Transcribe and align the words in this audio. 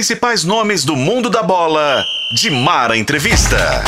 principais 0.00 0.44
nomes 0.44 0.82
do 0.82 0.96
mundo 0.96 1.28
da 1.28 1.42
bola. 1.42 2.02
De 2.34 2.48
Mara 2.48 2.96
Entrevista. 2.96 3.84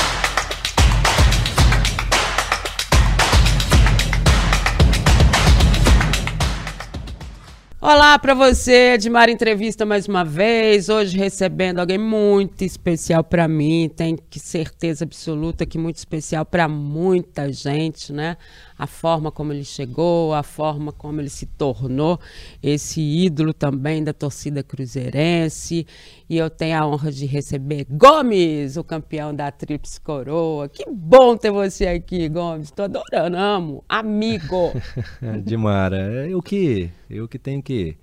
Olá 7.81 8.19
para 8.19 8.35
você, 8.35 8.93
Edmar 8.93 9.31
Entrevista 9.31 9.87
mais 9.87 10.07
uma 10.07 10.23
vez. 10.23 10.91
Hoje 10.91 11.17
recebendo 11.17 11.79
alguém 11.79 11.97
muito 11.97 12.63
especial 12.63 13.25
para 13.25 13.49
mim, 13.49 13.91
tenho 13.97 14.19
certeza 14.37 15.05
absoluta 15.05 15.65
que 15.65 15.79
muito 15.79 15.97
especial 15.97 16.45
para 16.45 16.69
muita 16.69 17.51
gente, 17.51 18.13
né? 18.13 18.37
A 18.83 18.87
forma 18.89 19.31
como 19.31 19.53
ele 19.53 19.63
chegou, 19.63 20.35
a 20.35 20.43
forma 20.43 20.91
como 20.91 21.21
ele 21.21 21.29
se 21.29 21.47
tornou 21.47 22.19
esse 22.61 23.01
ídolo 23.01 23.55
também 23.55 24.03
da 24.03 24.13
torcida 24.13 24.61
cruzeirense. 24.61 25.87
E 26.29 26.37
eu 26.37 26.51
tenho 26.51 26.77
a 26.77 26.85
honra 26.85 27.13
de 27.13 27.25
receber 27.25 27.87
Gomes, 27.89 28.77
o 28.77 28.83
campeão 28.83 29.33
da 29.33 29.53
Trips 29.53 30.01
Coroa. 30.01 30.69
Que 30.69 30.85
bom 30.91 31.37
ter 31.37 31.53
você 31.53 31.87
aqui, 31.87 32.29
Gomes. 32.29 32.65
Estou 32.65 32.87
adorando, 32.87 33.37
amo, 33.37 33.85
amigo. 33.89 34.73
Dimara, 35.47 36.27
eu 36.29 36.43
que 36.43 36.91
eu 37.09 37.29
que 37.29 37.39
tenho 37.39 37.63
que 37.63 37.97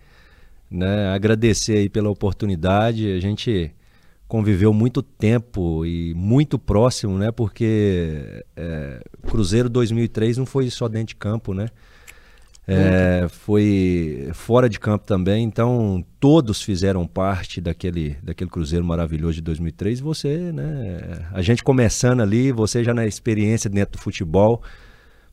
né, 0.71 1.09
agradecer 1.09 1.75
aí 1.75 1.89
pela 1.89 2.09
oportunidade. 2.09 3.11
A 3.11 3.19
gente 3.19 3.75
conviveu 4.29 4.71
muito 4.71 5.01
tempo 5.01 5.83
e 5.83 6.13
muito 6.13 6.59
próximo, 6.59 7.17
né? 7.17 7.31
Porque 7.31 8.45
é, 8.55 9.01
Cruzeiro 9.23 9.67
2003 9.67 10.37
não 10.37 10.45
foi 10.45 10.69
só 10.69 10.87
dentro 10.87 11.07
de 11.07 11.15
campo, 11.15 11.51
né? 11.53 11.67
É, 12.67 13.27
foi 13.27 14.29
fora 14.35 14.69
de 14.69 14.79
campo 14.79 15.03
também, 15.03 15.43
então 15.43 16.05
todos 16.19 16.61
fizeram 16.61 17.07
parte 17.07 17.59
daquele, 17.59 18.15
daquele 18.21 18.51
Cruzeiro 18.51 18.85
maravilhoso 18.85 19.33
de 19.33 19.41
2003. 19.41 19.99
Você, 19.99 20.51
né? 20.51 21.27
A 21.33 21.41
gente 21.41 21.63
começando 21.63 22.21
ali, 22.21 22.51
você 22.51 22.83
já 22.83 22.93
na 22.93 23.07
experiência 23.07 23.67
dentro 23.67 23.93
do 23.93 24.03
futebol, 24.03 24.61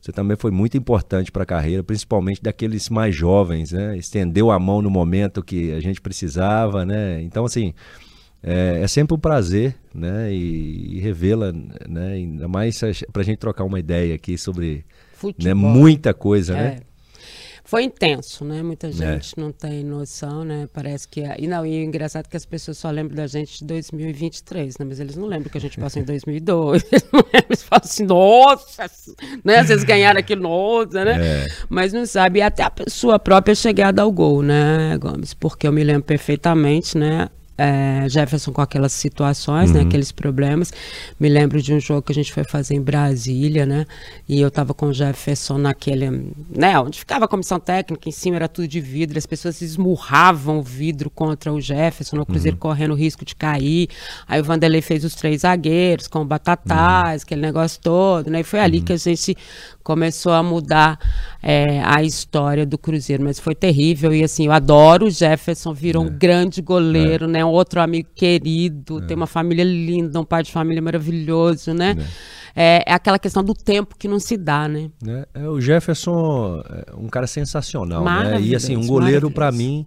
você 0.01 0.11
também 0.11 0.35
foi 0.35 0.49
muito 0.49 0.75
importante 0.75 1.31
para 1.31 1.43
a 1.43 1.45
carreira, 1.45 1.83
principalmente 1.83 2.41
daqueles 2.41 2.89
mais 2.89 3.15
jovens, 3.15 3.71
né? 3.71 3.95
Estendeu 3.95 4.49
a 4.49 4.57
mão 4.57 4.81
no 4.81 4.89
momento 4.89 5.43
que 5.43 5.71
a 5.73 5.79
gente 5.79 6.01
precisava, 6.01 6.83
né? 6.83 7.21
Então, 7.21 7.45
assim, 7.45 7.75
é, 8.43 8.81
é 8.81 8.87
sempre 8.87 9.15
um 9.15 9.19
prazer, 9.19 9.75
né? 9.93 10.31
E, 10.31 10.97
e 10.97 10.99
revê-la, 10.99 11.51
né? 11.51 12.13
Ainda 12.13 12.47
mais 12.47 12.79
para 13.11 13.21
a 13.21 13.25
gente 13.25 13.37
trocar 13.37 13.63
uma 13.63 13.79
ideia 13.79 14.15
aqui 14.15 14.37
sobre 14.37 14.85
né? 15.43 15.53
muita 15.53 16.13
coisa, 16.13 16.53
né? 16.53 16.59
é. 16.59 16.63
né? 16.75 16.79
Foi 17.67 17.83
intenso, 17.83 18.45
né? 18.45 18.63
Muita 18.63 18.87
é. 18.87 18.91
gente 18.93 19.37
é. 19.37 19.41
não 19.41 19.51
tem 19.51 19.83
noção, 19.83 20.45
né? 20.45 20.69
Parece 20.71 21.05
que. 21.05 21.21
E 21.37 21.47
não, 21.47 21.65
e 21.65 21.81
o 21.81 21.83
engraçado 21.83 22.25
é 22.25 22.29
que 22.29 22.37
as 22.37 22.45
pessoas 22.45 22.77
só 22.77 22.89
lembram 22.89 23.17
da 23.17 23.27
gente 23.27 23.59
de 23.59 23.65
2023, 23.65 24.77
né? 24.77 24.85
Mas 24.85 25.01
eles 25.01 25.17
não 25.17 25.27
lembram 25.27 25.51
que 25.51 25.57
a 25.57 25.59
gente 25.59 25.77
passou 25.77 26.01
em 26.01 26.05
2002. 26.05 26.83
Eles 26.89 27.05
não 27.11 27.19
lembram, 27.19 27.45
eles 27.49 27.63
falam 27.63 27.81
assim, 27.83 28.05
nossa! 28.05 28.89
Né? 29.43 29.57
Às 29.57 29.67
vezes 29.67 29.83
ganharam 29.83 30.17
aquilo, 30.17 30.43
nossa, 30.43 31.03
né? 31.03 31.17
É. 31.19 31.47
Mas 31.67 31.91
não 31.91 32.05
sabe. 32.05 32.39
E 32.39 32.41
até 32.41 32.63
a 32.63 32.71
sua 32.87 33.19
própria 33.19 33.53
chegada 33.53 34.01
ao 34.01 34.09
gol, 34.13 34.41
né, 34.41 34.97
Gomes? 34.97 35.33
Porque 35.33 35.67
eu 35.67 35.71
me 35.73 35.83
lembro 35.83 36.03
perfeitamente, 36.03 36.97
né? 36.97 37.27
É, 37.57 38.07
Jefferson 38.07 38.51
com 38.51 38.61
aquelas 38.61 38.91
situações, 38.91 39.71
né, 39.71 39.79
uhum. 39.79 39.83
né, 39.83 39.87
aqueles 39.89 40.11
problemas. 40.11 40.71
Me 41.19 41.27
lembro 41.27 41.61
de 41.61 41.73
um 41.73 41.79
jogo 41.79 42.03
que 42.03 42.11
a 42.11 42.15
gente 42.15 42.31
foi 42.31 42.43
fazer 42.43 42.75
em 42.75 42.81
Brasília, 42.81 43.65
né, 43.65 43.85
e 44.27 44.39
eu 44.39 44.47
estava 44.47 44.73
com 44.73 44.87
o 44.87 44.93
Jefferson 44.93 45.57
naquele, 45.57 46.33
né, 46.49 46.79
onde 46.79 46.99
ficava 46.99 47.25
a 47.25 47.27
comissão 47.27 47.59
técnica, 47.59 48.07
em 48.07 48.11
cima 48.11 48.35
era 48.35 48.47
tudo 48.47 48.67
de 48.67 48.79
vidro, 48.79 49.17
as 49.17 49.25
pessoas 49.25 49.61
esmurravam 49.61 50.59
o 50.59 50.63
vidro 50.63 51.09
contra 51.09 51.51
o 51.51 51.59
Jefferson, 51.59 52.17
o 52.17 52.25
Cruzeiro 52.25 52.55
uhum. 52.55 52.61
correndo 52.61 52.91
o 52.91 52.95
risco 52.95 53.25
de 53.25 53.35
cair. 53.35 53.89
Aí 54.27 54.39
o 54.39 54.43
Vanderlei 54.43 54.81
fez 54.81 55.03
os 55.03 55.15
três 55.15 55.41
zagueiros 55.41 56.07
com 56.07 56.25
batatais, 56.25 57.21
uhum. 57.21 57.25
aquele 57.25 57.41
negócio 57.41 57.79
todo, 57.81 58.29
né, 58.29 58.41
e 58.41 58.43
foi 58.43 58.59
ali 58.59 58.79
uhum. 58.79 58.85
que 58.85 58.93
a 58.93 58.97
gente 58.97 59.35
começou 59.87 60.33
a 60.33 60.43
mudar 60.43 60.99
é, 61.41 61.81
a 61.81 62.03
história 62.03 62.65
do 62.65 62.77
Cruzeiro, 62.77 63.23
mas 63.23 63.39
foi 63.39 63.55
terrível 63.55 64.13
e 64.13 64.21
assim, 64.21 64.47
eu 64.47 64.51
adoro 64.51 65.05
o 65.05 65.09
Jefferson, 65.09 65.73
virou 65.73 66.03
é. 66.03 66.07
um 66.07 66.09
grande 66.09 66.61
goleiro, 66.61 67.23
é. 67.23 67.27
né, 67.29 67.45
um 67.45 67.47
outro 67.47 67.79
amigo 67.79 68.09
querido, 68.13 68.99
é. 68.99 69.05
tem 69.05 69.15
uma 69.15 69.25
família 69.25 69.63
linda, 69.63 70.19
um 70.19 70.25
pai 70.25 70.43
de 70.43 70.51
família 70.51 70.81
maravilhoso, 70.81 71.73
né, 71.73 71.95
é. 72.53 72.79
é, 72.79 72.83
é 72.85 72.93
aquela 72.93 73.17
questão 73.17 73.41
do 73.41 73.53
tempo 73.53 73.95
que 73.97 74.09
não 74.09 74.19
se 74.19 74.35
dá, 74.35 74.67
né. 74.67 74.89
É, 75.33 75.47
o 75.47 75.61
Jefferson 75.61 76.61
é 76.69 76.93
um 76.93 77.07
cara 77.07 77.25
sensacional, 77.25 78.03
né, 78.03 78.41
e 78.41 78.53
assim, 78.57 78.75
um 78.75 78.85
goleiro 78.85 79.31
para 79.31 79.49
mim 79.53 79.85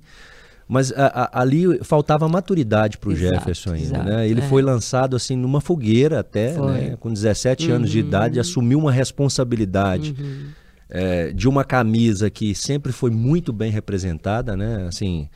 mas 0.70 0.92
a, 0.92 1.06
a, 1.06 1.40
ali 1.42 1.82
faltava 1.82 2.28
maturidade 2.28 2.96
para 2.96 3.10
o 3.10 3.16
Jefferson 3.16 3.72
ainda, 3.72 3.96
exato, 3.96 4.08
né? 4.08 4.28
Ele 4.28 4.40
é. 4.40 4.44
foi 4.44 4.62
lançado 4.62 5.16
assim 5.16 5.34
numa 5.34 5.60
fogueira 5.60 6.20
até, 6.20 6.52
né? 6.52 6.96
com 7.00 7.12
17 7.12 7.66
uhum. 7.68 7.74
anos 7.74 7.90
de 7.90 7.98
idade, 7.98 8.38
assumiu 8.38 8.78
uma 8.78 8.92
responsabilidade 8.92 10.14
uhum. 10.16 10.46
é, 10.88 11.32
de 11.32 11.48
uma 11.48 11.64
camisa 11.64 12.30
que 12.30 12.54
sempre 12.54 12.92
foi 12.92 13.10
muito 13.10 13.52
bem 13.52 13.72
representada, 13.72 14.56
né? 14.56 14.86
Assim, 14.86 15.28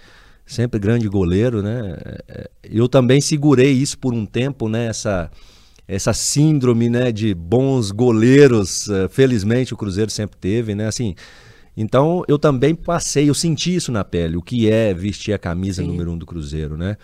sempre 0.47 0.79
grande 0.79 1.09
goleiro, 1.09 1.61
né? 1.61 1.97
É, 2.29 2.49
eu 2.63 2.89
também 2.89 3.21
segurei 3.21 3.73
isso 3.73 3.99
por 3.99 4.15
um 4.15 4.25
tempo, 4.25 4.69
né? 4.69 4.87
Essa 4.87 5.29
essa 5.87 6.15
síndrome, 6.15 6.89
né, 6.89 7.13
de 7.13 7.35
bons 7.35 7.91
goleiros, 7.91 8.89
é, 8.89 9.07
felizmente 9.09 9.75
o 9.75 9.77
Cruzeiro 9.77 10.11
sempre 10.11 10.37
teve, 10.39 10.77
né? 10.77 10.87
Assim, 10.87 11.15
então 11.77 12.23
eu 12.29 12.39
também 12.39 12.75
passei, 12.75 13.29
eu 13.29 13.35
senti 13.35 13.75
isso 13.75 13.91
na 13.91 14.05
pele, 14.05 14.37
o 14.37 14.43
que 14.43 14.71
é 14.71 14.95
vestir 14.95 15.33
a 15.33 15.39
camisa 15.39 15.83
Sim. 15.83 15.89
número 15.89 16.13
um 16.13 16.19
do 16.19 16.27
Cruzeiro, 16.27 16.77
né? 16.77 16.97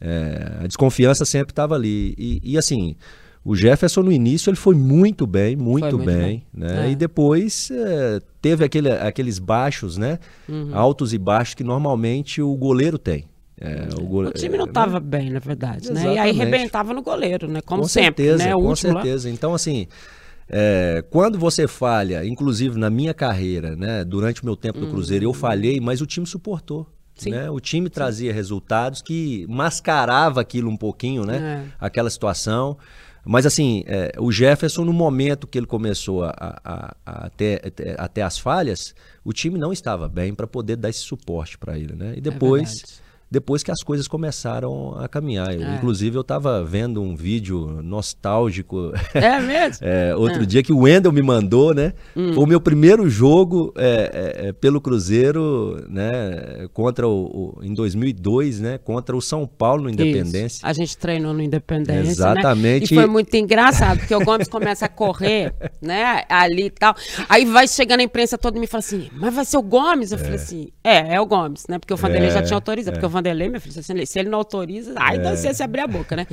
É, 0.00 0.58
a 0.60 0.66
desconfiança 0.66 1.24
sempre 1.24 1.52
estava 1.52 1.74
ali. 1.74 2.14
E, 2.18 2.40
e, 2.42 2.58
assim, 2.58 2.94
o 3.44 3.54
Jefferson 3.54 4.02
no 4.02 4.12
início 4.12 4.50
ele 4.50 4.56
foi 4.56 4.74
muito 4.74 5.26
bem, 5.26 5.56
muito, 5.56 5.84
muito 5.84 5.98
bem, 5.98 6.16
bem, 6.16 6.46
né? 6.52 6.88
É. 6.88 6.90
E 6.90 6.96
depois 6.96 7.70
é, 7.70 8.20
teve 8.40 8.64
aquele, 8.64 8.90
aqueles 8.90 9.38
baixos, 9.38 9.96
né? 9.96 10.18
Uhum. 10.48 10.76
Altos 10.76 11.12
e 11.14 11.18
baixos 11.18 11.54
que 11.54 11.64
normalmente 11.64 12.42
o 12.42 12.54
goleiro 12.54 12.98
tem. 12.98 13.24
É, 13.60 13.88
o, 13.98 14.18
o, 14.18 14.32
time 14.32 14.58
não 14.58 14.64
estava 14.64 14.96
é, 14.96 15.00
bem, 15.00 15.30
na 15.30 15.38
verdade, 15.38 15.84
Exatamente. 15.84 16.06
né? 16.06 16.14
E 16.14 16.18
aí 16.18 16.32
rebentava 16.32 16.92
no 16.92 17.02
goleiro, 17.02 17.46
né? 17.46 17.60
Como 17.60 17.82
com 17.82 17.88
sempre, 17.88 18.24
certeza, 18.24 18.48
né? 18.48 18.56
O 18.56 18.62
com 18.62 18.76
certeza. 18.76 19.28
Lá. 19.28 19.34
Então, 19.34 19.54
assim, 19.54 19.86
é, 20.48 21.04
quando 21.10 21.38
você 21.38 21.66
falha, 21.66 22.24
inclusive 22.24 22.78
na 22.78 22.90
minha 22.90 23.14
carreira, 23.14 23.74
né, 23.76 24.04
durante 24.04 24.42
o 24.42 24.44
meu 24.44 24.56
tempo 24.56 24.78
no 24.78 24.90
Cruzeiro, 24.90 25.24
eu 25.24 25.28
uhum. 25.28 25.34
falhei, 25.34 25.80
mas 25.80 26.00
o 26.00 26.06
time 26.06 26.26
suportou. 26.26 26.86
Né? 27.26 27.48
O 27.48 27.60
time 27.60 27.88
trazia 27.88 28.30
Sim. 28.32 28.34
resultados 28.34 29.00
que 29.00 29.46
mascarava 29.48 30.40
aquilo 30.40 30.68
um 30.68 30.76
pouquinho, 30.76 31.24
né? 31.24 31.64
É. 31.68 31.86
Aquela 31.86 32.10
situação. 32.10 32.76
Mas 33.24 33.46
assim, 33.46 33.84
é, 33.86 34.12
o 34.18 34.32
Jefferson, 34.32 34.84
no 34.84 34.92
momento 34.92 35.46
que 35.46 35.56
ele 35.56 35.66
começou 35.66 36.24
a, 36.24 36.34
a, 36.36 36.96
a, 37.06 37.30
ter, 37.30 37.72
a, 37.96 38.08
ter, 38.08 38.22
as 38.22 38.36
falhas, 38.36 38.94
o 39.24 39.32
time 39.32 39.58
não 39.58 39.72
estava 39.72 40.08
bem 40.08 40.34
para 40.34 40.46
poder 40.46 40.76
dar 40.76 40.90
esse 40.90 41.00
suporte 41.00 41.56
para 41.56 41.78
ele. 41.78 41.94
Né? 41.94 42.14
E 42.16 42.18
é 42.18 42.20
depois 42.20 43.00
depois 43.30 43.62
que 43.62 43.70
as 43.70 43.82
coisas 43.82 44.06
começaram 44.06 44.96
a 44.98 45.08
caminhar. 45.08 45.50
É. 45.50 45.76
Inclusive, 45.76 46.16
eu 46.16 46.20
estava 46.20 46.62
vendo 46.62 47.02
um 47.02 47.16
vídeo 47.16 47.80
nostálgico. 47.82 48.92
É 49.12 49.40
mesmo? 49.40 49.78
é, 49.86 50.14
outro 50.14 50.42
é. 50.42 50.46
dia 50.46 50.62
que 50.62 50.72
o 50.72 50.80
Wendel 50.80 51.12
me 51.12 51.22
mandou, 51.22 51.74
né? 51.74 51.92
Hum. 52.16 52.32
Foi 52.34 52.44
o 52.44 52.46
meu 52.46 52.60
primeiro 52.60 53.08
jogo 53.08 53.72
é, 53.76 54.42
é, 54.42 54.48
é 54.48 54.52
pelo 54.52 54.80
Cruzeiro, 54.80 55.84
né? 55.88 56.68
Contra 56.72 57.08
o, 57.08 57.56
o, 57.58 57.64
em 57.64 57.74
2002, 57.74 58.60
né? 58.60 58.78
Contra 58.78 59.16
o 59.16 59.20
São 59.20 59.46
Paulo 59.46 59.84
no 59.84 59.90
Independência. 59.90 60.58
Isso. 60.58 60.66
A 60.66 60.72
gente 60.72 60.96
treinou 60.96 61.32
no 61.32 61.42
Independência. 61.42 62.02
Né? 62.02 62.10
Exatamente. 62.10 62.94
Né? 62.94 63.00
E 63.00 63.04
foi 63.04 63.06
muito 63.06 63.34
engraçado, 63.34 63.98
porque 63.98 64.14
o 64.14 64.24
Gomes 64.24 64.48
começa 64.48 64.86
a 64.86 64.88
correr, 64.88 65.52
né? 65.80 66.22
Ali 66.28 66.66
e 66.66 66.70
tal. 66.70 66.94
Aí 67.28 67.44
vai 67.44 67.66
chegando 67.66 68.00
a 68.00 68.02
imprensa 68.04 68.38
toda 68.38 68.56
e 68.56 68.60
me 68.60 68.66
fala 68.66 68.80
assim: 68.80 69.08
mas 69.12 69.34
vai 69.34 69.44
ser 69.44 69.56
o 69.56 69.62
Gomes? 69.62 70.12
Eu 70.12 70.18
falei 70.18 70.36
assim: 70.36 70.68
é, 70.82 71.14
é 71.14 71.20
o 71.20 71.26
Gomes, 71.26 71.64
né? 71.68 71.78
Porque 71.78 71.92
o 71.92 71.96
Vanderlei 71.96 72.30
já 72.30 72.42
tinha 72.42 72.56
autorizado. 72.56 72.96
Porque 72.96 73.06
o 73.06 73.08
Vanderlei, 73.14 73.48
meu 73.48 73.60
filho, 73.60 73.82
se 73.82 74.18
ele 74.18 74.28
não 74.28 74.38
autoriza, 74.38 74.94
aí 74.96 75.18
é. 75.18 75.36
você 75.36 75.54
se 75.54 75.62
abrir 75.62 75.80
a 75.80 75.86
boca, 75.86 76.14
né? 76.14 76.26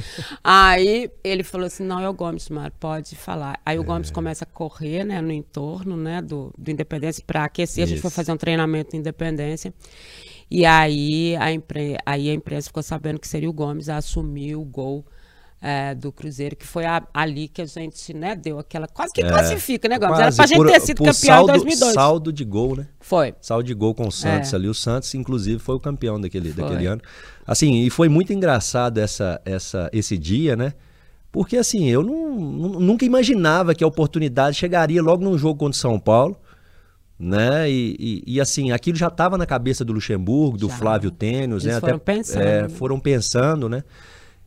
aí 0.44 1.09
ele 1.23 1.44
falou 1.44 1.67
assim: 1.67 1.83
não, 1.83 2.00
é 2.00 2.09
o 2.09 2.13
Gomes, 2.13 2.50
Mar, 2.50 2.71
pode 2.71 3.15
falar. 3.15 3.59
Aí 3.65 3.77
o 3.79 3.83
é. 3.83 3.85
Gomes 3.85 4.11
começa 4.11 4.44
a 4.44 4.47
correr, 4.47 5.03
né, 5.03 5.21
no 5.21 5.31
entorno, 5.31 5.95
né, 5.95 6.21
do, 6.21 6.53
do 6.57 6.69
Independência 6.71 7.23
para 7.25 7.45
aquecer. 7.45 7.83
Isso. 7.83 7.94
A 7.94 7.95
gente 7.95 8.01
foi 8.01 8.11
fazer 8.11 8.31
um 8.31 8.38
treinamento 8.38 8.95
em 8.95 9.00
Independência. 9.00 9.73
E 10.50 10.65
aí 10.65 11.35
a, 11.38 11.51
impre... 11.51 11.97
aí 12.06 12.29
a 12.29 12.33
imprensa 12.33 12.67
ficou 12.67 12.83
sabendo 12.83 13.19
que 13.19 13.27
seria 13.27 13.50
o 13.50 13.53
Gomes 13.53 13.88
a 13.88 13.97
assumir 13.97 14.56
o 14.56 14.65
gol 14.65 15.06
é, 15.61 15.93
do 15.93 16.11
Cruzeiro, 16.11 16.55
que 16.55 16.65
foi 16.65 16.85
a, 16.85 17.03
ali 17.13 17.47
que 17.47 17.61
a 17.61 17.65
gente 17.65 18.13
né, 18.13 18.35
deu 18.35 18.57
aquela. 18.57 18.87
Quase 18.87 19.13
que 19.13 19.21
é, 19.21 19.27
classifica, 19.27 19.87
né, 19.87 19.99
Gomes? 19.99 20.19
Era 20.19 20.31
pra 20.33 20.47
gente 20.47 20.65
ter 20.65 20.81
sido 20.81 20.97
campeão 20.97 21.13
saldo, 21.13 21.43
em 21.43 21.53
2002. 21.53 21.93
Saldo 21.93 22.33
de 22.33 22.43
gol, 22.43 22.75
né? 22.75 22.87
Foi. 22.99 23.35
Saldo 23.39 23.63
de 23.63 23.73
gol 23.73 23.93
com 23.93 24.07
o 24.07 24.11
Santos 24.11 24.51
é. 24.53 24.55
ali. 24.55 24.67
O 24.67 24.73
Santos, 24.73 25.13
inclusive, 25.13 25.59
foi 25.59 25.75
o 25.75 25.79
campeão 25.79 26.19
daquele, 26.19 26.51
daquele 26.51 26.87
ano. 26.87 27.01
Assim, 27.45 27.83
e 27.83 27.89
foi 27.91 28.09
muito 28.09 28.33
engraçado 28.33 28.97
essa, 28.97 29.39
essa, 29.45 29.89
esse 29.93 30.17
dia, 30.17 30.55
né? 30.55 30.73
Porque 31.31 31.55
assim, 31.55 31.87
eu 31.87 32.03
não, 32.03 32.35
nunca 32.79 33.05
imaginava 33.05 33.73
que 33.73 33.83
a 33.83 33.87
oportunidade 33.87 34.57
chegaria 34.57 35.01
logo 35.01 35.23
num 35.23 35.37
jogo 35.37 35.59
contra 35.59 35.77
o 35.77 35.79
São 35.79 35.99
Paulo 35.99 36.37
né? 37.21 37.69
E, 37.69 37.95
e, 37.99 38.23
e, 38.35 38.41
assim, 38.41 38.71
aquilo 38.71 38.97
já 38.97 39.07
estava 39.07 39.37
na 39.37 39.45
cabeça 39.45 39.85
do 39.85 39.93
Luxemburgo, 39.93 40.57
do 40.57 40.67
já. 40.67 40.75
Flávio 40.75 41.11
Tênis, 41.11 41.63
né? 41.63 41.79
Foram 41.79 41.95
Até, 41.97 42.13
pensando. 42.15 42.41
É, 42.41 42.69
foram 42.69 42.99
pensando, 42.99 43.69
né? 43.69 43.83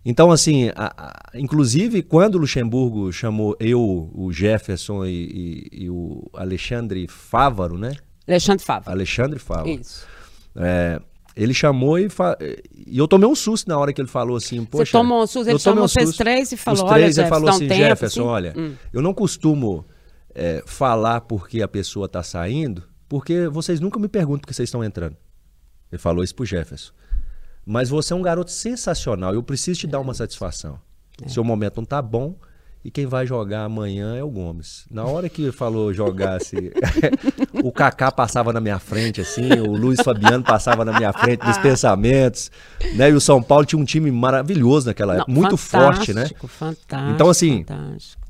Então, 0.05 0.31
assim, 0.31 0.71
a, 0.77 0.93
a, 0.97 1.39
inclusive 1.39 2.03
quando 2.03 2.35
o 2.35 2.39
Luxemburgo 2.39 3.11
chamou 3.11 3.57
eu, 3.59 4.11
o 4.15 4.31
Jefferson 4.31 5.05
e, 5.07 5.69
e, 5.73 5.85
e 5.85 5.91
o 5.91 6.29
Alexandre 6.35 7.07
Fávaro, 7.09 7.79
né? 7.79 7.93
Alexandre 8.29 8.65
Fávaro. 8.65 8.91
Alexandre 8.91 9.39
Fávaro. 9.39 9.71
Isso. 9.71 10.07
É, 10.57 11.01
ele 11.35 11.55
chamou 11.55 11.99
e, 11.99 12.09
fa... 12.09 12.37
e 12.41 12.99
eu 12.99 13.09
tomei 13.09 13.29
um 13.29 13.35
susto 13.35 13.69
na 13.69 13.79
hora 13.79 13.93
que 13.93 14.01
ele 14.01 14.09
falou 14.09 14.37
assim, 14.37 14.65
poxa... 14.65 14.85
Você 14.85 14.93
tomou 14.93 15.23
um 15.23 15.27
susto, 15.27 15.49
ele 15.49 15.59
chamou 15.59 15.85
um 15.85 15.89
vocês 15.89 16.17
três 16.17 16.53
e 16.53 16.57
falou, 16.57 16.85
Os 16.85 16.91
três, 16.91 17.19
olha, 17.19 17.25
ele 17.25 17.31
falou 17.31 17.49
assim, 17.49 17.69
tempo, 17.69 17.81
Jefferson, 17.81 18.21
assim? 18.21 18.31
olha, 18.31 18.55
hum. 18.57 18.75
eu 18.93 19.01
não 19.03 19.15
costumo 19.15 19.85
é, 20.35 20.63
falar 20.67 21.23
porque 21.23 21.63
a 21.63 21.69
pessoa 21.69 22.07
está 22.07 22.23
saindo, 22.23 22.83
porque 23.09 23.49
vocês 23.49 23.81
nunca 23.81 23.99
me 23.99 24.09
perguntam 24.09 24.41
porque 24.41 24.55
vocês 24.55 24.69
estão 24.69 24.85
entrando. 24.85 25.17
Ele 25.91 25.99
falou 25.99 26.23
isso 26.23 26.35
pro 26.35 26.45
Jefferson. 26.45 26.93
Mas 27.67 27.89
você 27.89 28.13
é 28.13 28.17
um 28.17 28.23
garoto 28.23 28.51
sensacional, 28.51 29.35
eu 29.35 29.43
preciso 29.43 29.81
te 29.81 29.87
dar 29.87 30.01
uma 30.01 30.15
satisfação. 30.15 30.79
É. 31.25 31.29
Seu 31.29 31.45
momento 31.45 31.77
não 31.79 31.85
tá 31.85 32.03
bom 32.03 32.37
e 32.85 32.91
quem 32.91 33.07
vai 33.07 33.27
jogar 33.27 33.65
amanhã 33.65 34.15
é 34.15 34.23
o 34.23 34.29
Gomes. 34.29 34.85
Na 34.91 35.05
hora 35.05 35.27
que 35.31 35.51
falou 35.51 35.95
jogasse, 35.95 36.71
o 37.65 37.73
Kaká 37.73 38.13
passava 38.13 38.53
na 38.53 38.61
minha 38.61 38.79
frente 38.79 39.23
assim, 39.23 39.49
o 39.53 39.75
Luiz 39.75 40.01
Fabiano 40.03 40.45
passava 40.45 40.85
na 40.85 40.93
minha 40.93 41.13
frente 41.13 41.47
nos 41.47 41.57
pensamentos, 41.59 42.51
né? 42.95 43.09
E 43.09 43.15
o 43.15 43.21
São 43.21 43.43
Paulo 43.43 43.65
tinha 43.65 43.81
um 43.81 43.87
time 43.87 44.11
maravilhoso 44.11 44.89
naquela 44.89 45.15
época, 45.15 45.33
muito 45.33 45.57
forte, 45.57 46.13
né? 46.13 46.29
Fantástico. 46.47 47.15
Então 47.15 47.31
assim, 47.31 47.65
fantástico. 47.65 48.23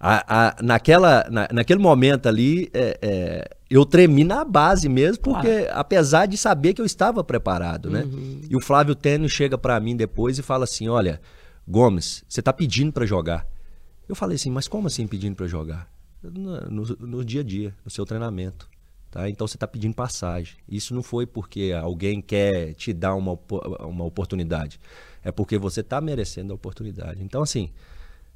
A, 0.00 0.48
a, 0.48 0.62
naquela, 0.62 1.26
na, 1.30 1.48
naquele 1.52 1.80
momento 1.80 2.26
ali, 2.26 2.70
é, 2.72 2.98
é, 3.02 3.50
eu 3.76 3.84
tremi 3.84 4.22
na 4.22 4.44
base 4.44 4.88
mesmo, 4.88 5.20
porque 5.20 5.64
claro. 5.64 5.78
apesar 5.80 6.26
de 6.26 6.36
saber 6.36 6.74
que 6.74 6.80
eu 6.80 6.86
estava 6.86 7.24
preparado, 7.24 7.90
né? 7.90 8.04
Uhum. 8.04 8.40
E 8.48 8.54
o 8.54 8.60
Flávio 8.60 8.94
Tênis 8.94 9.32
chega 9.32 9.58
para 9.58 9.78
mim 9.80 9.96
depois 9.96 10.38
e 10.38 10.42
fala 10.42 10.62
assim: 10.62 10.88
Olha, 10.88 11.20
Gomes, 11.66 12.24
você 12.28 12.38
está 12.38 12.52
pedindo 12.52 12.92
para 12.92 13.04
jogar. 13.04 13.44
Eu 14.08 14.14
falei 14.14 14.36
assim: 14.36 14.48
Mas 14.48 14.68
como 14.68 14.86
assim 14.86 15.08
pedindo 15.08 15.34
para 15.34 15.48
jogar? 15.48 15.90
No, 16.22 16.60
no, 16.70 16.84
no, 17.00 17.24
dia 17.24 17.40
a 17.40 17.44
dia, 17.44 17.74
no 17.84 17.90
seu 17.90 18.06
treinamento. 18.06 18.68
Tá? 19.10 19.28
Então 19.28 19.44
você 19.46 19.56
está 19.56 19.66
pedindo 19.66 19.94
passagem. 19.94 20.54
Isso 20.68 20.94
não 20.94 21.02
foi 21.02 21.26
porque 21.26 21.72
alguém 21.76 22.22
quer 22.22 22.74
te 22.74 22.92
dar 22.92 23.16
uma, 23.16 23.36
uma 23.80 24.04
oportunidade. 24.04 24.78
É 25.22 25.32
porque 25.32 25.58
você 25.58 25.80
está 25.80 26.00
merecendo 26.00 26.52
a 26.52 26.56
oportunidade. 26.56 27.22
Então, 27.22 27.42
assim. 27.42 27.70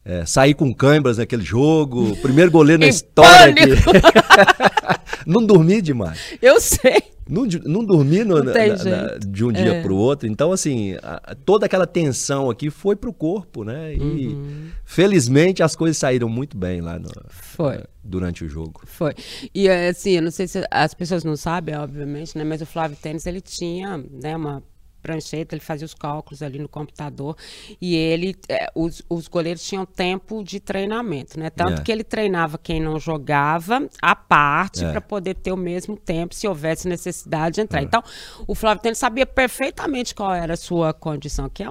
É, 0.05 0.25
sair 0.25 0.55
com 0.55 0.73
câimbras 0.73 1.19
naquele 1.19 1.43
jogo, 1.43 2.17
primeiro 2.23 2.51
goleiro 2.51 2.81
na 2.81 2.89
história. 2.89 3.55
Não 5.27 5.45
dormi 5.45 5.81
demais. 5.83 6.39
Eu 6.41 6.61
sei. 6.61 7.03
Não, 7.29 7.45
não 7.67 7.85
dormi 7.85 8.25
no, 8.25 8.43
não 8.43 8.45
na, 8.45 8.53
na, 8.53 9.19
de 9.19 9.45
um 9.45 9.53
dia 9.53 9.75
é. 9.75 9.83
para 9.83 9.93
o 9.93 9.97
outro. 9.97 10.27
Então, 10.27 10.51
assim, 10.51 10.97
a, 11.03 11.35
toda 11.45 11.67
aquela 11.67 11.87
tensão 11.87 12.49
aqui 12.49 12.71
foi 12.71 12.97
para 12.97 13.11
o 13.11 13.13
corpo, 13.13 13.65
né? 13.65 13.95
E 13.95 14.29
uhum. 14.29 14.69
felizmente 14.85 15.63
as 15.63 15.77
coisas 15.77 15.99
saíram 15.99 16.29
muito 16.29 16.57
bem 16.57 16.81
lá 16.81 16.99
no, 16.99 17.11
foi. 17.29 17.75
É, 17.75 17.85
durante 18.03 18.45
o 18.45 18.49
jogo. 18.49 18.81
Foi. 18.87 19.15
E 19.55 19.69
assim, 19.69 20.13
eu 20.13 20.23
não 20.23 20.31
sei 20.31 20.49
se 20.49 20.67
as 20.71 20.95
pessoas 20.95 21.23
não 21.23 21.37
sabem, 21.37 21.77
obviamente, 21.77 22.37
né? 22.37 22.45
Mas 22.45 22.63
o 22.63 22.67
Flávio 22.67 22.97
Tênis, 22.97 23.27
ele 23.27 23.43
tinha 23.43 23.99
né, 23.99 24.35
uma 24.35 24.63
prancheta, 25.03 25.55
ele 25.55 25.61
fazia 25.61 25.85
os 25.85 25.95
cálculos 25.95 26.43
ali 26.43 26.59
no 26.59 26.69
computador 26.69 27.37
e 27.81 27.95
ele, 27.95 28.37
é, 28.49 28.71
os, 28.75 29.03
os 29.09 29.29
goleiros 29.29 29.67
tinham 29.67 29.85
tempo 29.87 30.43
de 30.43 30.61
treinamento, 30.61 31.39
né? 31.39 31.51
Tanto 31.51 31.81
é. 31.81 31.85
que 31.85 31.91
ele 31.91 32.05
treinava 32.05 32.59
quem 32.59 32.81
não 32.81 32.99
jogava 32.99 33.89
à 34.03 34.15
parte 34.15 34.85
é. 34.85 34.91
para 34.91 35.01
poder 35.01 35.35
ter 35.35 35.53
o 35.53 35.57
mesmo 35.57 35.97
tempo 35.97 36.35
se 36.35 36.47
houvesse 36.47 36.89
necessidade 36.89 37.57
de 37.57 37.61
entrar. 37.63 37.83
Então, 37.83 38.03
o 38.47 38.55
Flávio 38.55 38.83
Tênis 38.83 38.99
sabia 38.99 39.27
perfeitamente 39.27 40.15
qual 40.15 40.35
era 40.35 40.55
a 40.55 40.57
sua 40.57 40.93
condição, 40.93 41.49
que 41.49 41.63
é, 41.63 41.71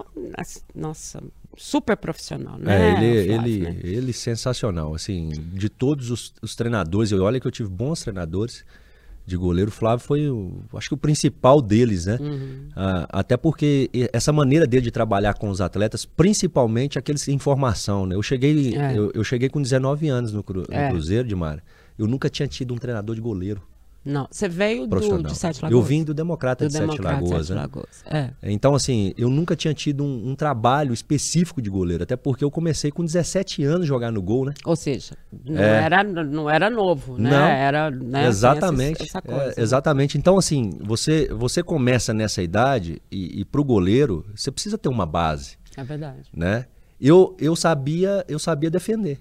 nossa, 0.74 1.22
super 1.56 1.98
profissional, 1.98 2.58
né? 2.58 2.76
É, 2.76 3.04
ele, 3.04 3.28
Flávio, 3.28 3.54
ele, 3.54 3.60
né? 3.60 3.80
ele 3.84 4.14
sensacional, 4.14 4.94
assim, 4.94 5.30
de 5.30 5.70
todos 5.70 6.12
os, 6.12 6.34
os 6.42 6.56
treinadores, 6.56 7.12
eu 7.12 7.24
olha 7.24 7.40
que 7.40 7.48
eu 7.48 7.52
tive 7.52 7.70
bons 7.70 8.02
treinadores, 8.02 8.64
de 9.28 9.36
goleiro, 9.36 9.70
o 9.70 9.74
Flávio 9.74 10.06
foi, 10.06 10.30
o, 10.30 10.64
acho 10.74 10.88
que 10.88 10.94
o 10.94 10.98
principal 10.98 11.62
deles, 11.62 12.06
né? 12.06 12.18
Uhum. 12.18 12.70
Ah, 12.74 13.06
até 13.10 13.36
porque 13.36 13.90
essa 14.14 14.32
maneira 14.32 14.66
dele 14.66 14.84
de 14.84 14.92
trabalhar 14.92 15.34
com 15.34 15.50
os 15.50 15.60
atletas, 15.60 16.06
principalmente 16.06 16.98
aqueles 16.98 17.28
em 17.28 17.38
formação, 17.38 18.06
né? 18.06 18.16
Eu 18.16 18.24
cheguei, 18.24 18.74
é. 18.78 18.98
eu, 18.98 19.12
eu, 19.14 19.24
cheguei 19.26 19.50
com 19.50 19.62
19 19.62 20.08
anos 20.08 20.32
no, 20.32 20.42
cru, 20.42 20.64
é. 20.72 20.86
no 20.86 20.92
Cruzeiro 20.92 21.28
de 21.28 21.36
Mara. 21.36 21.62
Eu 22.00 22.08
nunca 22.08 22.30
tinha 22.30 22.48
tido 22.48 22.74
um 22.74 22.78
treinador 22.78 23.16
de 23.16 23.22
goleiro. 23.22 23.62
Não, 24.07 24.27
você 24.31 24.48
veio 24.48 24.88
do, 24.88 25.24
de 25.24 25.36
Sete 25.36 25.62
Lagoas? 25.62 25.71
Eu 25.71 25.81
vim 25.81 26.04
do 26.04 26.13
Democrata 26.13 26.65
do 26.65 26.71
de 26.71 26.80
Democrata 26.80 27.15
Sete 27.15 27.24
Lagoas. 27.24 27.48
Sete 27.48 27.56
né? 27.56 27.62
Lagoas. 27.62 28.04
É. 28.06 28.30
Então, 28.44 28.74
assim, 28.74 29.13
eu 29.18 29.30
nunca 29.30 29.56
tinha 29.56 29.74
tido 29.74 30.04
um, 30.04 30.30
um, 30.30 30.36
trabalho 30.36 30.94
específico 30.94 31.62
de 31.62 31.69
goleiro, 31.69 32.04
até 32.04 32.15
porque 32.15 32.44
eu 32.44 32.50
comecei 32.50 32.89
com 32.89 33.04
17 33.04 33.63
anos 33.63 33.86
jogar 33.86 34.12
no 34.12 34.21
gol, 34.21 34.45
né? 34.45 34.54
Ou 34.65 34.75
seja, 34.75 35.18
não, 35.45 35.62
é. 35.62 35.83
era, 35.83 36.04
não 36.04 36.50
era 36.50 36.69
novo, 36.69 37.18
né? 37.18 37.30
Não, 37.30 37.48
era, 37.48 37.92
né, 37.92 38.27
exatamente. 38.27 39.04
Essa, 39.04 39.18
essa 39.18 39.21
coisa, 39.21 39.54
é? 39.57 39.62
Exatamente. 39.62 40.18
Então, 40.18 40.38
assim, 40.38 40.71
você, 40.81 41.27
você 41.33 41.62
começa 41.62 42.13
nessa 42.13 42.42
idade 42.42 43.01
e, 43.12 43.42
e 43.42 43.45
para 43.45 43.59
o 43.59 43.63
goleiro, 43.63 44.25
você 44.33 44.50
precisa 44.50 44.77
ter 44.77 44.88
uma 44.88 45.06
base. 45.06 45.57
É 45.75 45.83
verdade. 45.83 46.30
Né? 46.33 46.65
Eu, 47.00 47.36
eu, 47.39 47.56
sabia, 47.56 48.24
eu 48.27 48.39
sabia 48.39 48.71
defender, 48.71 49.19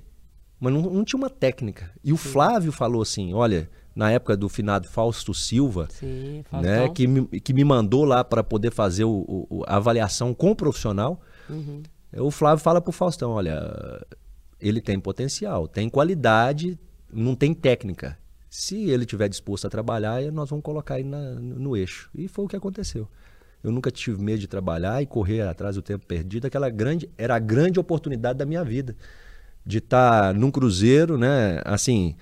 mas 0.60 0.72
não, 0.72 0.82
não 0.82 1.04
tinha 1.04 1.18
uma 1.18 1.28
técnica. 1.28 1.90
E 2.04 2.12
o 2.12 2.16
Sim. 2.16 2.28
Flávio 2.28 2.70
falou 2.72 3.02
assim, 3.02 3.34
olha 3.34 3.68
na 3.96 4.10
época 4.10 4.36
do 4.36 4.46
finado 4.46 4.86
Fausto 4.86 5.32
Silva, 5.32 5.88
Sim, 5.90 6.44
né, 6.52 6.86
que, 6.90 7.06
me, 7.06 7.26
que 7.40 7.54
me 7.54 7.64
mandou 7.64 8.04
lá 8.04 8.22
para 8.22 8.44
poder 8.44 8.70
fazer 8.70 9.04
o, 9.04 9.46
o, 9.48 9.64
a 9.66 9.76
avaliação 9.76 10.34
com 10.34 10.50
o 10.50 10.54
profissional. 10.54 11.18
Uhum. 11.48 11.82
O 12.18 12.30
Flávio 12.30 12.62
fala 12.62 12.78
para 12.78 12.90
o 12.90 12.92
Faustão: 12.92 13.30
olha, 13.30 13.58
ele 14.60 14.82
tem 14.82 15.00
potencial, 15.00 15.66
tem 15.66 15.88
qualidade, 15.88 16.78
não 17.10 17.34
tem 17.34 17.54
técnica. 17.54 18.18
Se 18.50 18.90
ele 18.90 19.06
tiver 19.06 19.28
disposto 19.28 19.66
a 19.66 19.70
trabalhar, 19.70 20.20
nós 20.30 20.50
vamos 20.50 20.62
colocar 20.62 21.00
ele 21.00 21.08
na, 21.08 21.34
no 21.34 21.74
eixo. 21.74 22.10
E 22.14 22.28
foi 22.28 22.44
o 22.44 22.48
que 22.48 22.56
aconteceu. 22.56 23.08
Eu 23.64 23.72
nunca 23.72 23.90
tive 23.90 24.22
medo 24.22 24.38
de 24.38 24.46
trabalhar 24.46 25.02
e 25.02 25.06
correr 25.06 25.40
atrás 25.40 25.74
do 25.74 25.82
tempo 25.82 26.06
perdido. 26.06 26.46
Aquela 26.46 26.68
grande, 26.68 27.10
era 27.16 27.34
a 27.34 27.38
grande 27.38 27.80
oportunidade 27.80 28.38
da 28.38 28.46
minha 28.46 28.62
vida 28.62 28.94
de 29.64 29.78
estar 29.78 30.32
tá 30.32 30.38
num 30.38 30.50
cruzeiro, 30.50 31.18
né? 31.18 31.60
Assim, 31.64 32.14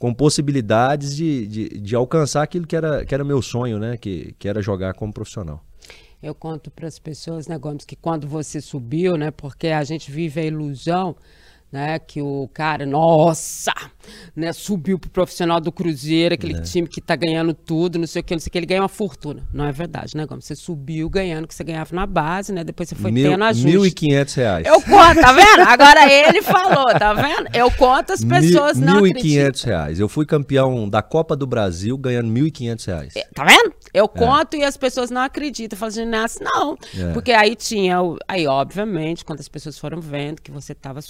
com 0.00 0.14
possibilidades 0.14 1.14
de, 1.14 1.46
de, 1.46 1.68
de, 1.78 1.94
alcançar 1.94 2.42
aquilo 2.42 2.66
que 2.66 2.74
era, 2.74 3.04
que 3.04 3.14
era 3.14 3.22
meu 3.22 3.42
sonho, 3.42 3.78
né? 3.78 3.98
Que, 3.98 4.34
que 4.38 4.48
era 4.48 4.62
jogar 4.62 4.94
como 4.94 5.12
profissional. 5.12 5.62
Eu 6.22 6.34
conto 6.34 6.70
para 6.70 6.88
as 6.88 6.98
pessoas, 6.98 7.46
né, 7.46 7.58
Gomes, 7.58 7.84
que 7.84 7.94
quando 7.94 8.26
você 8.26 8.62
subiu, 8.62 9.18
né? 9.18 9.30
Porque 9.30 9.68
a 9.68 9.84
gente 9.84 10.10
vive 10.10 10.40
a 10.40 10.44
ilusão 10.44 11.14
né? 11.70 11.98
Que 11.98 12.20
o 12.20 12.48
cara, 12.52 12.84
nossa, 12.84 13.72
né? 14.34 14.52
Subiu 14.52 14.98
pro 14.98 15.10
profissional 15.10 15.60
do 15.60 15.70
Cruzeiro, 15.70 16.34
aquele 16.34 16.56
é. 16.56 16.60
time 16.62 16.88
que 16.88 17.00
tá 17.00 17.14
ganhando 17.14 17.54
tudo, 17.54 17.98
não 17.98 18.06
sei 18.06 18.20
o 18.20 18.24
que, 18.24 18.34
não 18.34 18.40
sei 18.40 18.48
o 18.48 18.52
que, 18.52 18.58
ele 18.58 18.66
ganha 18.66 18.82
uma 18.82 18.88
fortuna. 18.88 19.46
Não 19.52 19.64
é 19.64 19.72
verdade, 19.72 20.16
né, 20.16 20.26
Gomes? 20.26 20.44
Você 20.44 20.56
subiu 20.56 21.08
ganhando 21.08 21.44
o 21.44 21.48
que 21.48 21.54
você 21.54 21.64
ganhava 21.64 21.94
na 21.94 22.06
base, 22.06 22.52
né? 22.52 22.64
Depois 22.64 22.88
você 22.88 22.94
foi 22.94 23.10
Mil, 23.10 23.30
tendo 23.30 23.44
ajuste. 23.44 23.66
Mil 23.66 23.86
e 23.86 23.90
quinhentos 23.90 24.34
reais. 24.34 24.66
Eu 24.66 24.80
conto, 24.80 25.20
tá 25.20 25.32
vendo? 25.32 25.62
Agora 25.62 26.12
ele 26.12 26.42
falou, 26.42 26.86
tá 26.98 27.14
vendo? 27.14 27.48
Eu 27.54 27.70
conto, 27.70 28.12
as 28.12 28.24
pessoas 28.24 28.76
mil, 28.76 28.86
não 28.86 29.02
Mil 29.02 29.06
e 29.06 29.14
quinhentos 29.14 29.62
reais. 29.62 30.00
Eu 30.00 30.08
fui 30.08 30.26
campeão 30.26 30.88
da 30.88 31.02
Copa 31.02 31.36
do 31.36 31.46
Brasil 31.46 31.96
ganhando 31.96 32.28
mil 32.28 32.46
e 32.46 32.50
quinhentos 32.50 32.84
reais. 32.84 33.14
É, 33.16 33.28
tá 33.34 33.44
vendo? 33.44 33.72
Eu 33.92 34.04
é. 34.04 34.08
conto 34.08 34.56
e 34.56 34.64
as 34.64 34.76
pessoas 34.76 35.10
não 35.10 35.20
acreditam. 35.20 35.78
Falam 35.78 36.24
assim, 36.24 36.38
não. 36.42 36.76
É. 36.96 37.12
Porque 37.12 37.32
aí 37.32 37.54
tinha, 37.54 37.98
aí 38.26 38.46
obviamente, 38.46 39.24
quando 39.24 39.40
as 39.40 39.48
pessoas 39.48 39.78
foram 39.78 40.00
vendo 40.00 40.40
que 40.42 40.50
você 40.50 40.72
estava 40.72 41.00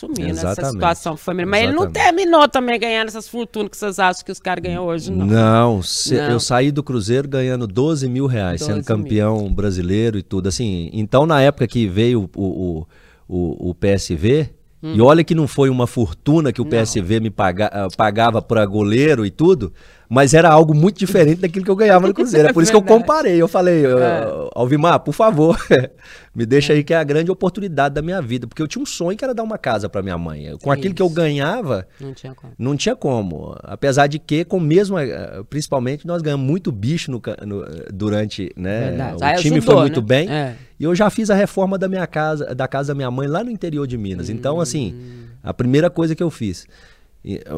assumindo 0.53 0.67
essa 0.67 0.73
situação 0.73 1.17
família. 1.17 1.47
Mas 1.47 1.63
Exatamente. 1.65 1.81
ele 1.81 1.87
não 1.87 1.93
terminou 1.93 2.49
também 2.49 2.79
ganhando 2.79 3.09
essas 3.09 3.29
fortunas 3.29 3.71
que 3.71 3.77
vocês 3.77 3.99
acham 3.99 4.25
que 4.25 4.33
os 4.33 4.41
caras 4.41 4.63
ganham 4.63 4.85
hoje, 4.85 5.11
não. 5.11 5.27
Não, 5.27 5.83
se, 5.83 6.15
não. 6.15 6.31
eu 6.31 6.41
saí 6.41 6.71
do 6.71 6.83
Cruzeiro 6.83 7.29
ganhando 7.29 7.67
12 7.67 8.09
mil 8.09 8.27
reais, 8.27 8.61
12 8.61 8.73
sendo 8.73 8.85
campeão 8.85 9.43
mil. 9.43 9.51
brasileiro 9.51 10.19
e 10.19 10.23
tudo. 10.23 10.49
Assim, 10.49 10.91
então 10.93 11.27
na 11.27 11.41
época 11.41 11.67
que 11.67 11.87
veio 11.87 12.31
o, 12.37 12.43
o, 12.43 12.87
o, 13.29 13.71
o 13.71 13.75
PSV, 13.75 14.51
Hum. 14.83 14.95
E 14.95 15.01
olha 15.01 15.23
que 15.23 15.35
não 15.35 15.47
foi 15.47 15.69
uma 15.69 15.87
fortuna 15.87 16.53
que 16.53 16.61
o 16.61 16.65
PSV 16.65 17.17
não. 17.17 17.25
me 17.25 17.31
paga, 17.31 17.67
ah, 17.67 17.89
pagava 17.97 18.41
para 18.41 18.65
goleiro 18.65 19.27
e 19.27 19.31
tudo, 19.31 19.73
mas 20.11 20.35
era 20.35 20.51
algo 20.51 20.75
muito 20.75 20.99
diferente 20.99 21.41
daquilo 21.41 21.65
que 21.65 21.71
eu 21.71 21.77
ganhava 21.77 22.09
no 22.09 22.13
Cruzeiro. 22.13 22.49
É 22.49 22.53
por 22.53 22.65
isso 22.65 22.73
que 22.73 22.77
eu 22.77 22.83
comparei. 22.83 23.41
Eu 23.41 23.47
falei, 23.47 23.87
é. 23.87 24.49
Alvimar, 24.57 24.99
por 24.99 25.15
favor, 25.15 25.57
me 26.35 26.45
deixa 26.45 26.73
aí 26.73 26.83
que 26.83 26.93
é 26.93 26.97
a 26.97 27.05
grande 27.05 27.31
oportunidade 27.31 27.95
da 27.95 28.03
minha 28.03 28.21
vida. 28.21 28.49
Porque 28.49 28.61
eu 28.61 28.67
tinha 28.67 28.83
um 28.83 28.87
sonho 28.87 29.17
que 29.17 29.23
era 29.23 29.33
dar 29.33 29.45
uma 29.45 29.57
casa 29.57 29.89
para 29.89 30.03
minha 30.03 30.19
mãe. 30.19 30.59
Com 30.61 30.73
aquilo 30.73 30.93
que 30.93 31.01
eu 31.01 31.09
ganhava, 31.09 31.87
não 32.01 32.13
tinha 32.13 32.35
como. 32.35 32.53
Não 32.59 32.77
tinha 32.77 32.97
como. 32.97 33.57
Apesar 33.63 34.09
de 34.09 34.19
que, 34.19 34.45
com 34.45 34.59
mesmo, 34.59 34.99
eh, 34.99 35.45
principalmente, 35.49 36.05
nós 36.05 36.23
ganhamos 36.23 36.45
muito 36.45 36.73
bicho 36.73 37.09
no, 37.09 37.23
no 37.47 37.65
durante, 37.95 38.53
né? 38.57 38.89
Verdade. 38.89 39.17
O 39.23 39.25
Aí 39.25 39.37
time 39.37 39.59
ajudou, 39.59 39.75
foi 39.75 39.83
muito 39.83 40.01
né? 40.01 40.07
bem. 40.09 40.29
É. 40.29 40.57
E 40.81 40.83
eu 40.83 40.93
já 40.93 41.09
fiz 41.09 41.31
a 41.31 41.37
reforma 41.37 41.79
da 41.79 41.89
minha 41.89 42.07
casa, 42.09 42.53
da 42.53 42.67
casa 42.67 42.89
da 42.89 42.97
minha 42.97 43.13
mãe 43.13 43.29
lá 43.29 43.45
no 43.45 43.51
interior 43.51 43.87
de 43.87 43.97
Minas. 43.97 44.29
Então, 44.29 44.61
assim, 44.61 44.93
hum. 44.93 45.27
a 45.41 45.55
primeira 45.55 45.89
coisa 45.89 46.17
que 46.17 46.23
eu 46.23 46.31
fiz 46.31 46.67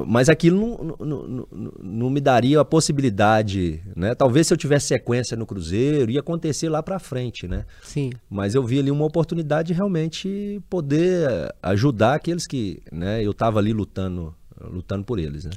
Mas 0.07 0.29
aquilo 0.29 0.59
não, 0.59 1.07
não, 1.07 1.27
não, 1.27 1.73
não, 1.81 2.11
me 2.11 2.21
daria 2.21 2.61
a 2.61 2.65
possibilidade, 2.65 3.81
né? 3.95 4.15
Talvez 4.15 4.49
se 4.49 4.53
eu 4.53 4.57
tivesse 4.57 4.89
sequência 4.89 5.37
no 5.37 5.47
Cruzeiro, 5.47 6.11
ia 6.11 6.21
acontecer 6.21 6.69
lá 6.69 6.83
para 6.83 6.99
frente, 6.99 7.47
né? 7.47 7.65
Sim. 7.83 8.11
Mas 8.29 8.57
eu 8.57 8.65
vi 8.65 8.81
ali 8.81 8.91
uma 8.91 9.05
oportunidade 9.05 9.69
de 9.69 9.75
realmente 9.75 10.61
poder 10.69 11.55
ajudar 11.63 12.15
aqueles 12.15 12.47
que, 12.47 12.83
né? 12.91 13.25
Eu 13.25 13.31
estava 13.31 13.61
ali 13.61 13.73
lutando, 13.73 14.35
lutando 14.61 15.05
por 15.05 15.21
eles, 15.21 15.45
né? 15.45 15.53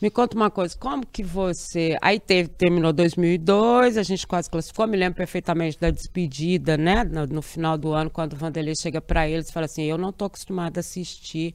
Me 0.00 0.10
conta 0.10 0.36
uma 0.36 0.50
coisa, 0.50 0.76
como 0.78 1.06
que 1.06 1.22
você. 1.22 1.96
Aí 2.02 2.20
teve, 2.20 2.50
terminou 2.50 2.92
2002, 2.92 3.96
a 3.96 4.02
gente 4.02 4.26
quase 4.26 4.50
classificou, 4.50 4.86
me 4.86 4.96
lembro 4.96 5.16
perfeitamente 5.16 5.80
da 5.80 5.90
despedida, 5.90 6.76
né? 6.76 7.02
No, 7.02 7.26
no 7.26 7.40
final 7.40 7.78
do 7.78 7.94
ano, 7.94 8.10
quando 8.10 8.34
o 8.34 8.36
Vanderlei 8.36 8.74
chega 8.78 9.00
para 9.00 9.26
eles 9.26 9.48
e 9.48 9.52
fala 9.52 9.64
assim: 9.64 9.84
Eu 9.84 9.96
não 9.96 10.10
estou 10.10 10.26
acostumado 10.26 10.76
a 10.76 10.80
assistir 10.80 11.54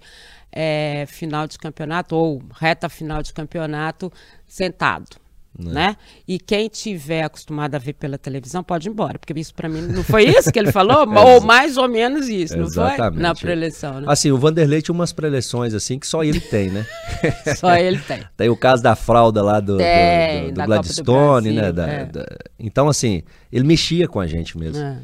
é, 0.52 1.06
final 1.08 1.46
de 1.46 1.60
campeonato 1.60 2.16
ou 2.16 2.42
reta 2.60 2.90
final 2.90 3.22
de 3.22 3.32
campeonato 3.32 4.12
sentado. 4.48 5.21
Né? 5.58 5.74
né? 5.74 5.98
E 6.26 6.40
quem 6.40 6.70
tiver 6.70 7.24
acostumado 7.24 7.76
a 7.76 7.78
ver 7.78 7.94
pela 7.94 8.18
televisão 8.18 8.64
pode 8.64 8.88
ir 8.88 8.92
embora, 8.92 9.20
porque 9.20 9.38
isso 9.38 9.54
para 9.54 9.68
mim 9.68 9.82
não 9.82 10.04
foi 10.04 10.24
isso 10.24 10.52
que 10.52 10.58
ele 10.58 10.72
falou, 10.72 11.00
ou 11.14 11.42
mais 11.42 11.78
ou 11.78 11.90
menos 11.90 12.30
isso, 12.30 12.58
não 12.58 12.66
Exatamente. 12.66 13.14
foi? 13.16 13.22
Na 13.22 13.36
preleção, 13.36 14.00
né? 14.00 14.08
Assim, 14.10 14.32
o 14.32 14.38
Vanderlei 14.38 14.82
tinha 14.82 14.96
umas 14.96 15.12
preleções 15.12 15.74
assim 15.74 16.00
que 16.00 16.08
só 16.08 16.24
ele 16.24 16.40
tem, 16.40 16.70
né? 16.70 16.86
só 17.58 17.76
ele 17.76 18.00
tem. 18.00 18.24
tem 18.38 18.50
o 18.50 18.56
caso 18.56 18.82
da 18.82 18.96
fralda 18.96 19.44
lá 19.44 19.60
do, 19.60 19.78
tem, 19.78 20.46
do, 20.46 20.54
do, 20.54 20.62
do 20.62 20.66
Gladstone, 20.66 21.52
né? 21.52 21.72
Da, 21.72 21.88
é. 21.88 22.06
da... 22.06 22.26
Então, 22.58 22.88
assim, 22.88 23.22
ele 23.52 23.66
mexia 23.66 24.08
com 24.08 24.20
a 24.20 24.28
gente 24.28 24.58
mesmo. 24.58 24.82
É. 24.82 24.98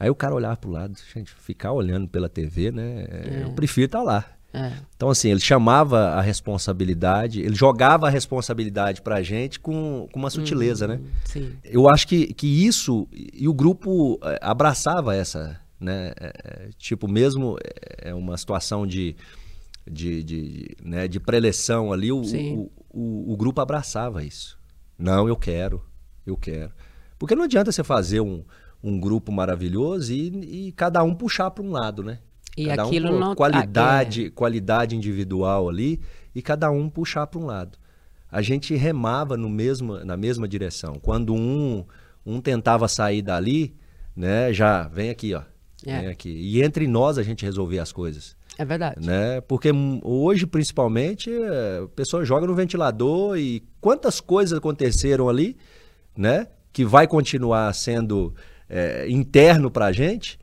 Aí 0.00 0.10
o 0.10 0.14
cara 0.14 0.34
olhava 0.34 0.56
pro 0.56 0.70
lado, 0.70 0.94
gente, 1.14 1.32
ficar 1.32 1.70
olhando 1.70 2.08
pela 2.08 2.28
TV, 2.28 2.72
né? 2.72 3.06
É. 3.08 3.42
Eu 3.44 3.52
prefiro 3.52 3.86
estar 3.86 3.98
tá 3.98 4.04
lá. 4.04 4.24
É. 4.52 4.72
Então, 4.94 5.08
assim, 5.08 5.30
ele 5.30 5.40
chamava 5.40 6.10
a 6.10 6.20
responsabilidade, 6.20 7.40
ele 7.40 7.54
jogava 7.54 8.06
a 8.06 8.10
responsabilidade 8.10 9.00
pra 9.00 9.22
gente 9.22 9.58
com, 9.58 10.06
com 10.12 10.18
uma 10.18 10.28
sutileza, 10.28 10.86
né? 10.86 10.96
uhum, 10.96 11.02
né? 11.02 11.10
Sim. 11.24 11.56
Eu 11.64 11.88
acho 11.88 12.06
que, 12.06 12.34
que 12.34 12.66
isso, 12.66 13.08
e 13.10 13.48
o 13.48 13.54
grupo 13.54 14.20
eh, 14.22 14.38
abraçava 14.42 15.16
essa, 15.16 15.58
né? 15.80 16.12
É, 16.20 16.32
é, 16.44 16.68
tipo, 16.76 17.08
mesmo 17.08 17.56
é 17.98 18.14
uma 18.14 18.36
situação 18.36 18.86
de, 18.86 19.16
de, 19.90 20.22
de, 20.22 20.76
né, 20.82 21.08
de 21.08 21.18
preleção 21.18 21.92
ali, 21.92 22.12
o, 22.12 22.20
o, 22.20 22.72
o, 22.90 23.32
o 23.32 23.36
grupo 23.36 23.60
abraçava 23.60 24.22
isso. 24.22 24.58
Não, 24.98 25.26
eu 25.26 25.36
quero, 25.36 25.82
eu 26.26 26.36
quero. 26.36 26.72
Porque 27.18 27.34
não 27.34 27.44
adianta 27.44 27.72
você 27.72 27.82
fazer 27.82 28.20
um, 28.20 28.44
um 28.82 29.00
grupo 29.00 29.32
maravilhoso 29.32 30.12
e, 30.12 30.68
e 30.68 30.72
cada 30.72 31.02
um 31.02 31.14
puxar 31.14 31.50
para 31.50 31.64
um 31.64 31.70
lado, 31.70 32.02
né? 32.02 32.18
E 32.56 32.66
cada 32.66 32.84
aquilo 32.84 33.10
um 33.10 33.18
não 33.18 33.34
qualidade, 33.34 34.24
ah, 34.24 34.26
é. 34.26 34.30
qualidade 34.30 34.96
individual 34.96 35.68
ali 35.68 36.00
e 36.34 36.42
cada 36.42 36.70
um 36.70 36.88
puxar 36.88 37.26
para 37.26 37.40
um 37.40 37.46
lado. 37.46 37.78
A 38.30 38.40
gente 38.42 38.74
remava 38.74 39.36
no 39.36 39.48
mesmo, 39.48 40.04
na 40.04 40.16
mesma 40.16 40.48
direção. 40.48 40.94
Quando 41.00 41.34
um, 41.34 41.84
um 42.24 42.40
tentava 42.40 42.88
sair 42.88 43.22
dali, 43.22 43.74
né, 44.16 44.52
já 44.52 44.88
vem 44.88 45.10
aqui, 45.10 45.34
ó. 45.34 45.42
É. 45.84 46.00
Vem 46.00 46.08
aqui. 46.08 46.30
E 46.30 46.62
entre 46.62 46.86
nós 46.86 47.18
a 47.18 47.22
gente 47.22 47.44
resolvia 47.44 47.82
as 47.82 47.92
coisas. 47.92 48.36
É 48.58 48.64
verdade. 48.64 49.04
Né? 49.04 49.40
Porque 49.42 49.70
hoje, 50.02 50.46
principalmente, 50.46 51.30
a 51.30 51.88
pessoa 51.88 52.24
joga 52.24 52.46
no 52.46 52.54
ventilador 52.54 53.36
e 53.38 53.62
quantas 53.80 54.20
coisas 54.20 54.56
aconteceram 54.56 55.28
ali, 55.28 55.56
né? 56.16 56.46
Que 56.72 56.84
vai 56.84 57.06
continuar 57.06 57.72
sendo 57.74 58.34
é, 58.68 59.08
interno 59.08 59.70
para 59.70 59.86
a 59.86 59.92
gente, 59.92 60.38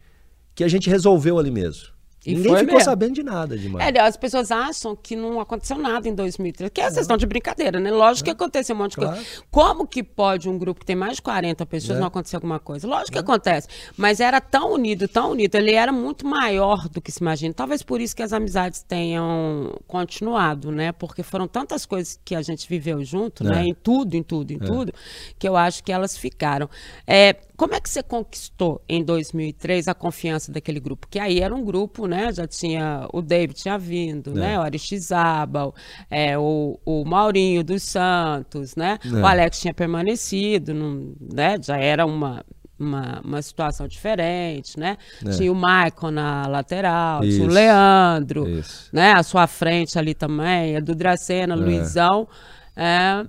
que 0.54 0.64
a 0.64 0.68
gente 0.68 0.90
resolveu 0.90 1.40
ali 1.40 1.52
mesmo. 1.52 1.88
E 2.30 2.36
Ninguém 2.36 2.56
ficou 2.58 2.74
mesmo. 2.74 2.82
sabendo 2.82 3.14
de 3.14 3.24
nada 3.24 3.58
demais. 3.58 3.96
É, 3.96 4.00
as 4.00 4.16
pessoas 4.16 4.52
acham 4.52 4.96
que 4.96 5.16
não 5.16 5.40
aconteceu 5.40 5.78
nada 5.78 6.08
em 6.08 6.14
2013, 6.14 6.72
que 6.72 6.82
é, 6.82 6.86
é. 6.86 6.92
questão 6.92 7.18
de 7.18 7.26
brincadeira, 7.26 7.80
né? 7.80 7.92
Lógico 7.92 8.30
é. 8.30 8.34
que 8.34 8.42
aconteceu 8.42 8.76
um 8.76 8.80
monte 8.80 8.92
de 8.92 8.98
claro. 8.98 9.16
coisa. 9.16 9.44
Como 9.50 9.88
que 9.88 10.04
pode 10.04 10.48
um 10.48 10.58
grupo 10.58 10.80
que 10.80 10.86
tem 10.86 10.96
mais 10.96 11.16
de 11.16 11.22
40 11.22 11.66
pessoas 11.66 11.98
é. 11.98 12.02
não 12.02 12.08
acontecer 12.08 12.36
alguma 12.36 12.60
coisa? 12.60 12.88
Lógico 12.88 13.12
que 13.12 13.18
é. 13.18 13.22
acontece. 13.22 13.68
Mas 13.98 14.20
era 14.20 14.40
tão 14.40 14.74
unido, 14.74 15.08
tão 15.08 15.32
unido, 15.32 15.56
ele 15.56 15.74
era 15.74 15.92
muito 15.92 16.26
maior 16.26 16.88
do 16.90 17.02
que 17.02 17.12
se 17.12 17.20
imagina. 17.22 17.54
Talvez 17.54 17.82
por 17.82 18.00
isso 18.00 18.16
que 18.16 18.24
as 18.24 18.34
amizades 18.34 18.84
tenham 18.84 19.76
continuado, 19.88 20.72
né? 20.72 20.92
Porque 20.92 21.24
foram 21.24 21.48
tantas 21.48 21.86
coisas 21.86 22.20
que 22.24 22.36
a 22.36 22.42
gente 22.42 22.68
viveu 22.68 23.04
junto, 23.04 23.44
né? 23.44 23.64
É. 23.64 23.68
Em 23.68 23.74
tudo, 23.74 24.16
em 24.16 24.24
tudo, 24.24 24.52
em 24.52 24.58
é. 24.58 24.60
tudo, 24.60 24.94
que 25.38 25.48
eu 25.48 25.58
acho 25.58 25.84
que 25.84 25.92
elas 25.92 26.18
ficaram. 26.18 26.70
É, 27.08 27.36
como 27.60 27.76
é 27.76 27.82
que 27.82 27.90
você 27.90 28.02
conquistou 28.02 28.82
em 28.88 29.04
2003 29.04 29.90
a 29.90 29.94
confiança 29.94 30.50
daquele 30.50 30.80
grupo? 30.80 31.10
Que 31.10 31.20
aí 31.20 31.42
era 31.42 31.54
um 31.54 31.62
grupo, 31.62 32.08
né? 32.08 32.32
Já 32.32 32.48
tinha 32.48 33.06
o 33.12 33.22
David 33.22 33.60
tinha 33.60 33.78
vindo, 33.78 34.34
né? 34.34 34.46
é. 34.46 34.50
né? 34.52 34.60
O 34.60 34.62
Aristizábal, 34.62 35.76
é, 36.10 36.38
o, 36.38 36.80
o 36.86 37.04
Maurinho 37.04 37.62
dos 37.62 37.84
Santos, 37.84 38.78
né? 38.78 38.98
É. 39.04 39.10
O 39.10 39.26
Alex 39.28 39.60
tinha 39.60 39.74
permanecido, 39.74 40.74
não, 40.74 41.14
né? 41.20 41.58
Já 41.62 41.78
era 41.78 42.06
uma 42.06 42.46
uma, 42.80 43.20
uma 43.26 43.42
situação 43.42 43.90
diferente, 43.90 44.80
né? 44.80 44.96
É. 45.26 45.32
Tinha 45.32 45.52
o 45.52 45.56
Michael 45.56 46.12
na 46.14 46.48
lateral, 46.48 47.26
Isso. 47.26 47.40
tinha 47.40 47.50
o 47.50 47.52
Leandro, 47.52 48.48
Isso. 48.48 48.88
né? 48.94 49.12
A 49.12 49.22
sua 49.22 49.48
frente 49.48 50.00
ali 50.00 50.14
também, 50.14 50.78
a 50.78 50.80
do 50.80 50.96
Dracena, 50.96 51.56
é. 51.56 51.58
Luizão. 51.58 52.26
É, 52.74 53.26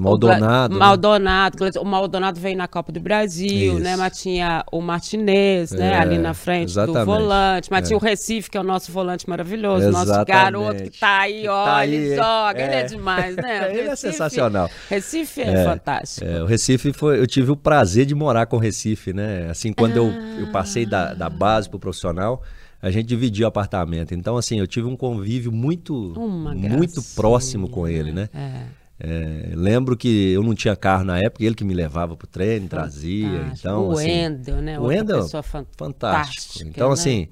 Maldonado. 0.00 0.76
O, 0.76 0.78
Maldonado, 0.78 1.64
né? 1.64 1.70
o 1.80 1.84
Maldonado 1.84 2.40
veio 2.40 2.56
na 2.56 2.68
Copa 2.68 2.92
do 2.92 3.00
Brasil, 3.00 3.74
Isso. 3.74 3.80
né? 3.80 3.96
Mas 3.96 4.20
tinha 4.20 4.64
o 4.70 4.80
Martinez, 4.80 5.72
né? 5.72 5.92
É, 5.92 5.98
ali 5.98 6.18
na 6.18 6.34
frente 6.34 6.70
exatamente. 6.70 7.00
do 7.00 7.06
volante. 7.06 7.70
Mas 7.70 7.84
é. 7.84 7.86
tinha 7.88 7.96
o 7.96 8.00
Recife, 8.00 8.50
que 8.50 8.56
é 8.58 8.60
o 8.60 8.64
nosso 8.64 8.92
volante 8.92 9.28
maravilhoso, 9.28 9.88
exatamente. 9.88 10.08
nosso 10.08 10.24
garoto 10.26 10.82
que 10.84 10.98
tá 10.98 11.20
aí, 11.20 11.48
ó, 11.48 11.64
tá 11.64 11.86
ele 11.86 12.16
joga, 12.16 12.60
é. 12.60 12.64
ele 12.64 12.74
é 12.74 12.82
demais, 12.84 13.36
né? 13.36 13.70
ele 13.70 13.80
é 13.80 13.90
Recife, 13.90 14.08
é 14.08 14.12
sensacional. 14.12 14.70
Recife 14.88 15.40
é, 15.40 15.52
é 15.52 15.64
fantástico. 15.64 16.26
É, 16.26 16.42
o 16.42 16.46
Recife 16.46 16.92
foi, 16.92 17.18
eu 17.18 17.26
tive 17.26 17.50
o 17.50 17.56
prazer 17.56 18.06
de 18.06 18.14
morar 18.14 18.46
com 18.46 18.56
o 18.56 18.60
Recife, 18.60 19.12
né? 19.12 19.48
Assim, 19.50 19.72
quando 19.72 19.92
ah. 19.92 19.96
eu, 19.96 20.40
eu 20.40 20.52
passei 20.52 20.86
da, 20.86 21.14
da 21.14 21.28
base 21.28 21.68
pro 21.68 21.78
profissional, 21.78 22.42
a 22.80 22.90
gente 22.90 23.06
dividia 23.06 23.46
o 23.46 23.48
apartamento. 23.48 24.14
Então, 24.14 24.36
assim, 24.36 24.58
eu 24.58 24.66
tive 24.66 24.86
um 24.86 24.96
convívio 24.96 25.50
muito, 25.50 26.14
muito 26.54 27.02
próximo 27.14 27.68
com 27.68 27.88
ele, 27.88 28.12
né? 28.12 28.28
É. 28.34 28.62
É, 28.98 29.50
lembro 29.54 29.96
que 29.96 30.32
eu 30.32 30.42
não 30.42 30.54
tinha 30.54 30.74
carro 30.74 31.04
na 31.04 31.18
época, 31.18 31.44
ele 31.44 31.54
que 31.54 31.64
me 31.64 31.74
levava 31.74 32.16
para 32.16 32.24
o 32.24 32.28
treino, 32.28 32.66
trazia. 32.66 33.52
Então, 33.52 33.88
o 33.88 33.92
assim, 33.92 34.06
Wendel, 34.06 34.56
né? 34.62 34.78
O 34.78 34.84
Wendel, 34.84 35.22
pessoa 35.22 35.42
fantástico. 35.42 36.66
Então, 36.66 36.88
né? 36.88 36.94
assim, 36.94 37.28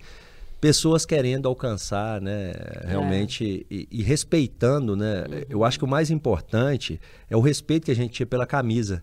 pessoas 0.60 1.06
querendo 1.06 1.48
alcançar, 1.48 2.20
né? 2.20 2.52
Realmente, 2.84 3.66
é. 3.70 3.74
e, 3.74 3.88
e, 3.90 4.02
respeitando, 4.02 4.94
né? 4.94 5.24
Uhum. 5.28 5.42
Eu 5.48 5.64
acho 5.64 5.78
que 5.78 5.84
o 5.84 5.88
mais 5.88 6.10
importante 6.10 7.00
é 7.30 7.36
o 7.36 7.40
respeito 7.40 7.86
que 7.86 7.90
a 7.90 7.96
gente 7.96 8.12
tinha 8.12 8.26
pela 8.26 8.46
camisa, 8.46 9.02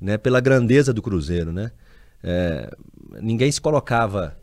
né? 0.00 0.18
Pela 0.18 0.40
grandeza 0.40 0.92
do 0.92 1.00
Cruzeiro, 1.00 1.52
né? 1.52 1.70
É, 2.22 2.70
ninguém 3.20 3.52
se 3.52 3.60
colocava 3.60 4.36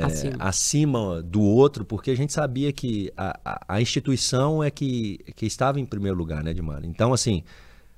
é, 0.00 0.04
acima. 0.04 0.36
acima. 0.38 1.22
do 1.22 1.42
outro, 1.42 1.84
porque 1.84 2.10
a 2.10 2.16
gente 2.16 2.32
sabia 2.32 2.72
que 2.72 3.12
a, 3.16 3.38
a, 3.44 3.64
a, 3.76 3.80
instituição 3.80 4.62
é 4.62 4.70
que, 4.70 5.18
que 5.36 5.46
estava 5.46 5.80
em 5.80 5.86
primeiro 5.86 6.16
lugar, 6.16 6.42
né, 6.42 6.50
Edmar? 6.50 6.80
Então, 6.84 7.12
assim, 7.12 7.42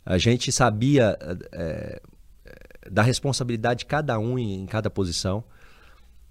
a 0.04 0.18
gente 0.18 0.52
sabia 0.52 1.16
é, 1.52 2.00
da 2.90 3.02
responsabilidade 3.02 3.80
de 3.80 3.86
cada 3.86 4.18
um 4.18 4.38
em, 4.38 4.62
em 4.62 4.66
cada 4.66 4.90
posição. 4.90 5.44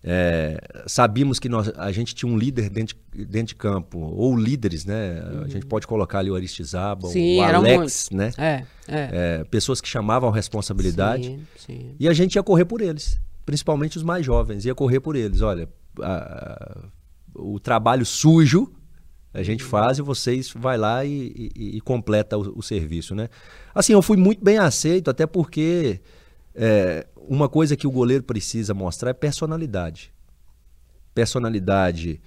É, 0.07 0.59
sabíamos 0.85 1.39
que 1.39 1.49
nós, 1.49 1.71
a 1.75 1.91
gente 1.91 2.13
tinha 2.13 2.31
um 2.31 2.37
líder 2.37 2.69
dentro, 2.69 2.95
dentro 3.11 3.47
de 3.47 3.55
campo, 3.55 3.97
ou 3.97 4.37
líderes, 4.37 4.85
né? 4.85 5.19
Uhum. 5.19 5.43
A 5.43 5.47
gente 5.47 5.65
pode 5.65 5.87
colocar 5.87 6.19
ali 6.19 6.29
o 6.29 6.35
Aristizaba, 6.35 7.07
o 7.07 7.41
Alex, 7.41 8.11
né? 8.11 8.31
É, 8.37 8.63
é. 8.87 9.09
é, 9.11 9.43
pessoas 9.45 9.81
que 9.81 9.87
chamavam 9.87 10.29
a 10.29 10.35
responsabilidade. 10.35 11.23
Sim, 11.23 11.47
sim. 11.57 11.95
E 11.99 12.07
a 12.07 12.13
gente 12.13 12.35
ia 12.35 12.43
correr 12.43 12.65
por 12.65 12.81
eles 12.81 13.19
principalmente 13.45 13.97
os 13.97 14.03
mais 14.03 14.25
jovens, 14.25 14.65
ia 14.65 14.75
correr 14.75 14.99
por 14.99 15.15
eles. 15.15 15.41
Olha, 15.41 15.69
a, 16.01 16.85
o 17.33 17.59
trabalho 17.59 18.05
sujo 18.05 18.71
a 19.35 19.43
gente 19.43 19.65
uhum. 19.65 19.69
faz 19.69 19.97
e 19.97 20.01
vocês 20.01 20.49
vai 20.55 20.77
lá 20.77 21.03
e, 21.03 21.51
e, 21.55 21.77
e 21.77 21.81
completa 21.81 22.37
o, 22.37 22.59
o, 22.59 22.63
serviço, 22.63 23.13
né? 23.13 23.27
Assim, 23.73 23.91
eu 23.91 24.01
fui 24.01 24.15
muito 24.15 24.41
bem 24.41 24.57
aceito, 24.57 25.09
até 25.09 25.27
porque 25.27 25.99
é, 26.55 27.05
uma 27.17 27.49
coisa 27.49 27.75
que 27.75 27.85
o 27.85 27.91
goleiro 27.91 28.23
precisa 28.23 28.73
mostrar 28.73 29.09
é 29.09 29.13
personalidade. 29.13 30.13
Personalidade 31.13 32.21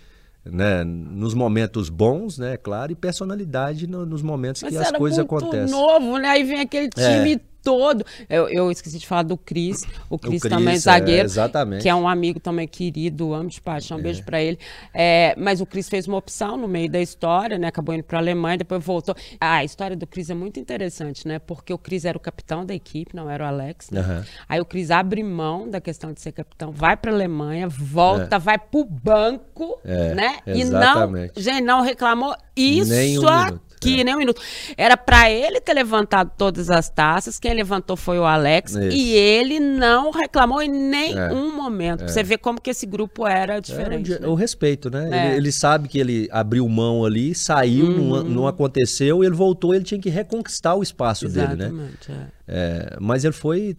né, 0.44 0.84
nos 0.84 1.32
momentos 1.32 1.88
bons, 1.88 2.38
né, 2.38 2.58
claro, 2.58 2.92
e 2.92 2.94
personalidade 2.94 3.86
no, 3.86 4.04
nos 4.04 4.20
momentos 4.20 4.62
Mas 4.62 4.72
que 4.72 4.78
as 4.78 4.92
coisas 4.92 5.18
acontecem. 5.18 5.70
novo, 5.70 6.18
né? 6.18 6.28
Aí 6.28 6.44
vem 6.44 6.60
aquele 6.60 6.90
é. 6.94 7.40
Todo. 7.62 8.04
Eu, 8.28 8.48
eu 8.48 8.70
esqueci 8.70 8.98
de 8.98 9.06
falar 9.06 9.22
do 9.22 9.36
Cris. 9.36 9.84
O 10.08 10.18
Cris 10.18 10.42
também 10.42 10.74
é 10.74 10.78
zagueiro. 10.78 11.28
É. 11.28 11.78
Que 11.78 11.88
é 11.88 11.94
um 11.94 12.08
amigo 12.08 12.40
também 12.40 12.66
querido, 12.66 13.34
amo 13.34 13.48
de 13.48 13.60
paixão. 13.60 13.98
Um 13.98 14.02
beijo 14.02 14.20
é. 14.20 14.24
para 14.24 14.40
ele. 14.40 14.58
É, 14.94 15.34
mas 15.36 15.60
o 15.60 15.66
Cris 15.66 15.88
fez 15.88 16.06
uma 16.06 16.16
opção 16.16 16.56
no 16.56 16.68
meio 16.68 16.90
da 16.90 17.00
história, 17.00 17.58
né? 17.58 17.68
Acabou 17.68 17.94
indo 17.94 18.04
para 18.04 18.18
a 18.18 18.20
Alemanha, 18.20 18.58
depois 18.58 18.84
voltou. 18.84 19.14
Ah, 19.40 19.56
a 19.56 19.64
história 19.64 19.96
do 19.96 20.06
Cris 20.06 20.30
é 20.30 20.34
muito 20.34 20.58
interessante, 20.58 21.26
né? 21.26 21.38
Porque 21.38 21.72
o 21.72 21.78
Cris 21.78 22.04
era 22.04 22.16
o 22.16 22.20
capitão 22.20 22.64
da 22.64 22.74
equipe, 22.74 23.14
não 23.14 23.28
era 23.28 23.44
o 23.44 23.46
Alex. 23.46 23.90
Né? 23.90 24.00
Uhum. 24.00 24.24
Aí 24.48 24.60
o 24.60 24.64
Cris 24.64 24.90
abre 24.90 25.22
mão 25.22 25.68
da 25.68 25.80
questão 25.80 26.12
de 26.12 26.20
ser 26.20 26.32
capitão, 26.32 26.70
vai 26.72 26.96
para 26.96 27.10
a 27.10 27.14
Alemanha, 27.14 27.68
volta, 27.68 28.36
é. 28.36 28.38
vai 28.38 28.58
para 28.58 28.80
o 28.80 28.84
banco, 28.84 29.78
é, 29.84 30.14
né? 30.14 30.38
Exatamente. 30.46 31.32
E 31.34 31.36
não, 31.36 31.42
gente, 31.42 31.64
não 31.64 31.82
reclamou 31.82 32.34
isso 32.56 32.92
um 32.92 33.58
aqui 33.78 34.00
é. 34.00 34.04
nem 34.04 34.14
um 34.14 34.18
minuto. 34.18 34.40
Era 34.76 34.96
para 34.96 35.30
ele 35.30 35.60
ter 35.60 35.72
levantado 35.72 36.32
todas 36.36 36.70
as 36.70 36.88
taças, 36.88 37.38
quem 37.38 37.54
levantou 37.54 37.96
foi 37.96 38.18
o 38.18 38.24
Alex, 38.24 38.72
Isso. 38.72 38.96
e 38.96 39.14
ele 39.14 39.58
não 39.58 40.10
reclamou 40.10 40.60
em 40.60 40.68
nenhum 40.68 41.48
é. 41.48 41.52
momento. 41.52 42.04
É. 42.04 42.08
Você 42.08 42.22
vê 42.22 42.36
como 42.36 42.60
que 42.60 42.70
esse 42.70 42.86
grupo 42.86 43.26
era 43.26 43.56
é, 43.56 43.60
diferente. 43.60 44.12
É, 44.12 44.18
né? 44.18 44.26
O 44.26 44.34
respeito, 44.34 44.90
né? 44.90 45.28
Ele, 45.28 45.36
ele, 45.36 45.52
sabe 45.52 45.88
que 45.88 45.98
ele 45.98 46.28
abriu 46.30 46.68
mão 46.68 47.04
ali, 47.04 47.34
saiu, 47.34 47.86
uhum. 47.86 48.08
não, 48.08 48.24
não, 48.24 48.46
aconteceu, 48.46 49.24
ele 49.24 49.34
voltou, 49.34 49.74
ele 49.74 49.84
tinha 49.84 50.00
que 50.00 50.10
reconquistar 50.10 50.74
o 50.74 50.82
espaço 50.82 51.26
Exatamente, 51.26 51.58
dele, 51.58 51.72
né? 52.08 52.28
É. 52.50 52.96
mas 52.98 53.24
ele 53.24 53.34
foi 53.34 53.76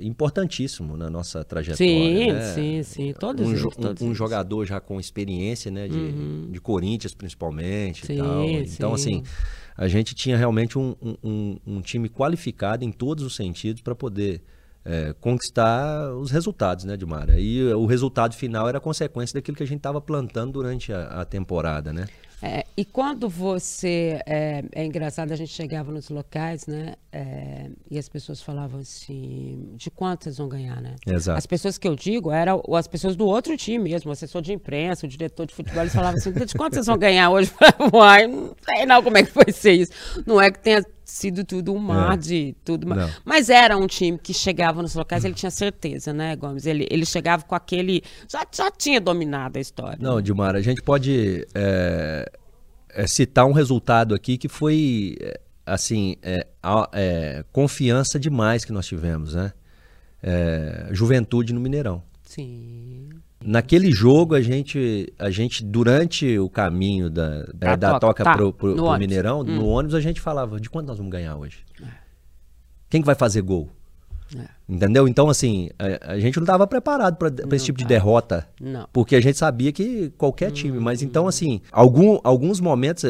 importantíssimo 0.00 0.96
na 0.96 1.08
nossa 1.08 1.44
trajetória. 1.44 1.76
Sim, 1.76 2.32
né? 2.32 2.52
sim, 2.54 2.82
sim. 2.82 3.14
Todos, 3.18 3.46
um, 3.46 3.50
eles, 3.50 3.62
todos 3.76 4.02
um, 4.02 4.10
um 4.10 4.14
jogador 4.14 4.66
já 4.66 4.80
com 4.80 4.98
experiência, 4.98 5.70
né? 5.70 5.86
De, 5.86 5.96
uhum. 5.96 6.48
de 6.50 6.60
Corinthians, 6.60 7.14
principalmente. 7.14 8.06
Sim, 8.06 8.14
e 8.14 8.76
tal. 8.76 8.81
Então, 8.86 8.94
assim, 8.94 9.22
a 9.76 9.88
gente 9.88 10.14
tinha 10.14 10.36
realmente 10.36 10.78
um, 10.78 10.94
um, 11.22 11.58
um 11.66 11.80
time 11.80 12.08
qualificado 12.08 12.84
em 12.84 12.92
todos 12.92 13.24
os 13.24 13.34
sentidos 13.36 13.82
para 13.82 13.94
poder 13.94 14.42
é, 14.84 15.14
conquistar 15.20 16.12
os 16.14 16.30
resultados, 16.30 16.84
né, 16.84 16.96
Dimara? 16.96 17.38
E 17.38 17.72
o 17.72 17.86
resultado 17.86 18.34
final 18.34 18.68
era 18.68 18.80
consequência 18.80 19.34
daquilo 19.34 19.56
que 19.56 19.62
a 19.62 19.66
gente 19.66 19.78
estava 19.78 20.00
plantando 20.00 20.52
durante 20.52 20.92
a, 20.92 21.20
a 21.20 21.24
temporada, 21.24 21.92
né? 21.92 22.06
É, 22.42 22.66
e 22.76 22.84
quando 22.84 23.28
você. 23.28 24.20
É, 24.26 24.64
é, 24.72 24.84
engraçado, 24.84 25.30
a 25.30 25.36
gente 25.36 25.52
chegava 25.52 25.92
nos 25.92 26.08
locais, 26.08 26.66
né? 26.66 26.94
É, 27.12 27.70
e 27.88 27.96
as 27.96 28.08
pessoas 28.08 28.42
falavam 28.42 28.80
assim: 28.80 29.70
de 29.76 29.88
quantas 29.92 30.38
vão 30.38 30.48
ganhar, 30.48 30.82
né? 30.82 30.96
Exato. 31.06 31.38
As 31.38 31.46
pessoas 31.46 31.78
que 31.78 31.86
eu 31.86 31.94
digo 31.94 32.32
eram 32.32 32.60
as 32.74 32.88
pessoas 32.88 33.14
do 33.14 33.26
outro 33.26 33.56
time 33.56 33.84
mesmo, 33.84 34.10
o 34.10 34.12
assessor 34.12 34.42
de 34.42 34.52
imprensa, 34.52 35.06
o 35.06 35.08
diretor 35.08 35.46
de 35.46 35.54
futebol, 35.54 35.82
eles 35.82 35.94
falavam 35.94 36.18
assim: 36.18 36.32
de 36.32 36.54
quantas 36.54 36.86
vão 36.86 36.98
ganhar 36.98 37.30
hoje? 37.30 37.52
Uai, 37.94 38.26
não 38.26 38.56
sei 38.64 38.86
não 38.86 39.02
como 39.04 39.18
é 39.18 39.22
que 39.22 39.32
vai 39.32 39.52
ser 39.52 39.74
isso. 39.74 39.92
Não 40.26 40.40
é 40.40 40.50
que 40.50 40.58
tenha 40.58 40.82
sido 41.12 41.44
tudo 41.44 41.74
um 41.74 41.78
mar 41.78 42.14
é. 42.14 42.16
de 42.16 42.56
tudo. 42.64 42.86
Não. 42.86 43.10
Mas 43.22 43.50
era 43.50 43.76
um 43.76 43.86
time 43.86 44.18
que 44.18 44.32
chegava 44.32 44.80
nos 44.80 44.94
locais, 44.94 45.24
ele 45.26 45.34
tinha 45.34 45.50
certeza, 45.50 46.10
né, 46.10 46.34
Gomes? 46.34 46.64
Ele, 46.64 46.88
ele 46.90 47.04
chegava 47.04 47.44
com 47.44 47.54
aquele. 47.54 48.02
Já, 48.26 48.46
já 48.50 48.70
tinha 48.70 48.98
dominado 48.98 49.58
a 49.58 49.60
história. 49.60 49.98
Não, 50.00 50.22
Dilmar, 50.22 50.56
a 50.56 50.62
gente 50.62 50.80
pode 50.80 51.46
é, 51.54 52.32
é, 52.88 53.06
citar 53.06 53.44
um 53.44 53.52
resultado 53.52 54.14
aqui 54.14 54.38
que 54.38 54.48
foi, 54.48 55.18
é, 55.20 55.40
assim, 55.66 56.16
é, 56.22 56.46
é, 56.94 57.44
confiança 57.52 58.18
demais 58.18 58.64
que 58.64 58.72
nós 58.72 58.86
tivemos, 58.86 59.34
né? 59.34 59.52
juventude 60.92 61.52
no 61.52 61.60
Mineirão. 61.60 62.00
Sim. 62.22 63.10
Naquele 63.44 63.90
jogo, 63.90 64.34
a 64.34 64.40
gente, 64.40 65.12
a 65.18 65.30
gente 65.30 65.64
durante 65.64 66.38
o 66.38 66.48
caminho 66.48 67.10
da, 67.10 67.44
da, 67.54 67.76
da 67.76 68.00
toca, 68.00 68.22
tá, 68.22 68.34
pro, 68.34 68.52
pro, 68.52 68.74
pro 68.74 68.98
Mineirão, 68.98 69.40
hum. 69.40 69.44
no 69.44 69.66
ônibus, 69.66 69.94
a 69.94 70.00
gente 70.00 70.20
falava, 70.20 70.60
de 70.60 70.70
quanto 70.70 70.86
nós 70.86 70.98
vamos 70.98 71.12
ganhar 71.12 71.36
hoje? 71.36 71.64
Quem 72.88 73.00
que 73.00 73.06
vai 73.06 73.14
fazer 73.14 73.42
gol? 73.42 73.70
É. 74.38 74.48
Entendeu? 74.68 75.06
Então, 75.06 75.28
assim, 75.28 75.68
a, 75.78 76.12
a 76.12 76.20
gente 76.20 76.36
não 76.36 76.44
estava 76.44 76.66
preparado 76.66 77.16
para 77.16 77.56
esse 77.56 77.66
tipo 77.66 77.78
de 77.78 77.84
derrota. 77.84 78.46
Não. 78.60 78.88
Porque 78.92 79.14
a 79.14 79.20
gente 79.20 79.36
sabia 79.36 79.72
que 79.72 80.10
qualquer 80.16 80.50
time. 80.50 80.78
Hum, 80.78 80.80
mas 80.80 81.02
então, 81.02 81.28
assim, 81.28 81.60
algum, 81.70 82.18
alguns 82.24 82.60
momentos, 82.60 83.04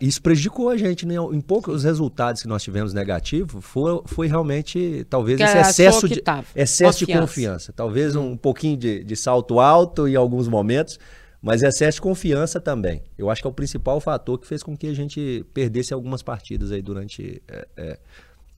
isso 0.00 0.20
prejudicou 0.20 0.70
a 0.70 0.76
gente. 0.76 1.06
Né? 1.06 1.14
Em 1.32 1.40
poucos 1.40 1.84
resultados 1.84 2.42
que 2.42 2.48
nós 2.48 2.62
tivemos 2.62 2.92
negativos, 2.92 3.64
foi, 3.64 4.00
foi 4.06 4.26
realmente, 4.26 5.06
talvez, 5.08 5.38
que 5.38 5.44
esse 5.44 5.58
excesso, 5.58 6.08
de, 6.08 6.22
excesso 6.56 7.06
de 7.06 7.12
confiança. 7.12 7.72
Talvez 7.72 8.16
hum. 8.16 8.32
um 8.32 8.36
pouquinho 8.36 8.76
de, 8.76 9.04
de 9.04 9.16
salto 9.16 9.60
alto 9.60 10.08
em 10.08 10.16
alguns 10.16 10.48
momentos. 10.48 10.98
Mas 11.44 11.62
excesso 11.62 11.96
de 11.96 12.00
confiança 12.00 12.58
também. 12.58 13.02
Eu 13.18 13.28
acho 13.28 13.42
que 13.42 13.46
é 13.46 13.50
o 13.50 13.52
principal 13.52 14.00
fator 14.00 14.38
que 14.38 14.46
fez 14.46 14.62
com 14.62 14.74
que 14.74 14.86
a 14.86 14.94
gente 14.94 15.44
perdesse 15.52 15.92
algumas 15.92 16.22
partidas 16.22 16.72
aí 16.72 16.80
durante 16.80 17.42
é, 17.46 17.68
é, 17.76 17.98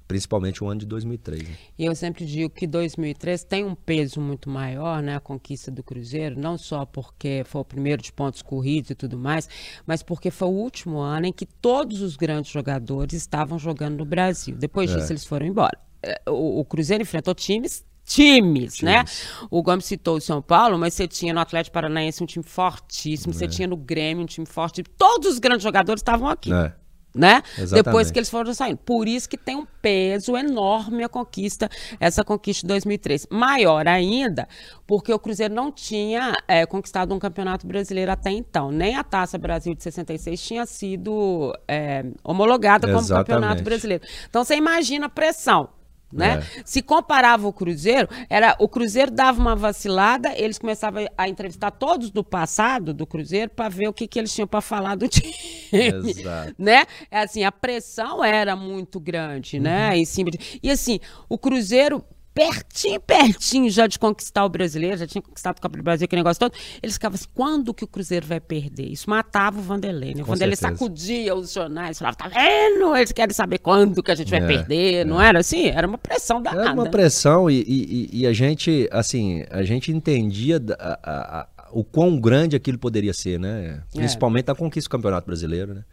principalmente 0.07 0.63
o 0.63 0.69
ano 0.69 0.81
de 0.81 0.87
2003. 0.87 1.43
Né? 1.43 1.57
E 1.79 1.85
eu 1.85 1.95
sempre 1.95 2.25
digo 2.25 2.51
que 2.51 2.67
2003 2.67 3.45
tem 3.45 3.65
um 3.65 3.75
peso 3.75 4.21
muito 4.21 4.49
maior, 4.49 5.03
né, 5.03 5.17
a 5.17 5.21
conquista 5.21 5.71
do 5.71 5.83
Cruzeiro, 5.83 6.39
não 6.39 6.57
só 6.57 6.85
porque 6.85 7.43
foi 7.45 7.61
o 7.61 7.65
primeiro 7.65 8.03
de 8.03 8.13
pontos 8.13 8.43
corridos 8.43 8.91
e 8.91 8.95
tudo 8.95 9.19
mais, 9.19 9.49
mas 9.87 10.03
porque 10.03 10.31
foi 10.31 10.49
o 10.49 10.53
último 10.53 10.99
ano 10.99 11.27
em 11.27 11.33
que 11.33 11.47
todos 11.47 12.01
os 12.01 12.17
grandes 12.17 12.51
jogadores 12.51 13.15
estavam 13.15 13.59
jogando 13.59 13.99
no 13.99 14.05
Brasil. 14.05 14.57
Depois 14.57 14.91
disso, 14.91 15.09
é. 15.09 15.13
eles 15.13 15.25
foram 15.25 15.47
embora. 15.47 15.79
É, 16.03 16.21
o, 16.29 16.61
o 16.61 16.65
Cruzeiro 16.65 17.03
enfrentou 17.03 17.35
times 17.35 17.85
Times, 18.07 18.83
né? 18.83 19.03
times, 19.03 19.23
né? 19.33 19.47
O 19.51 19.61
Gomes 19.61 19.85
citou 19.85 20.19
o 20.19 20.21
São 20.21 20.41
Paulo, 20.41 20.79
mas 20.79 20.95
você 20.95 21.09
tinha 21.09 21.35
no 21.35 21.41
Atlético 21.41 21.75
Paranaense 21.75 22.23
um 22.23 22.27
time 22.27 22.45
fortíssimo, 22.45 23.33
é. 23.33 23.37
você 23.37 23.49
tinha 23.49 23.67
no 23.67 23.77
Grêmio 23.77 24.23
um 24.23 24.27
time 24.27 24.47
forte. 24.47 24.85
Todos 24.85 25.33
os 25.33 25.39
grandes 25.41 25.65
jogadores 25.65 26.03
estavam 26.03 26.29
aqui. 26.29 26.53
É 26.53 26.73
né? 27.17 27.43
Exatamente. 27.59 27.85
Depois 27.85 28.11
que 28.11 28.19
eles 28.19 28.31
foram 28.31 28.53
saindo. 28.55 28.79
Por 28.79 29.09
isso 29.09 29.29
que 29.29 29.37
tem 29.37 29.57
um 29.57 29.67
peso 29.81 30.37
enorme 30.37 31.03
a 31.05 31.09
conquista, 31.09 31.69
essa 31.99 32.25
conquista 32.25 32.63
de 32.63 32.69
2003. 32.69 33.27
Maior 33.31 33.87
ainda, 33.89 34.47
porque 34.87 35.13
o 35.13 35.19
Cruzeiro 35.19 35.55
não 35.55 35.73
tinha 35.73 36.35
é, 36.47 36.67
conquistado 36.67 37.15
um 37.15 37.19
campeonato 37.19 37.67
brasileiro 37.67 38.11
até 38.13 38.31
então. 38.31 38.71
Nem 38.71 38.97
a 38.97 39.05
Taça 39.05 39.39
Brasil 39.39 39.75
de 39.75 39.83
66 39.83 40.41
tinha 40.41 40.67
sido 40.67 41.57
é, 41.67 42.05
homologada 42.23 42.87
como 42.87 43.01
Exatamente. 43.01 43.27
campeonato 43.27 43.63
brasileiro. 43.63 44.05
Então 44.29 44.45
você 44.45 44.57
imagina 44.57 45.07
a 45.07 45.11
pressão 45.11 45.69
né? 46.17 46.43
É. 46.57 46.63
Se 46.65 46.83
comparava 46.83 47.47
o 47.47 47.53
Cruzeiro, 47.53 48.09
era 48.29 48.57
o 48.59 48.69
Cruzeiro 48.69 49.11
dava 49.11 49.41
uma 49.41 49.55
vacilada, 49.55 50.33
eles 50.37 50.59
começavam 50.59 51.07
a 51.17 51.29
entrevistar 51.29 51.71
todos 51.71 52.11
do 52.11 52.25
passado 52.25 52.93
do 52.93 53.07
Cruzeiro 53.07 53.51
para 53.51 53.69
ver 53.69 53.89
o 53.89 53.93
que, 53.93 54.07
que 54.07 54.19
eles 54.19 54.35
tinham 54.35 54.47
para 54.47 54.61
falar 54.61 54.97
do 54.97 55.07
time, 55.09 55.35
Exato. 55.73 56.55
né? 56.59 56.85
É 57.11 57.21
assim, 57.21 57.45
a 57.45 57.53
pressão 57.53 58.25
era 58.25 58.57
muito 58.57 58.99
grande, 58.99 59.61
né? 59.61 59.85
uhum. 59.85 59.91
né? 59.91 59.99
Em 59.99 60.05
cima 60.05 60.31
de... 60.31 60.61
E 60.63 60.71
assim, 60.71 61.01
o 61.29 61.39
Cruzeiro 61.39 62.05
pertinho, 62.37 63.01
pertinho 63.01 63.71
já 63.71 63.87
de 63.87 63.99
conquistar 63.99 64.45
o 64.45 64.49
brasileiro, 64.51 64.99
já 64.99 65.07
tinha 65.07 65.23
conquistado 65.23 65.57
o 65.57 65.61
Copa 65.63 65.79
do 65.79 65.83
Brasil, 65.83 66.05
aquele 66.05 66.21
negócio 66.21 66.39
todo. 66.39 66.53
Eles 66.83 66.97
ficavam 66.97 67.15
assim, 67.15 67.29
quando 67.33 67.73
que 67.73 67.83
o 67.83 67.87
Cruzeiro 67.87 68.27
vai 68.27 68.39
perder? 68.39 68.93
Isso 68.93 69.09
matava 69.09 69.59
o 69.59 69.63
Vanderlei, 69.63 70.15
né? 70.15 70.21
O 70.21 70.27
Vanderlei 70.27 70.55
sacudia 70.55 71.35
os 71.35 71.55
jornais, 71.55 71.99
falava, 71.99 72.19
tá 72.19 72.29
vendo? 72.29 72.95
Eles 72.95 73.11
querem 73.11 73.35
saber 73.35 73.57
quando 73.59 74.03
que 74.03 74.11
a 74.11 74.15
gente 74.15 74.31
vai 74.31 74.41
é, 74.41 74.47
perder, 74.47 74.95
é. 74.97 75.05
não 75.07 75.21
era 75.21 75.39
assim? 75.39 75.69
Era 75.69 75.87
uma 75.87 75.97
pressão 75.97 76.43
danada. 76.43 76.65
Era 76.65 76.75
uma 76.75 76.91
pressão 76.91 77.51
e, 77.51 77.65
e, 77.67 78.21
e 78.21 78.27
a 78.27 78.35
gente, 78.35 78.87
assim, 78.93 79.43
a 79.51 79.63
gente 79.63 79.91
entendia 79.91 80.63
a, 80.79 81.01
a, 81.03 81.41
a, 81.41 81.49
o 81.71 81.83
quão 81.83 82.21
grande 82.21 82.55
aquilo 82.55 82.79
poderia 82.79 83.15
ser, 83.15 83.41
né? 83.41 83.83
É. 83.95 83.97
Principalmente 83.97 84.51
é. 84.51 84.53
a 84.53 84.55
conquista 84.55 84.91
do 84.91 84.93
Campeonato 84.93 85.27
Brasileiro, 85.27 85.73
né? 85.73 85.85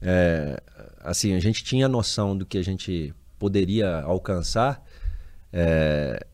É, 0.00 0.62
assim, 1.02 1.34
a 1.34 1.40
gente 1.40 1.64
tinha 1.64 1.88
noção 1.88 2.36
do 2.36 2.46
que 2.46 2.58
a 2.58 2.62
gente 2.62 3.12
poderia 3.40 4.02
alcançar, 4.02 4.80
é, 5.56 6.26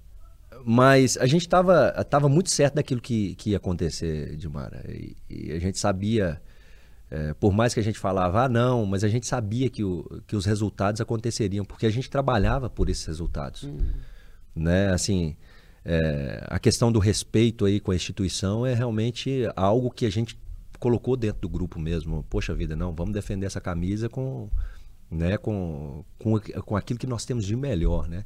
mas 0.64 1.18
a 1.18 1.26
gente 1.26 1.42
estava 1.42 1.92
tava 2.04 2.26
muito 2.26 2.48
certo 2.48 2.76
daquilo 2.76 3.02
que, 3.02 3.34
que 3.34 3.50
ia 3.50 3.58
acontecer, 3.58 4.34
Dilmara. 4.34 4.82
E, 4.88 5.14
e 5.28 5.52
a 5.52 5.58
gente 5.58 5.78
sabia, 5.78 6.40
é, 7.10 7.34
por 7.34 7.52
mais 7.52 7.74
que 7.74 7.80
a 7.80 7.82
gente 7.82 7.98
falava, 7.98 8.44
ah, 8.44 8.48
não, 8.48 8.86
mas 8.86 9.04
a 9.04 9.08
gente 9.08 9.26
sabia 9.26 9.68
que, 9.68 9.84
o, 9.84 10.22
que 10.26 10.34
os 10.34 10.46
resultados 10.46 11.02
aconteceriam, 11.02 11.66
porque 11.66 11.84
a 11.84 11.90
gente 11.90 12.08
trabalhava 12.08 12.70
por 12.70 12.88
esses 12.88 13.04
resultados. 13.04 13.64
Hum. 13.64 13.76
Né? 14.56 14.88
Assim, 14.88 15.36
é, 15.84 16.42
a 16.48 16.58
questão 16.58 16.90
do 16.90 16.98
respeito 16.98 17.66
aí 17.66 17.78
com 17.78 17.90
a 17.90 17.94
instituição 17.94 18.64
é 18.64 18.72
realmente 18.72 19.42
algo 19.54 19.90
que 19.90 20.06
a 20.06 20.10
gente 20.10 20.38
colocou 20.78 21.14
dentro 21.14 21.42
do 21.42 21.48
grupo 21.50 21.78
mesmo. 21.78 22.24
Poxa 22.30 22.54
vida, 22.54 22.74
não, 22.74 22.94
vamos 22.94 23.12
defender 23.12 23.44
essa 23.44 23.60
camisa 23.60 24.08
com, 24.08 24.48
né, 25.10 25.36
com, 25.36 26.06
com, 26.18 26.40
com 26.40 26.74
aquilo 26.74 26.98
que 26.98 27.06
nós 27.06 27.26
temos 27.26 27.44
de 27.44 27.54
melhor, 27.54 28.08
né? 28.08 28.24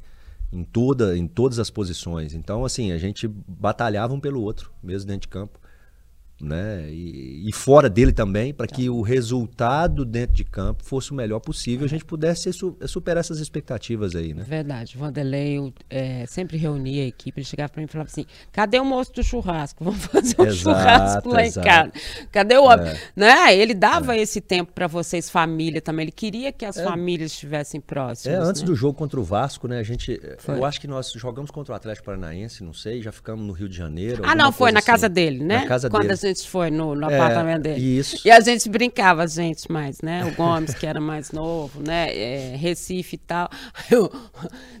Em, 0.51 0.63
toda, 0.63 1.17
em 1.17 1.27
todas 1.27 1.59
as 1.59 1.69
posições. 1.69 2.33
Então, 2.33 2.65
assim, 2.65 2.91
a 2.91 2.97
gente 2.97 3.27
batalhava 3.27 4.13
um 4.13 4.19
pelo 4.19 4.41
outro, 4.41 4.71
mesmo 4.81 5.07
dentro 5.07 5.21
de 5.21 5.27
campo. 5.27 5.59
Né? 6.41 6.87
E, 6.89 7.47
e, 7.47 7.51
fora 7.53 7.89
dele 7.89 8.11
também, 8.11 8.53
para 8.53 8.67
que 8.67 8.89
o 8.89 9.01
resultado 9.01 10.03
dentro 10.03 10.35
de 10.35 10.43
campo 10.43 10.83
fosse 10.83 11.11
o 11.11 11.15
melhor 11.15 11.39
possível, 11.39 11.85
a 11.85 11.89
gente 11.89 12.03
pudesse 12.03 12.51
superar 12.53 13.21
essas 13.21 13.39
expectativas 13.39 14.15
aí, 14.15 14.33
né? 14.33 14.43
Verdade. 14.43 14.97
O 14.97 14.99
Vanderlei 14.99 15.73
é, 15.89 16.25
sempre 16.27 16.57
reunia 16.57 17.03
a 17.03 17.07
equipe, 17.07 17.39
ele 17.39 17.45
chegava 17.45 17.69
para 17.69 17.79
mim 17.79 17.85
e 17.85 17.91
falava 17.91 18.09
assim: 18.09 18.25
cadê 18.51 18.79
o 18.79 18.85
moço 18.85 19.13
do 19.13 19.23
churrasco? 19.23 19.83
Vamos 19.85 20.05
fazer 20.05 20.35
um 20.39 20.45
exato, 20.45 20.55
churrasco 20.55 21.29
lá 21.29 21.45
exato. 21.45 21.67
em 21.67 21.71
casa. 21.71 21.91
Cadê 22.31 22.57
o 22.57 22.63
homem? 22.65 22.87
É. 22.87 22.99
Né? 23.15 23.57
Ele 23.57 23.73
dava 23.73 24.15
é. 24.15 24.21
esse 24.21 24.41
tempo 24.41 24.73
para 24.73 24.87
vocês, 24.87 25.29
família 25.29 25.81
também. 25.81 26.05
Ele 26.05 26.11
queria 26.11 26.51
que 26.51 26.65
as 26.65 26.77
é. 26.77 26.83
famílias 26.83 27.31
estivessem 27.31 27.79
próximas. 27.79 28.37
É, 28.37 28.41
antes 28.41 28.61
né? 28.61 28.67
do 28.67 28.75
jogo 28.75 28.97
contra 28.97 29.19
o 29.19 29.23
Vasco, 29.23 29.67
né? 29.67 29.79
A 29.79 29.83
gente. 29.83 30.19
Foi. 30.39 30.57
Eu 30.57 30.65
acho 30.65 30.81
que 30.81 30.87
nós 30.87 31.11
jogamos 31.13 31.49
contra 31.49 31.73
o 31.73 31.75
Atlético 31.75 32.05
Paranaense, 32.05 32.63
não 32.63 32.73
sei, 32.73 33.01
já 33.01 33.11
ficamos 33.11 33.45
no 33.45 33.53
Rio 33.53 33.69
de 33.69 33.77
Janeiro. 33.77 34.23
Ah, 34.25 34.35
não, 34.35 34.51
foi 34.51 34.71
na 34.71 34.79
assim. 34.79 34.87
casa 34.87 35.07
dele, 35.07 35.43
né? 35.43 35.59
Na 35.59 35.67
casa 35.67 35.89
Quando 35.89 36.03
dele. 36.03 36.13
A 36.25 36.29
gente 36.29 36.49
foi 36.49 36.69
no, 36.69 36.95
no 36.95 37.09
é, 37.09 37.15
apartamento 37.15 37.63
dele. 37.63 37.99
Isso. 37.99 38.21
E 38.25 38.31
a 38.31 38.39
gente 38.39 38.67
brincava, 38.69 39.23
a 39.23 39.27
gente 39.27 39.71
mais, 39.71 40.01
né? 40.01 40.25
O 40.25 40.31
Gomes, 40.35 40.73
que 40.73 40.85
era 40.85 40.99
mais 40.99 41.31
novo, 41.31 41.81
né? 41.81 42.15
É, 42.15 42.55
Recife 42.55 43.15
e 43.15 43.19
tal. 43.19 43.49
Eu, 43.89 44.11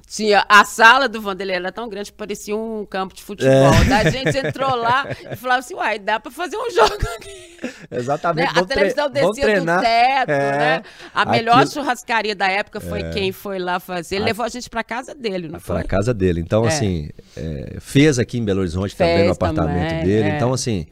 tinha 0.07 0.45
a 0.47 0.63
sala 0.63 1.09
do 1.09 1.21
Vanderlei 1.21 1.55
era 1.55 1.71
tão 1.71 1.89
grande 1.89 2.11
que 2.11 2.17
parecia 2.17 2.55
um 2.55 2.85
campo 2.85 3.15
de 3.15 3.23
futebol. 3.23 3.51
É. 3.53 3.93
A 3.93 4.09
gente 4.09 4.37
entrou 4.37 4.75
lá 4.75 5.07
e 5.31 5.35
falava 5.35 5.59
assim, 5.59 5.73
uai, 5.73 5.99
dá 5.99 6.19
pra 6.19 6.31
fazer 6.31 6.57
um 6.57 6.69
jogo 6.71 7.07
aqui. 7.17 7.57
Exatamente. 7.91 8.53
Né? 8.53 8.61
A 8.61 8.65
televisão 8.65 9.09
descia 9.09 9.61
do 9.61 9.81
teto, 9.81 10.29
é. 10.29 10.57
né? 10.57 10.83
A 11.13 11.25
melhor 11.25 11.57
Aquilo... 11.57 11.71
churrascaria 11.71 12.35
da 12.35 12.47
época 12.47 12.79
foi 12.79 13.01
é. 13.01 13.09
quem 13.09 13.31
foi 13.31 13.59
lá 13.59 13.79
fazer. 13.79 14.15
Ele 14.15 14.23
a... 14.23 14.27
levou 14.27 14.45
a 14.45 14.49
gente 14.49 14.69
pra 14.69 14.83
casa 14.83 15.13
dele, 15.13 15.47
não 15.47 15.59
foi? 15.59 15.75
Pra 15.75 15.83
casa 15.83 16.13
dele. 16.13 16.39
Então, 16.39 16.65
é. 16.65 16.67
assim, 16.67 17.09
é, 17.35 17.77
fez 17.79 18.19
aqui 18.19 18.37
em 18.37 18.45
Belo 18.45 18.59
Horizonte 18.61 18.95
Fez 18.95 19.09
também 19.09 19.25
no 19.25 19.33
apartamento 19.33 19.89
também, 19.89 20.05
dele. 20.05 20.29
É. 20.29 20.35
Então, 20.35 20.53
assim, 20.53 20.85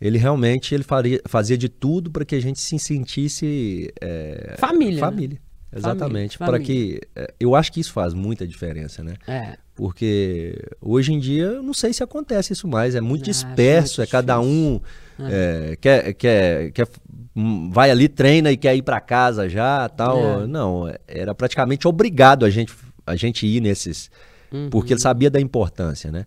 ele 0.00 0.18
realmente 0.18 0.74
ele 0.74 0.84
faria, 0.84 1.20
fazia 1.26 1.56
de 1.56 1.68
tudo 1.68 2.10
para 2.10 2.24
que 2.24 2.34
a 2.34 2.40
gente 2.40 2.60
se 2.60 2.78
sentisse 2.78 3.92
é, 4.00 4.54
família. 4.58 5.00
Família. 5.00 5.40
Né? 5.72 5.78
Exatamente. 5.78 6.38
Para 6.38 6.58
que 6.58 7.00
é, 7.14 7.32
eu 7.40 7.54
acho 7.54 7.72
que 7.72 7.80
isso 7.80 7.92
faz 7.92 8.14
muita 8.14 8.46
diferença, 8.46 9.02
né? 9.02 9.14
É. 9.26 9.56
Porque 9.74 10.58
hoje 10.80 11.12
em 11.12 11.18
dia 11.18 11.44
eu 11.44 11.62
não 11.62 11.74
sei 11.74 11.92
se 11.92 12.02
acontece 12.02 12.52
isso 12.52 12.66
mais. 12.66 12.94
É 12.94 13.00
muito 13.00 13.22
ah, 13.22 13.24
disperso. 13.24 14.00
É 14.00 14.06
cada 14.06 14.40
um 14.40 14.80
é. 15.18 15.72
é, 15.72 15.76
quer, 15.76 16.14
quer, 16.14 16.72
quer 16.72 16.88
hum, 17.34 17.70
vai 17.70 17.90
ali 17.90 18.08
treina 18.08 18.50
e 18.50 18.56
quer 18.56 18.74
ir 18.74 18.82
para 18.82 19.00
casa 19.00 19.48
já, 19.48 19.88
tal. 19.88 20.42
É. 20.42 20.46
Não, 20.46 20.84
era 21.06 21.34
praticamente 21.34 21.86
obrigado 21.86 22.44
a 22.44 22.50
gente 22.50 22.72
a 23.06 23.14
gente 23.14 23.46
ir 23.46 23.60
nesses, 23.60 24.10
uhum. 24.50 24.68
porque 24.68 24.92
ele 24.92 25.00
sabia 25.00 25.30
da 25.30 25.40
importância, 25.40 26.10
né? 26.10 26.26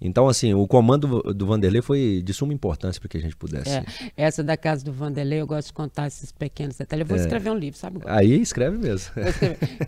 Então, 0.00 0.28
assim, 0.28 0.52
o 0.52 0.66
comando 0.66 1.22
do 1.34 1.46
Vanderlei 1.46 1.80
foi 1.80 2.22
de 2.22 2.34
suma 2.34 2.52
importância 2.52 3.00
para 3.00 3.08
que 3.08 3.16
a 3.16 3.20
gente 3.20 3.34
pudesse. 3.34 3.70
É, 3.70 3.84
essa 4.16 4.42
da 4.42 4.56
casa 4.56 4.84
do 4.84 4.92
Vanderlei, 4.92 5.40
eu 5.40 5.46
gosto 5.46 5.68
de 5.68 5.72
contar 5.72 6.06
esses 6.06 6.30
pequenos 6.30 6.76
detalhes. 6.76 7.02
Eu 7.02 7.06
vou 7.06 7.16
é. 7.16 7.20
escrever 7.20 7.50
um 7.50 7.56
livro, 7.56 7.78
sabe? 7.78 8.00
Aí 8.04 8.40
escreve 8.40 8.76
mesmo. 8.76 9.14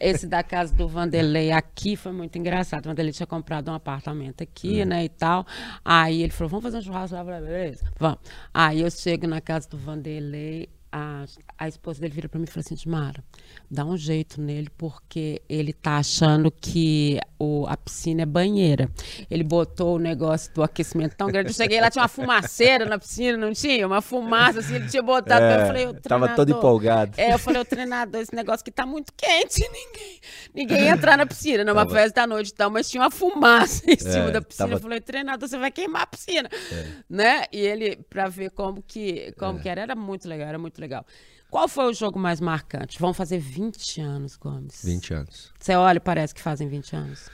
Esse 0.01 0.27
da 0.27 0.43
casa 0.43 0.75
do 0.75 0.89
Vanderlei 0.89 1.53
aqui 1.53 1.95
foi 1.95 2.13
muito 2.13 2.39
engraçado. 2.39 2.87
O 2.87 2.89
Vanderlei 2.89 3.13
tinha 3.13 3.27
comprado 3.27 3.71
um 3.71 3.75
apartamento 3.75 4.43
aqui, 4.43 4.83
hum. 4.83 4.87
né, 4.87 5.05
e 5.05 5.09
tal. 5.09 5.47
Aí 5.85 6.23
ele 6.23 6.33
falou: 6.33 6.49
vamos 6.49 6.65
fazer 6.65 6.79
um 6.79 6.83
churrasco 6.83 7.15
lá. 7.15 7.25
Beleza, 7.25 7.85
vamos. 7.99 8.19
Aí 8.53 8.81
eu 8.81 8.91
chego 8.91 9.27
na 9.27 9.41
casa 9.41 9.69
do 9.69 9.77
Vanderlei, 9.77 10.69
a, 10.91 11.25
a 11.57 11.69
esposa 11.69 12.01
dele 12.01 12.15
vira 12.15 12.29
para 12.29 12.39
mim 12.39 12.47
e 12.49 12.51
fala 12.51 12.65
assim: 12.67 12.89
Mara, 12.89 13.23
dá 13.71 13.85
um 13.85 13.97
jeito 13.97 14.41
nele, 14.41 14.69
porque 14.77 15.43
ele 15.49 15.73
tá 15.73 15.99
achando 15.99 16.51
que 16.51 17.21
o, 17.39 17.67
a 17.67 17.77
piscina 17.77 18.23
é 18.23 18.27
banheira. 18.27 18.91
Ele 19.31 19.45
botou 19.45 19.97
o 19.97 19.99
negócio 19.99 20.53
do 20.55 20.63
aquecimento 20.63 21.15
tão 21.17 21.29
grande. 21.29 21.51
Eu 21.51 21.55
cheguei 21.55 21.81
lá, 21.81 21.91
tinha 21.91 22.03
uma 22.03 22.09
fumaceira 22.09 22.85
na 22.85 22.99
piscina, 22.99 23.37
não 23.37 23.53
tinha? 23.53 23.87
Uma 23.87 24.01
fumaça, 24.03 24.61
assim, 24.61 24.77
ele 24.77 24.89
tinha 24.89 25.03
botado. 25.03 25.45
É, 25.45 25.63
eu 25.63 25.67
falei, 25.67 25.87
o 25.87 25.95
Tava 25.95 26.29
todo 26.31 26.51
empolgado. 26.51 27.13
É, 27.17 27.33
eu 27.35 27.39
falei, 27.39 27.61
o 27.61 27.65
treinador, 27.65 28.21
esse 28.21 28.35
negócio 28.35 28.65
que 28.65 28.71
tá 28.71 28.85
muito 28.85 29.13
quente, 29.17 29.61
ninguém, 29.71 30.21
ninguém 30.55 30.85
ia 30.85 30.91
entrar 30.91 31.17
na 31.17 31.27
piscina, 31.27 31.65
numa 31.65 31.87
tava... 31.87 31.95
festa 31.95 32.23
da 32.23 32.27
noite 32.27 32.49
e 32.49 32.55
tal, 32.55 32.71
mas 32.71 32.89
tinha 32.89 33.03
uma 33.03 33.11
fumaça 33.11 33.83
em 33.91 33.99
cima 33.99 34.29
é, 34.29 34.31
da 34.31 34.43
piscina. 34.43 34.69
Tava... 34.69 34.79
Eu 34.79 34.83
falei, 34.83 35.01
treinador, 35.01 35.49
você 35.49 35.59
vai 35.59 35.71
queimar 35.71 36.03
a 36.03 36.07
piscina. 36.07 36.49
É. 36.73 36.87
Né? 37.09 37.45
E 37.53 37.61
ele, 37.61 37.97
para 38.09 38.29
ver 38.29 38.51
como 38.51 38.83
que, 38.83 39.33
como 39.39 39.59
é. 39.59 39.63
que 39.63 39.69
era, 39.69 39.83
era 39.83 39.95
muito 39.95 40.29
legal, 40.29 40.49
era 40.49 40.59
muito 40.59 40.78
legal. 40.81 41.05
Qual 41.51 41.67
foi 41.67 41.91
o 41.91 41.95
jogo 41.95 42.19
mais 42.19 42.41
marcante? 42.41 42.99
Vão 42.99 43.15
fazer 43.15 43.39
20 43.39 44.01
anos, 44.01 44.37
Gomes. 44.37 44.83
20 44.85 45.15
anos. 45.15 45.53
Você 45.59 45.75
olha 45.75 45.97
e 45.97 46.01
parece 46.01 46.35
que 46.35 46.43
fazem 46.43 46.69
20 46.69 46.95
anos. 46.95 47.31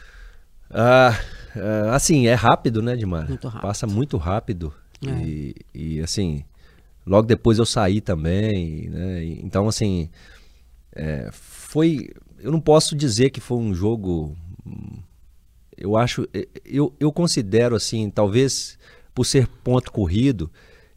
Ah, 0.71 1.19
ah, 1.57 1.95
assim, 1.95 2.27
é 2.27 2.35
rápido, 2.35 2.81
né, 2.81 2.97
Dimar? 2.97 3.29
Muito 3.29 3.49
rápido. 3.49 3.63
Passa 3.63 3.87
muito 3.87 4.17
rápido. 4.17 4.73
É. 5.05 5.11
E, 5.11 5.55
e, 5.75 6.01
assim, 6.01 6.45
logo 7.05 7.27
depois 7.27 7.59
eu 7.59 7.67
saí 7.67 8.01
também, 8.01 8.89
né? 8.89 9.25
Então, 9.25 9.69
assim, 9.69 10.09
é, 10.93 11.29
foi. 11.33 12.11
Eu 12.39 12.53
não 12.53 12.61
posso 12.61 12.95
dizer 12.95 13.31
que 13.31 13.41
foi 13.41 13.59
um 13.59 13.75
jogo. 13.75 14.37
Eu 15.77 15.97
acho. 15.97 16.29
Eu, 16.65 16.95
eu 17.01 17.13
considero, 17.13 17.75
assim, 17.75 18.09
talvez 18.11 18.79
por 19.13 19.25
ser 19.25 19.49
ponto 19.49 19.91
corrido 19.91 20.51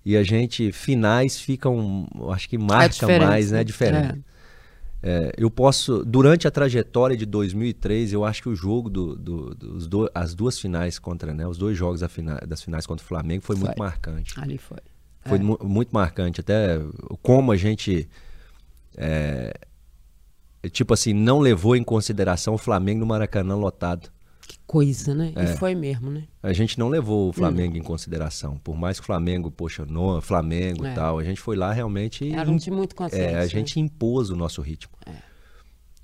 e 0.07 0.15
a 0.15 0.23
gente, 0.23 0.71
finais 0.71 1.37
ficam, 1.37 2.07
acho 2.29 2.47
que 2.47 2.57
marca 2.57 3.11
é 3.11 3.19
mais, 3.19 3.51
né? 3.51 3.59
É 3.59 3.63
diferente. 3.65 4.23
É. 5.03 5.17
É, 5.27 5.31
eu 5.37 5.51
posso, 5.51 6.05
durante 6.05 6.47
a 6.47 6.51
trajetória 6.51 7.17
de 7.17 7.25
2003, 7.25 8.13
eu 8.13 8.23
acho 8.23 8.41
que 8.41 8.47
o 8.47 8.55
jogo 8.55 8.89
do, 8.89 9.17
do, 9.17 9.53
dos 9.53 9.85
do, 9.85 10.09
as 10.15 10.33
duas 10.33 10.57
finais 10.57 10.97
contra, 10.97 11.33
né? 11.33 11.45
Os 11.45 11.57
dois 11.57 11.77
jogos 11.77 12.01
fina, 12.09 12.39
das 12.47 12.63
finais 12.63 12.87
contra 12.87 13.03
o 13.03 13.07
Flamengo 13.07 13.43
foi, 13.43 13.57
foi. 13.57 13.65
muito 13.65 13.77
marcante. 13.77 14.39
Ali 14.39 14.57
foi. 14.57 14.77
Foi 15.25 15.39
é. 15.39 15.41
mu 15.41 15.59
muito 15.61 15.89
marcante, 15.91 16.39
até 16.39 16.79
como 17.21 17.51
a 17.51 17.57
gente 17.57 18.07
é, 18.95 19.53
tipo 20.71 20.93
assim, 20.93 21.11
não 21.11 21.39
levou 21.39 21.75
em 21.75 21.83
consideração 21.83 22.53
o 22.53 22.57
Flamengo 22.57 23.01
no 23.01 23.07
Maracanã 23.07 23.57
lotado 23.57 24.09
coisa, 24.65 25.13
né? 25.13 25.33
É. 25.35 25.43
E 25.43 25.47
foi 25.57 25.75
mesmo, 25.75 26.09
né? 26.09 26.23
A 26.41 26.53
gente 26.53 26.77
não 26.79 26.89
levou 26.89 27.29
o 27.29 27.33
Flamengo 27.33 27.75
hum. 27.75 27.77
em 27.77 27.83
consideração. 27.83 28.57
Por 28.57 28.77
mais 28.77 28.99
que 28.99 29.03
o 29.03 29.05
Flamengo, 29.05 29.51
poxa, 29.51 29.85
no, 29.85 30.21
Flamengo 30.21 30.85
e 30.85 30.89
é. 30.89 30.93
tal, 30.93 31.19
a 31.19 31.23
gente 31.23 31.41
foi 31.41 31.55
lá 31.55 31.73
realmente. 31.73 32.33
Era 32.33 32.49
um 32.49 32.57
time 32.57 32.77
muito 32.77 32.95
consciente. 32.95 33.33
É, 33.33 33.39
a 33.39 33.41
né? 33.41 33.47
gente 33.47 33.79
impôs 33.79 34.29
o 34.29 34.35
nosso 34.35 34.61
ritmo. 34.61 34.93
É. 35.05 35.27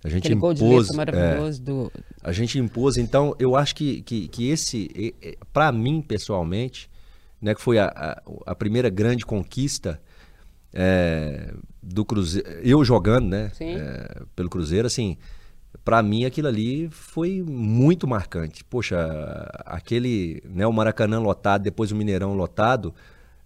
A 0.03 0.09
gente 0.09 0.23
Aquele 0.25 0.35
impôs. 0.35 0.59
Gol 0.59 0.83
de 0.83 0.93
maravilhoso 0.95 1.61
é, 1.61 1.63
do... 1.63 1.91
A 2.21 2.31
gente 2.31 2.59
impôs, 2.59 2.97
então 2.97 3.33
eu 3.39 3.55
acho 3.55 3.73
que, 3.73 4.01
que, 4.01 4.27
que 4.27 4.49
esse, 4.49 5.15
para 5.53 5.71
mim 5.71 6.01
pessoalmente, 6.01 6.89
né, 7.41 7.55
que 7.55 7.61
foi 7.61 7.79
a, 7.79 7.85
a, 7.85 8.21
a 8.47 8.55
primeira 8.55 8.89
grande 8.89 9.25
conquista 9.25 10.01
é, 10.73 11.53
do 11.81 12.03
Cruzeiro, 12.03 12.49
eu 12.61 12.83
jogando, 12.83 13.29
né, 13.29 13.51
é, 13.61 14.23
pelo 14.35 14.49
Cruzeiro, 14.49 14.87
assim, 14.87 15.17
para 15.83 16.01
mim 16.01 16.25
aquilo 16.25 16.47
ali 16.47 16.89
foi 16.89 17.41
muito 17.41 18.07
marcante. 18.07 18.63
Poxa, 18.63 18.97
aquele, 19.65 20.41
né, 20.45 20.65
o 20.65 20.73
Maracanã 20.73 21.19
lotado, 21.19 21.63
depois 21.63 21.91
o 21.91 21.95
Mineirão 21.95 22.33
lotado, 22.33 22.93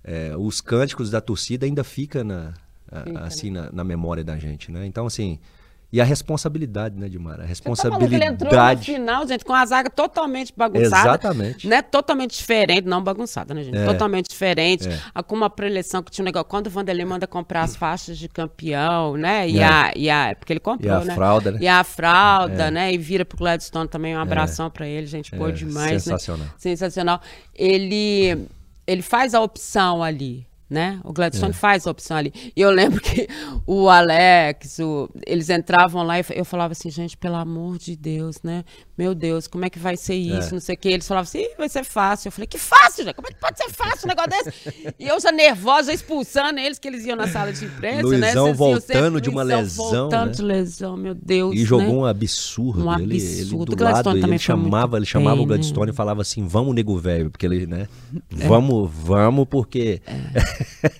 é, 0.03 0.35
os 0.37 0.61
cânticos 0.61 1.09
da 1.09 1.21
torcida 1.21 1.65
ainda 1.65 1.83
fica 1.83 2.23
na, 2.23 2.53
fica, 2.91 3.25
assim 3.25 3.51
né? 3.51 3.61
na, 3.61 3.71
na, 3.71 3.83
memória 3.83 4.23
da 4.23 4.37
gente, 4.37 4.71
né? 4.71 4.85
Então 4.85 5.05
assim, 5.05 5.39
e 5.89 6.01
a 6.01 6.03
responsabilidade, 6.03 6.99
né, 6.99 7.07
Dimara? 7.07 7.43
A 7.43 7.45
responsabilidade. 7.45 8.09
Tá 8.09 8.15
ele 8.17 8.25
entrou 8.25 8.51
no 8.51 8.77
final, 8.77 9.25
gente, 9.25 9.45
com 9.45 9.53
a 9.53 9.65
zaga 9.65 9.89
totalmente 9.89 10.53
bagunçada. 10.55 11.09
Exatamente. 11.09 11.65
Né? 11.65 11.81
Totalmente 11.81 12.37
diferente, 12.37 12.85
não 12.85 13.01
bagunçada, 13.01 13.53
né, 13.53 13.63
gente? 13.63 13.77
É. 13.77 13.85
Totalmente 13.85 14.27
diferente. 14.27 14.89
É. 14.89 15.23
Com 15.23 15.35
uma 15.35 15.49
preleção 15.49 16.03
que 16.03 16.11
tinha 16.11 16.23
um 16.23 16.25
negócio. 16.25 16.45
Quando 16.45 16.67
o 16.67 16.69
Vanderlei 16.69 17.05
manda 17.05 17.25
comprar 17.25 17.61
as 17.61 17.75
faixas 17.75 18.17
de 18.17 18.27
campeão, 18.27 19.15
né? 19.15 19.47
E, 19.47 19.59
é. 19.59 19.63
a, 19.63 19.93
e 19.95 20.09
a. 20.09 20.35
Porque 20.37 20.51
ele 20.51 20.59
comprou, 20.59 20.91
e 20.91 20.93
a 20.93 21.05
né? 21.05 21.15
fralda, 21.15 21.51
né? 21.51 21.59
E 21.61 21.67
a 21.67 21.83
fralda, 21.85 22.63
é. 22.65 22.71
né? 22.71 22.93
E 22.93 22.97
vira 22.97 23.23
pro 23.23 23.37
Gladstone 23.37 23.87
também 23.87 24.15
um 24.15 24.19
abração 24.19 24.67
é. 24.67 24.69
para 24.69 24.87
ele, 24.87 25.07
gente. 25.07 25.33
Boa 25.35 25.49
é, 25.49 25.53
demais. 25.53 26.03
Sensacional. 26.03 26.47
Né? 26.47 26.51
Sensacional. 26.57 27.21
Ele, 27.55 28.45
ele 28.85 29.01
faz 29.01 29.33
a 29.33 29.39
opção 29.39 30.03
ali 30.03 30.46
né? 30.69 30.99
O 31.03 31.13
Gladstone 31.13 31.51
é. 31.51 31.53
faz 31.53 31.87
a 31.87 31.91
opção 31.91 32.17
ali. 32.17 32.33
E 32.55 32.61
eu 32.61 32.69
lembro 32.71 32.99
que 32.99 33.27
o 33.65 33.89
Alex, 33.89 34.79
o, 34.79 35.09
eles 35.25 35.49
entravam 35.49 36.03
lá 36.03 36.19
e 36.19 36.25
eu 36.31 36.43
falava 36.43 36.73
assim, 36.73 36.89
gente, 36.89 37.15
pelo 37.15 37.35
amor 37.35 37.77
de 37.77 37.95
Deus, 37.95 38.41
né? 38.43 38.65
Meu 38.97 39.13
Deus, 39.13 39.47
como 39.47 39.63
é 39.63 39.69
que 39.69 39.79
vai 39.79 39.95
ser 39.95 40.15
isso? 40.15 40.49
É. 40.49 40.53
Não 40.53 40.59
sei 40.59 40.75
o 40.75 40.77
que. 40.77 40.89
Eles 40.89 41.07
falavam 41.07 41.23
assim, 41.23 41.47
vai 41.57 41.69
ser 41.69 41.83
fácil. 41.83 42.27
Eu 42.27 42.31
falei, 42.31 42.47
que 42.47 42.57
fácil, 42.57 43.05
já? 43.05 43.13
Como 43.13 43.27
é 43.27 43.31
que 43.31 43.39
pode 43.39 43.57
ser 43.57 43.69
fácil 43.69 44.05
um 44.05 44.09
negócio 44.09 44.29
desse? 44.29 44.93
E 44.99 45.07
eu 45.07 45.19
já 45.19 45.31
nervosa, 45.31 45.93
expulsando 45.93 46.59
eles, 46.59 46.79
que 46.79 46.87
eles 46.87 47.05
iam 47.05 47.15
na 47.15 47.27
sala 47.27 47.53
de 47.53 47.63
imprensa, 47.63 48.01
Luizão 48.01 48.19
né? 48.19 48.33
Luizão 48.33 48.53
voltando 48.53 49.21
de 49.21 49.29
uma 49.29 49.43
Luizão 49.43 49.61
lesão, 49.61 49.85
voltando 49.85 50.25
né? 50.25 50.31
de 50.31 50.41
lesão, 50.41 50.97
meu 50.97 51.15
Deus. 51.15 51.55
E 51.55 51.63
jogou 51.63 51.87
né? 51.87 51.93
um 51.93 52.05
absurdo. 52.05 52.85
Um 52.85 52.89
absurdo. 52.89 53.13
Ele, 53.13 53.23
ele 53.23 53.65
do 53.75 53.83
lado, 53.83 54.17
ele 54.17 54.39
chamava, 54.39 54.97
ele 54.97 55.05
chamava 55.05 55.35
bem, 55.35 55.45
o 55.45 55.47
Gladstone 55.47 55.85
né? 55.87 55.91
e 55.93 55.95
falava 55.95 56.21
assim, 56.21 56.47
vamos, 56.47 56.73
nego 56.75 56.97
velho, 56.97 57.29
porque 57.29 57.45
ele, 57.45 57.65
né? 57.65 57.87
É. 58.39 58.47
Vamos, 58.47 58.89
vamos, 58.93 59.47
porque... 59.49 60.01
É. 60.05 60.56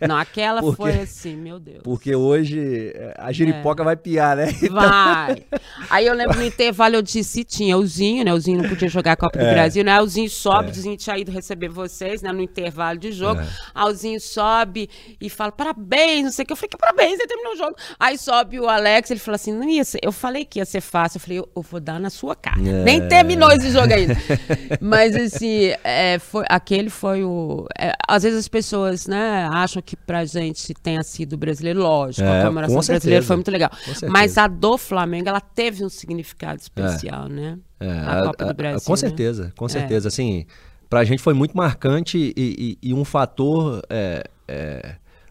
Não, 0.08 0.18
aquela 0.18 0.62
porque, 0.62 0.76
foi 0.76 1.00
assim, 1.00 1.36
meu 1.36 1.60
Deus. 1.60 1.82
Porque 1.84 2.16
hoje 2.16 2.92
eh, 2.94 3.14
a 3.18 3.32
giripoca 3.32 3.84
é. 3.84 3.86
vai 3.86 3.96
piar, 3.96 4.38
né? 4.38 4.50
Então... 4.52 4.76
Vai. 4.76 5.44
Aí 5.90 6.06
eu 6.06 6.14
lembro 6.14 6.38
no 6.38 6.46
intervalo, 6.46 6.96
eu 6.96 7.02
disse, 7.02 7.44
tinha 7.44 7.78
o 7.78 7.86
Zinho, 7.86 8.24
né? 8.24 8.34
O 8.34 8.40
Zinho 8.40 8.62
não 8.62 8.70
podia 8.70 8.88
jogar 8.88 9.14
a 9.14 9.16
Copa 9.16 9.40
é. 9.40 9.48
do 9.48 9.54
Brasil, 9.54 9.84
né? 9.84 10.00
O 10.02 10.08
Zinho 10.08 10.30
sobe, 10.30 10.70
é. 10.70 10.72
o 10.72 10.74
Zinho 10.74 10.98
tinha 10.98 11.18
ido 11.18 11.32
receber 11.32 11.70
vocês, 11.70 12.22
né? 12.22 12.32
No 12.32 12.42
intervalo 12.42 12.98
de 12.98 13.12
jogo. 13.12 13.42
É. 13.42 13.48
Aí 13.74 13.92
o 13.92 13.94
Zinho 13.94 14.20
sobe 14.20 14.90
e 15.20 15.30
fala, 15.30 15.52
parabéns, 15.52 16.24
não 16.24 16.32
sei 16.32 16.44
o 16.44 16.46
que. 16.46 16.54
Eu 16.54 16.58
falei, 16.58 16.70
que 16.70 16.78
parabéns, 16.78 17.20
ele 17.20 17.28
terminou 17.28 17.54
o 17.54 17.58
jogo. 17.58 17.76
Aí 18.00 18.18
sobe 18.18 18.60
o 18.60 18.68
Alex, 18.68 19.12
ele 19.12 19.20
fala 19.20 19.36
assim, 19.36 19.54
não 19.54 19.68
ia 19.68 19.84
ser... 19.84 20.00
Eu 20.02 20.12
falei 20.12 20.46
que 20.46 20.60
ia 20.60 20.66
ser 20.66 20.82
fácil. 20.82 21.18
Eu 21.18 21.22
falei, 21.22 21.40
eu, 21.40 21.50
eu 21.56 21.62
vou 21.62 21.80
dar 21.80 22.00
na 22.00 22.10
sua 22.10 22.36
cara. 22.36 22.60
É. 22.60 22.84
Nem 22.84 23.08
terminou 23.08 23.52
esse 23.52 23.72
jogo 23.72 23.94
ainda. 23.94 24.16
Mas, 24.82 25.16
assim, 25.16 25.74
é, 25.84 26.20
foi, 26.20 26.46
aquele 26.50 26.90
foi 26.90 27.24
o... 27.24 27.68
É, 27.78 27.94
às 28.08 28.24
vezes 28.24 28.40
as 28.40 28.48
pessoas, 28.48 29.08
né, 29.08 29.47
acham 29.48 29.82
que 29.82 29.96
pra 29.96 30.26
gente 30.26 30.74
tenha 30.76 31.04
sido 31.04 31.38
brasileiro, 31.38 31.82
lógico, 31.82 32.28
é, 32.28 32.40
a 32.40 32.44
comemoração 32.44 32.82
brasileira 32.82 33.24
foi 33.24 33.36
muito 33.36 33.52
legal. 33.52 33.72
Mas 34.10 34.38
a 34.38 34.48
do 34.48 34.78
Flamengo, 34.78 35.30
ela 35.30 35.42
teve 35.42 35.84
um 35.84 35.90
significado 35.90 36.60
especial, 36.60 37.26
é. 37.26 37.30
né? 37.30 37.60
É, 37.80 37.92
a, 37.92 38.24
Copa 38.24 38.46
do 38.46 38.54
Brasil. 38.54 38.86
com 38.86 38.94
né? 38.94 38.98
certeza, 38.98 39.54
com 39.56 39.70
certeza. 39.70 40.08
Assim, 40.08 40.46
pra 40.90 41.04
gente 41.04 41.22
foi 41.22 41.34
muito 41.34 41.56
marcante 41.56 42.34
e, 42.36 42.78
e, 42.82 42.90
e 42.90 42.94
um 42.94 43.06
fator 43.06 43.82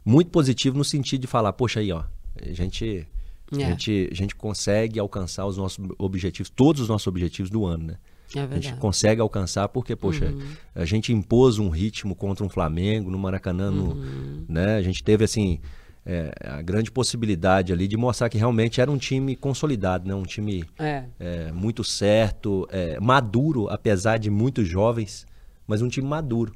muito 0.05 0.31
positivo 0.31 0.77
no 0.77 0.85
sentido 0.85 1.23
de 1.23 1.27
falar, 1.27 1.53
poxa 1.53 1.81
aí, 1.81 1.93
ó, 1.93 2.03
a 2.41 2.53
gente... 2.53 3.07
É. 3.53 3.65
A, 3.65 3.69
gente, 3.69 4.09
a 4.11 4.15
gente 4.15 4.35
consegue 4.35 4.99
alcançar 4.99 5.47
os 5.47 5.57
nossos 5.57 5.79
objetivos, 5.99 6.51
todos 6.51 6.83
os 6.83 6.89
nossos 6.89 7.07
objetivos 7.07 7.49
do 7.49 7.65
ano, 7.65 7.85
né? 7.85 7.95
É 8.35 8.41
a 8.41 8.47
gente 8.61 8.75
consegue 8.77 9.21
alcançar 9.21 9.69
porque, 9.69 9.95
poxa, 9.95 10.27
uhum. 10.27 10.41
a 10.75 10.85
gente 10.85 11.13
impôs 11.13 11.59
um 11.59 11.69
ritmo 11.69 12.15
contra 12.15 12.45
um 12.45 12.49
Flamengo 12.49 13.11
no 13.11 13.19
Maracanã, 13.19 13.71
no, 13.71 13.93
uhum. 13.93 14.45
né? 14.49 14.77
A 14.77 14.83
gente 14.83 15.03
teve, 15.05 15.25
assim, 15.25 15.61
é, 16.05 16.33
a 16.41 16.63
grande 16.63 16.91
possibilidade 16.91 17.73
ali 17.73 17.89
de 17.89 17.97
mostrar 17.97 18.29
que 18.29 18.39
realmente 18.39 18.81
era 18.81 18.91
um 18.91 18.97
time 18.97 19.35
consolidado, 19.35 20.09
né? 20.09 20.15
Um 20.15 20.23
time 20.23 20.65
é. 20.79 21.05
É, 21.19 21.53
muito 21.53 21.83
certo, 21.83 22.67
é, 22.71 22.99
maduro, 23.01 23.69
apesar 23.69 24.19
de 24.19 24.31
muitos 24.31 24.69
jovens, 24.69 25.27
mas 25.67 25.83
um 25.83 25.89
time 25.89 26.07
maduro. 26.07 26.55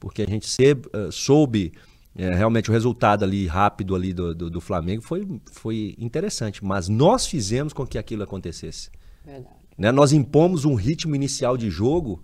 Porque 0.00 0.22
a 0.22 0.26
gente 0.26 0.46
se, 0.46 0.72
uh, 0.72 1.10
soube 1.10 1.72
é, 2.14 2.34
realmente 2.34 2.70
o 2.70 2.72
resultado 2.72 3.24
ali 3.24 3.46
rápido 3.46 3.94
ali 3.94 4.12
do, 4.12 4.34
do, 4.34 4.50
do, 4.50 4.60
Flamengo 4.60 5.02
foi, 5.02 5.26
foi 5.52 5.94
interessante, 5.98 6.64
mas 6.64 6.88
nós 6.88 7.26
fizemos 7.26 7.72
com 7.72 7.86
que 7.86 7.98
aquilo 7.98 8.22
acontecesse. 8.22 8.90
Verdade. 9.24 9.65
Né? 9.76 9.92
Nós 9.92 10.12
impomos 10.12 10.64
um 10.64 10.74
ritmo 10.74 11.14
inicial 11.14 11.56
de 11.56 11.70
jogo 11.70 12.22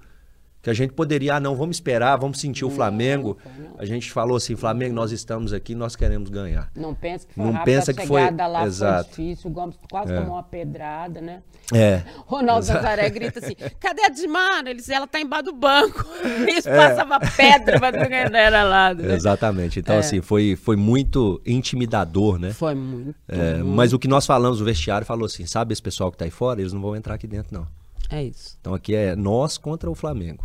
que 0.62 0.70
a 0.70 0.72
gente 0.72 0.92
poderia, 0.92 1.34
ah, 1.34 1.40
não, 1.40 1.56
vamos 1.56 1.76
esperar, 1.76 2.16
vamos 2.16 2.38
sentir 2.38 2.64
o 2.64 2.70
Flamengo. 2.70 3.36
Não, 3.44 3.74
A 3.78 3.84
gente 3.84 4.12
falou 4.12 4.36
assim, 4.36 4.54
Flamengo, 4.54 4.94
nós 4.94 5.10
estamos 5.10 5.52
aqui, 5.52 5.74
nós 5.74 5.96
queremos 5.96 6.30
ganhar. 6.30 6.70
Não 6.76 6.94
pensa 6.94 7.26
que 7.26 7.34
foi 7.34 7.44
não 7.44 7.64
pensa 7.64 7.92
que 7.92 8.06
foi 8.06 8.20
lá 8.30 8.64
Exato. 8.64 9.14
foi 9.14 9.24
difícil, 9.24 9.50
o 9.50 9.52
Gomes 9.52 9.76
quase 9.90 10.12
é. 10.12 10.20
tomou 10.20 10.34
uma 10.34 10.42
pedrada, 10.44 11.20
né? 11.20 11.42
É. 11.74 12.02
Ronaldo 12.26 12.64
Nazaré 12.64 13.10
grita 13.10 13.40
assim, 13.40 13.56
cadê 13.80 14.04
a 14.04 14.08
Dimara? 14.08 14.70
Ele 14.70 14.80
ela 14.88 15.06
tá 15.06 15.18
embaixo 15.18 15.46
do 15.46 15.52
banco. 15.52 16.06
Isso 16.48 16.68
é. 16.68 16.76
passava 16.76 17.18
pedra 17.36 17.80
para 17.80 18.30
não 18.30 18.38
era 18.38 18.62
lá. 18.62 18.94
Né? 18.94 19.14
Exatamente. 19.14 19.80
Então, 19.80 19.96
é. 19.96 19.98
assim, 19.98 20.20
foi, 20.20 20.54
foi 20.54 20.76
muito 20.76 21.42
intimidador, 21.44 22.38
né? 22.38 22.52
Foi 22.52 22.74
muito, 22.74 23.16
é, 23.26 23.54
muito. 23.54 23.66
Mas 23.66 23.92
o 23.92 23.98
que 23.98 24.06
nós 24.06 24.24
falamos, 24.24 24.60
o 24.60 24.64
vestiário 24.64 25.04
falou 25.04 25.26
assim, 25.26 25.44
sabe 25.44 25.72
esse 25.72 25.82
pessoal 25.82 26.12
que 26.12 26.18
tá 26.18 26.24
aí 26.24 26.30
fora, 26.30 26.60
eles 26.60 26.72
não 26.72 26.80
vão 26.80 26.94
entrar 26.94 27.14
aqui 27.14 27.26
dentro, 27.26 27.52
não. 27.52 27.66
É 28.12 28.22
isso. 28.22 28.56
Então 28.60 28.74
aqui 28.74 28.94
é 28.94 29.16
nós 29.16 29.56
contra 29.58 29.90
o 29.90 29.94
Flamengo. 29.94 30.44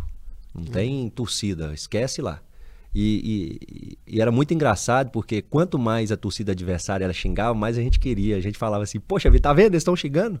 Não 0.54 0.64
tem 0.64 1.08
torcida, 1.10 1.72
esquece 1.72 2.22
lá. 2.22 2.40
E, 2.94 3.58
e, 4.06 4.14
e, 4.14 4.20
era 4.20 4.32
muito 4.32 4.54
engraçado 4.54 5.10
porque 5.10 5.42
quanto 5.42 5.78
mais 5.78 6.10
a 6.10 6.16
torcida 6.16 6.52
adversária 6.52 7.04
ela 7.04 7.12
xingava, 7.12 7.54
mais 7.54 7.76
a 7.76 7.82
gente 7.82 8.00
queria. 8.00 8.36
A 8.36 8.40
gente 8.40 8.58
falava 8.58 8.82
assim, 8.82 8.98
poxa, 8.98 9.30
tá 9.38 9.52
vendo? 9.52 9.74
Eles 9.74 9.82
estão 9.82 9.94
xingando? 9.94 10.40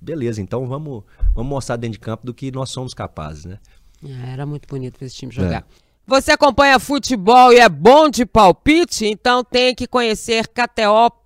Beleza, 0.00 0.42
então 0.42 0.66
vamos, 0.66 1.02
vamos 1.34 1.50
mostrar 1.50 1.76
dentro 1.76 1.94
de 1.94 2.00
campo 2.00 2.26
do 2.26 2.34
que 2.34 2.52
nós 2.52 2.70
somos 2.70 2.92
capazes, 2.92 3.46
né? 3.46 3.58
É, 4.04 4.32
era 4.32 4.44
muito 4.44 4.68
bonito 4.68 4.98
ver 5.00 5.06
esse 5.06 5.16
time 5.16 5.32
jogar. 5.32 5.62
É. 5.62 5.86
Você 6.06 6.30
acompanha 6.30 6.78
futebol 6.78 7.52
e 7.52 7.58
é 7.58 7.68
bom 7.68 8.08
de 8.08 8.24
palpite? 8.24 9.06
Então 9.06 9.42
tem 9.42 9.74
que 9.74 9.88
conhecer 9.88 10.46
KTO.com, 10.46 11.25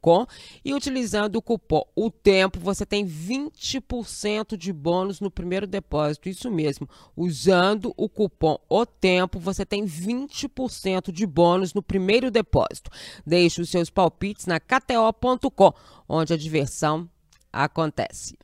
com 0.00 0.26
e 0.64 0.74
utilizando 0.74 1.36
o 1.36 1.42
cupom 1.42 1.82
O 1.94 2.10
Tempo 2.10 2.58
você 2.60 2.84
tem 2.84 3.06
20% 3.06 4.56
de 4.56 4.72
bônus 4.72 5.20
no 5.20 5.30
primeiro 5.30 5.66
depósito. 5.66 6.28
Isso 6.28 6.50
mesmo. 6.50 6.88
Usando 7.16 7.92
o 7.96 8.08
cupom 8.08 8.58
O 8.68 8.84
Tempo 8.86 9.38
você 9.38 9.64
tem 9.64 9.84
20% 9.84 11.12
de 11.12 11.26
bônus 11.26 11.74
no 11.74 11.82
primeiro 11.82 12.30
depósito. 12.30 12.90
Deixe 13.26 13.60
os 13.60 13.70
seus 13.70 13.90
palpites 13.90 14.46
na 14.46 14.58
KTO.com, 14.60 15.72
onde 16.08 16.32
a 16.32 16.36
diversão 16.36 17.08
acontece. 17.52 18.38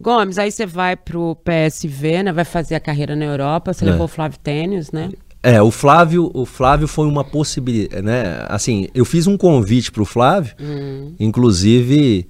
Gomes, 0.00 0.38
aí 0.38 0.52
você 0.52 0.66
vai 0.66 0.94
pro 0.94 1.36
PSV, 1.36 2.24
né? 2.24 2.32
Vai 2.32 2.44
fazer 2.44 2.74
a 2.74 2.80
carreira 2.80 3.16
na 3.16 3.24
Europa. 3.24 3.72
Você 3.72 3.84
é. 3.84 3.90
levou 3.90 4.04
o 4.04 4.08
Flávio 4.08 4.38
Tênis, 4.38 4.92
né? 4.92 5.10
É, 5.42 5.62
o 5.62 5.70
Flávio, 5.70 6.30
o 6.34 6.44
Flávio 6.44 6.88
foi 6.88 7.06
uma 7.06 7.22
possibilidade, 7.22 8.02
né? 8.02 8.44
Assim, 8.48 8.88
eu 8.94 9.04
fiz 9.04 9.26
um 9.26 9.36
convite 9.36 9.92
para 9.92 10.02
o 10.02 10.06
Flávio, 10.06 10.54
hum. 10.60 11.14
inclusive 11.20 12.26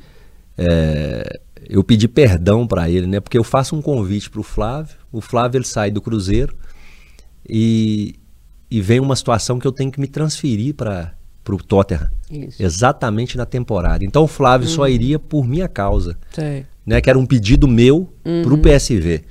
é, 0.59 1.41
eu 1.69 1.83
pedi 1.83 2.09
perdão 2.09 2.67
para 2.67 2.89
ele, 2.91 3.07
né? 3.07 3.21
Porque 3.21 3.39
eu 3.39 3.45
faço 3.45 3.75
um 3.75 3.83
convite 3.83 4.31
para 4.31 4.41
o 4.41 4.43
Flávio, 4.43 4.97
o 5.11 5.21
Flávio 5.21 5.59
ele 5.59 5.67
sai 5.67 5.91
do 5.91 6.01
Cruzeiro 6.01 6.55
e, 7.49 8.17
e 8.71 8.81
vem 8.81 9.01
uma 9.01 9.17
situação 9.17 9.59
que 9.59 9.67
eu 9.67 9.73
tenho 9.73 9.91
que 9.91 10.01
me 10.01 10.07
transferir 10.07 10.75
para 10.75 11.15
o 11.49 11.57
Tottenham, 11.57 12.11
Isso. 12.31 12.63
exatamente 12.63 13.37
na 13.37 13.47
temporada. 13.47 14.05
Então 14.05 14.25
o 14.25 14.29
Flávio 14.29 14.69
só 14.69 14.83
uhum. 14.83 14.89
iria 14.89 15.19
por 15.19 15.47
minha 15.47 15.69
causa, 15.69 16.17
Sei. 16.33 16.67
né? 16.85 17.01
Que 17.01 17.09
era 17.09 17.19
um 17.19 17.27
pedido 17.27 17.67
meu 17.67 18.13
uhum. 18.25 18.43
para 18.43 18.55
o 18.55 18.59
PSV. 18.59 19.25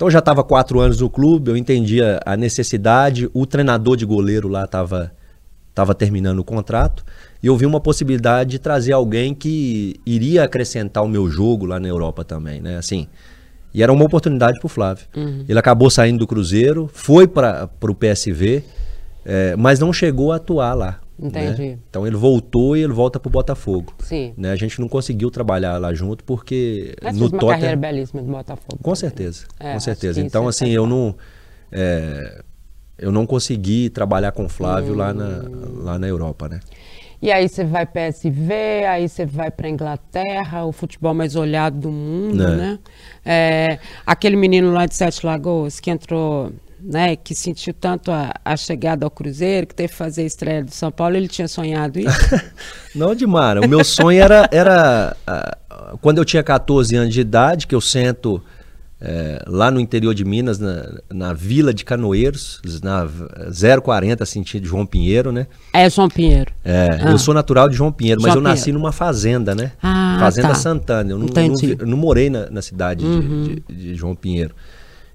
Então 0.00 0.08
eu 0.08 0.12
já 0.12 0.20
estava 0.20 0.42
quatro 0.42 0.80
anos 0.80 0.98
no 0.98 1.10
clube, 1.10 1.50
eu 1.50 1.58
entendia 1.58 2.20
a 2.24 2.34
necessidade, 2.34 3.28
o 3.34 3.44
treinador 3.44 3.98
de 3.98 4.06
goleiro 4.06 4.48
lá 4.48 4.64
estava 4.64 5.12
tava 5.74 5.94
terminando 5.94 6.38
o 6.38 6.44
contrato, 6.44 7.04
e 7.42 7.48
eu 7.48 7.54
vi 7.54 7.66
uma 7.66 7.80
possibilidade 7.80 8.52
de 8.52 8.58
trazer 8.58 8.92
alguém 8.92 9.34
que 9.34 10.00
iria 10.06 10.44
acrescentar 10.44 11.04
o 11.04 11.08
meu 11.08 11.28
jogo 11.28 11.66
lá 11.66 11.78
na 11.78 11.86
Europa 11.86 12.24
também, 12.24 12.62
né? 12.62 12.78
Assim, 12.78 13.08
e 13.74 13.82
era 13.82 13.92
uma 13.92 14.02
oportunidade 14.02 14.58
para 14.58 14.66
o 14.66 14.70
Flávio. 14.70 15.04
Uhum. 15.14 15.44
Ele 15.46 15.58
acabou 15.58 15.90
saindo 15.90 16.20
do 16.20 16.26
Cruzeiro, 16.26 16.88
foi 16.94 17.28
para 17.28 17.68
o 17.82 17.94
PSV, 17.94 18.64
é, 19.22 19.54
mas 19.54 19.78
não 19.78 19.92
chegou 19.92 20.32
a 20.32 20.36
atuar 20.36 20.72
lá. 20.72 20.98
Entendi. 21.20 21.70
Né? 21.70 21.78
Então 21.88 22.06
ele 22.06 22.16
voltou 22.16 22.76
e 22.76 22.82
ele 22.82 22.92
volta 22.92 23.20
pro 23.20 23.30
Botafogo. 23.30 23.92
Sim. 23.98 24.32
Né? 24.36 24.50
A 24.50 24.56
gente 24.56 24.80
não 24.80 24.88
conseguiu 24.88 25.30
trabalhar 25.30 25.78
lá 25.78 25.92
junto 25.92 26.24
porque 26.24 26.94
Mas 27.02 27.16
no 27.16 27.28
Tottenham... 27.28 27.48
uma 27.48 27.54
carreira 27.54 27.76
belíssima 27.76 28.22
do 28.22 28.30
Botafogo. 28.30 28.78
Com 28.82 28.94
certeza, 28.94 29.46
é, 29.58 29.74
com 29.74 29.80
certeza. 29.80 30.20
Então 30.20 30.48
assim, 30.48 30.70
eu 30.70 30.86
não 30.86 31.14
é, 31.70 32.42
eu 32.98 33.12
não 33.12 33.26
consegui 33.26 33.90
trabalhar 33.90 34.32
com 34.32 34.44
o 34.44 34.48
Flávio 34.48 34.94
hum. 34.94 34.96
lá, 34.96 35.12
na, 35.12 35.24
hum. 35.24 35.82
lá 35.82 35.98
na 35.98 36.08
Europa, 36.08 36.48
né? 36.48 36.60
E 37.22 37.30
aí 37.30 37.46
você 37.46 37.64
vai 37.64 37.84
PSV, 37.84 38.52
aí 38.88 39.06
você 39.06 39.26
vai 39.26 39.50
para 39.50 39.68
Inglaterra, 39.68 40.64
o 40.64 40.72
futebol 40.72 41.12
mais 41.12 41.36
olhado 41.36 41.78
do 41.78 41.90
mundo, 41.90 42.42
é. 42.42 42.56
né? 42.56 42.78
É, 43.24 43.78
aquele 44.06 44.36
menino 44.36 44.72
lá 44.72 44.86
de 44.86 44.94
Sete 44.94 45.26
Lagoas 45.26 45.80
que 45.80 45.90
entrou 45.90 46.50
né, 46.82 47.16
que 47.16 47.34
sentiu 47.34 47.74
tanto 47.74 48.10
a, 48.10 48.32
a, 48.44 48.56
chegada 48.56 49.04
ao 49.04 49.10
Cruzeiro, 49.10 49.66
que 49.66 49.74
teve 49.74 49.90
que 49.90 49.94
fazer 49.94 50.22
a 50.22 50.26
estreia 50.26 50.64
do 50.64 50.70
São 50.70 50.90
Paulo, 50.90 51.16
ele 51.16 51.28
tinha 51.28 51.48
sonhado 51.48 51.98
isso? 51.98 52.10
Não, 52.94 53.14
Dimara. 53.14 53.60
O 53.60 53.68
meu 53.68 53.84
sonho 53.84 54.22
era, 54.22 54.48
era 54.50 55.16
quando 56.00 56.18
eu 56.18 56.24
tinha 56.24 56.42
14 56.42 56.94
anos 56.96 57.14
de 57.14 57.20
idade, 57.20 57.66
que 57.66 57.74
eu 57.74 57.80
sento 57.80 58.42
é, 59.00 59.42
lá 59.46 59.70
no 59.70 59.80
interior 59.80 60.14
de 60.14 60.24
Minas, 60.24 60.58
na, 60.58 61.00
na 61.10 61.32
Vila 61.32 61.72
de 61.72 61.84
Canoeiros, 61.84 62.60
na 62.82 63.08
040, 63.80 64.26
sentido 64.26 64.66
João 64.66 64.84
Pinheiro, 64.84 65.32
né? 65.32 65.46
É 65.72 65.88
João 65.88 66.08
Pinheiro. 66.08 66.52
É, 66.64 66.88
ah. 67.02 67.10
eu 67.10 67.18
sou 67.18 67.32
natural 67.32 67.68
de 67.68 67.76
João 67.76 67.90
Pinheiro, 67.90 68.20
mas 68.20 68.32
João 68.32 68.44
eu 68.44 68.48
nasci 68.48 68.64
Pinheiro. 68.64 68.80
numa 68.80 68.92
fazenda, 68.92 69.54
né? 69.54 69.72
Ah, 69.82 70.18
fazenda 70.20 70.48
tá. 70.48 70.54
Santana. 70.54 71.10
Eu 71.10 71.18
não, 71.18 71.26
não, 71.26 71.86
não 71.86 71.96
morei 71.96 72.28
na, 72.28 72.50
na 72.50 72.60
cidade 72.60 73.04
uhum. 73.04 73.42
de, 73.42 73.54
de, 73.54 73.74
de 73.74 73.94
João 73.94 74.14
Pinheiro. 74.14 74.54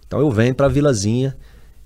Então 0.07 0.19
eu 0.19 0.31
venho 0.31 0.55
para 0.55 0.65
a 0.65 0.69
Vilazinha 0.69 1.35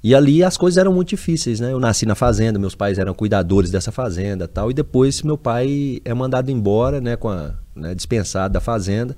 E 0.02 0.16
ali 0.16 0.44
as 0.44 0.56
coisas 0.56 0.78
eram 0.78 0.94
muito 0.94 1.10
difíceis, 1.10 1.60
né? 1.60 1.74
Eu 1.74 1.80
nasci 1.80 2.06
na 2.06 2.16
fazenda, 2.16 2.58
meus 2.58 2.74
pais 2.74 2.98
eram 2.98 3.14
cuidadores 3.14 3.70
dessa 3.70 3.92
fazenda 3.92 4.48
tal. 4.48 4.72
E 4.72 4.74
depois 4.74 5.22
meu 5.22 5.38
pai 5.38 6.00
é 6.06 6.14
mandado 6.14 6.50
embora, 6.50 7.02
né? 7.02 7.18
Com 7.18 7.30
a, 7.30 7.54
né, 7.76 7.94
dispensado 7.94 8.54
da 8.54 8.62
fazenda. 8.62 9.16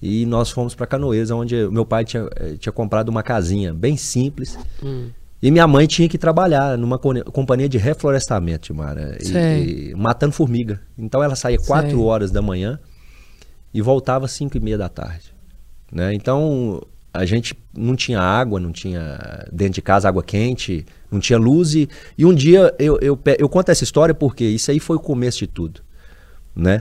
E 0.00 0.24
nós 0.24 0.50
fomos 0.50 0.74
para 0.74 0.86
Canoeiras, 0.86 1.30
onde 1.30 1.68
meu 1.68 1.84
pai 1.84 2.06
tinha, 2.06 2.26
eh, 2.36 2.56
tinha 2.58 2.72
comprado 2.72 3.10
uma 3.10 3.22
casinha 3.22 3.74
bem 3.74 3.98
simples. 3.98 4.58
Hum. 4.82 5.10
E 5.42 5.50
minha 5.50 5.66
mãe 5.66 5.86
tinha 5.86 6.08
que 6.08 6.18
trabalhar 6.18 6.76
numa 6.78 6.98
companhia 6.98 7.68
de 7.68 7.78
reflorestamento, 7.78 8.74
Mara, 8.74 9.16
e, 9.22 9.90
e, 9.90 9.94
matando 9.94 10.32
formiga. 10.32 10.80
Então 10.98 11.22
ela 11.22 11.34
saía 11.34 11.58
4 11.58 12.02
horas 12.02 12.30
da 12.30 12.42
manhã 12.42 12.78
e 13.72 13.80
voltava 13.80 14.26
às 14.26 14.32
5 14.32 14.56
e 14.56 14.60
meia 14.60 14.76
da 14.76 14.88
tarde. 14.88 15.34
Né? 15.90 16.12
Então 16.12 16.82
a 17.12 17.24
gente 17.24 17.54
não 17.76 17.96
tinha 17.96 18.20
água, 18.20 18.60
não 18.60 18.72
tinha 18.72 19.46
dentro 19.52 19.74
de 19.74 19.82
casa 19.82 20.08
água 20.08 20.22
quente, 20.22 20.86
não 21.10 21.18
tinha 21.18 21.38
luz. 21.38 21.74
E, 21.74 21.88
e 22.16 22.24
um 22.24 22.34
dia 22.34 22.74
eu, 22.78 22.98
eu, 23.00 23.18
eu, 23.38 23.48
conto 23.48 23.70
essa 23.70 23.84
história 23.84 24.14
porque 24.14 24.44
isso 24.44 24.70
aí 24.70 24.78
foi 24.78 24.96
o 24.96 25.00
começo 25.00 25.38
de 25.38 25.46
tudo. 25.46 25.80
Né? 26.54 26.80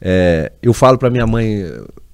É, 0.00 0.52
eu 0.60 0.72
falo 0.72 0.98
para 0.98 1.10
minha 1.10 1.26
mãe, 1.26 1.64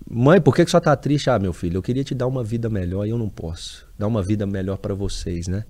mãe, 0.09 0.41
por 0.41 0.55
que, 0.55 0.65
que 0.65 0.71
só 0.71 0.79
tá 0.81 0.95
triste? 0.95 1.31
Ah, 1.31 1.39
meu 1.39 1.53
filho, 1.53 1.79
eu 1.79 1.83
queria 1.83 2.05
te 2.05 2.15
dar 2.15 2.27
uma 2.27 2.45
vida 2.45 2.69
melhor 2.69 3.07
e 3.07 3.11
eu 3.11 3.19
não 3.19 3.29
posso. 3.29 3.87
Dar 3.99 4.07
uma 4.07 4.23
vida 4.23 4.47
melhor 4.47 4.77
para 4.77 4.95
vocês, 4.95 5.49
né? 5.49 5.65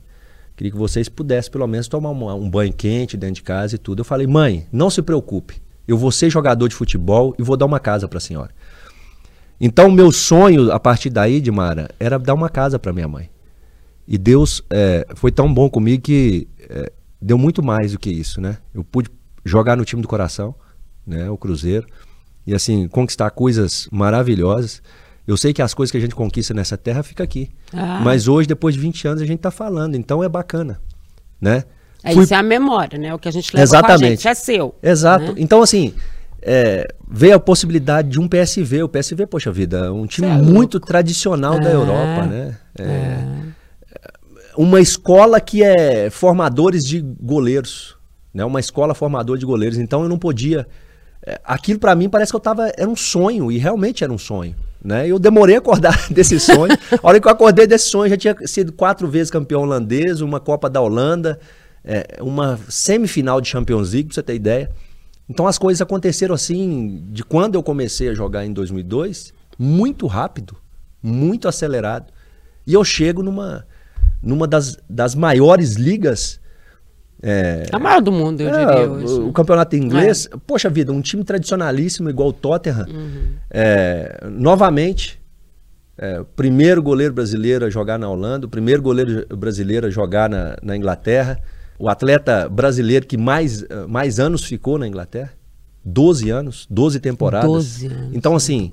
Queria 0.56 0.72
que 0.72 0.78
vocês 0.78 1.08
pudessem 1.08 1.52
pelo 1.52 1.68
menos 1.68 1.86
tomar 1.86 2.10
um, 2.10 2.34
um 2.34 2.50
banho 2.50 2.72
quente 2.72 3.16
dentro 3.16 3.36
de 3.36 3.42
casa 3.44 3.76
e 3.76 3.78
tudo. 3.78 4.00
Eu 4.00 4.04
falei, 4.04 4.26
mãe, 4.26 4.66
não 4.72 4.90
se 4.90 5.00
preocupe. 5.00 5.62
Eu 5.86 5.96
vou 5.96 6.10
ser 6.10 6.28
jogador 6.28 6.66
de 6.66 6.74
futebol 6.74 7.34
e 7.38 7.42
vou 7.42 7.56
dar 7.56 7.66
uma 7.66 7.78
casa 7.78 8.08
para 8.08 8.18
a 8.18 8.20
senhora. 8.20 8.50
Então, 9.60 9.90
meu 9.90 10.12
sonho 10.12 10.70
a 10.70 10.78
partir 10.78 11.10
daí, 11.10 11.40
Dimara, 11.40 11.90
era 11.98 12.18
dar 12.18 12.34
uma 12.34 12.48
casa 12.48 12.78
para 12.78 12.92
minha 12.92 13.08
mãe. 13.08 13.28
E 14.06 14.16
Deus 14.16 14.62
é, 14.70 15.06
foi 15.14 15.30
tão 15.30 15.52
bom 15.52 15.68
comigo 15.68 16.02
que 16.02 16.48
é, 16.68 16.90
deu 17.20 17.36
muito 17.36 17.62
mais 17.62 17.92
do 17.92 17.98
que 17.98 18.10
isso, 18.10 18.40
né? 18.40 18.58
Eu 18.72 18.84
pude 18.84 19.10
jogar 19.44 19.76
no 19.76 19.84
time 19.84 20.00
do 20.00 20.08
coração, 20.08 20.54
né? 21.06 21.28
O 21.28 21.36
Cruzeiro. 21.36 21.86
E 22.46 22.54
assim, 22.54 22.88
conquistar 22.88 23.30
coisas 23.30 23.88
maravilhosas. 23.90 24.80
Eu 25.26 25.36
sei 25.36 25.52
que 25.52 25.60
as 25.60 25.74
coisas 25.74 25.90
que 25.90 25.98
a 25.98 26.00
gente 26.00 26.14
conquista 26.14 26.54
nessa 26.54 26.78
terra 26.78 27.02
fica 27.02 27.22
aqui. 27.22 27.50
Ah. 27.72 28.00
Mas 28.02 28.28
hoje, 28.28 28.48
depois 28.48 28.74
de 28.74 28.80
20 28.80 29.08
anos, 29.08 29.22
a 29.22 29.26
gente 29.26 29.36
está 29.38 29.50
falando. 29.50 29.94
Então 29.96 30.24
é 30.24 30.28
bacana, 30.28 30.80
né? 31.38 31.64
É, 32.02 32.14
Fui... 32.14 32.24
Isso 32.24 32.32
é 32.32 32.36
a 32.36 32.42
memória, 32.42 32.98
né? 32.98 33.12
O 33.12 33.18
que 33.18 33.28
a 33.28 33.30
gente 33.32 33.54
leva 33.54 33.62
Exatamente. 33.62 33.98
com 33.98 34.04
a 34.06 34.08
gente 34.08 34.28
é 34.28 34.34
seu. 34.34 34.74
Exato. 34.82 35.32
Né? 35.32 35.34
Então, 35.36 35.60
assim, 35.60 35.92
é, 36.42 36.86
veio 37.10 37.34
a 37.34 37.40
possibilidade 37.40 38.08
de 38.08 38.20
um 38.20 38.28
PSV. 38.28 38.82
O 38.82 38.88
PSV, 38.88 39.26
poxa 39.26 39.50
vida, 39.50 39.92
um 39.92 40.06
time 40.06 40.28
é 40.28 40.32
muito 40.32 40.78
tradicional 40.78 41.54
é, 41.54 41.60
da 41.60 41.70
Europa, 41.70 42.26
né? 42.26 42.56
É, 42.78 42.82
é, 42.82 43.38
uma 44.56 44.80
escola 44.80 45.40
que 45.40 45.62
é 45.62 46.10
formadores 46.10 46.84
de 46.84 47.00
goleiros, 47.00 47.96
né? 48.32 48.44
Uma 48.44 48.60
escola 48.60 48.94
formadora 48.94 49.38
de 49.38 49.46
goleiros. 49.46 49.78
Então 49.78 50.02
eu 50.02 50.08
não 50.08 50.18
podia. 50.18 50.66
Aquilo 51.44 51.78
para 51.78 51.94
mim 51.94 52.08
parece 52.08 52.32
que 52.32 52.36
eu 52.36 52.40
tava. 52.40 52.72
Era 52.76 52.88
um 52.88 52.96
sonho, 52.96 53.50
e 53.50 53.58
realmente 53.58 54.04
era 54.04 54.12
um 54.12 54.18
sonho. 54.18 54.54
Né? 54.82 55.08
Eu 55.08 55.18
demorei 55.18 55.56
a 55.56 55.58
acordar 55.58 55.96
desse 56.08 56.38
sonho. 56.38 56.72
a 57.02 57.06
hora 57.06 57.20
que 57.20 57.26
eu 57.26 57.32
acordei 57.32 57.66
desse 57.66 57.88
sonho, 57.88 58.08
já 58.08 58.16
tinha 58.16 58.36
sido 58.46 58.72
quatro 58.72 59.08
vezes 59.08 59.30
campeão 59.30 59.62
holandês, 59.62 60.20
uma 60.20 60.38
Copa 60.38 60.70
da 60.70 60.80
Holanda, 60.80 61.38
uma 62.20 62.58
semifinal 62.68 63.40
de 63.40 63.48
Champions 63.48 63.92
League, 63.92 64.08
pra 64.08 64.14
você 64.14 64.22
ter 64.22 64.34
ideia. 64.34 64.70
Então 65.28 65.46
as 65.46 65.58
coisas 65.58 65.82
aconteceram 65.82 66.34
assim, 66.34 67.04
de 67.10 67.22
quando 67.22 67.54
eu 67.54 67.62
comecei 67.62 68.08
a 68.08 68.14
jogar 68.14 68.46
em 68.46 68.52
2002, 68.52 69.34
muito 69.58 70.06
rápido, 70.06 70.56
muito 71.02 71.46
acelerado. 71.46 72.12
E 72.66 72.72
eu 72.72 72.82
chego 72.82 73.22
numa, 73.22 73.66
numa 74.22 74.46
das, 74.46 74.78
das 74.88 75.14
maiores 75.14 75.74
ligas. 75.74 76.40
É, 77.20 77.66
a 77.72 77.78
maior 77.78 78.00
do 78.00 78.12
mundo, 78.12 78.40
eu 78.40 78.48
é, 78.48 78.66
diria 78.66 78.90
hoje. 78.90 79.20
O, 79.20 79.32
campeonato 79.32 79.76
inglês, 79.76 80.28
é. 80.32 80.36
poxa 80.46 80.70
vida, 80.70 80.92
um 80.92 81.00
time 81.00 81.24
tradicionalíssimo 81.24 82.08
igual 82.08 82.28
o 82.28 82.32
Tottenham. 82.32 82.86
Uhum. 82.88 83.34
É, 83.50 84.26
novamente, 84.30 85.20
é, 85.98 86.24
primeiro 86.36 86.82
goleiro 86.82 87.12
brasileiro 87.12 87.66
a 87.66 87.70
jogar 87.70 87.98
na 87.98 88.08
Holanda, 88.08 88.46
o 88.46 88.48
primeiro 88.48 88.80
goleiro 88.80 89.26
brasileiro 89.36 89.88
a 89.88 89.90
jogar 89.90 90.30
na, 90.30 90.56
na 90.62 90.76
Inglaterra 90.76 91.38
o 91.78 91.88
atleta 91.88 92.48
brasileiro 92.48 93.06
que 93.06 93.16
mais, 93.16 93.64
mais 93.88 94.18
anos 94.18 94.44
ficou 94.44 94.78
na 94.78 94.86
Inglaterra. 94.86 95.32
12 95.84 96.28
anos, 96.30 96.66
12 96.68 97.00
temporadas. 97.00 97.48
12 97.48 97.86
anos. 97.86 98.10
Então, 98.12 98.34
assim, 98.34 98.70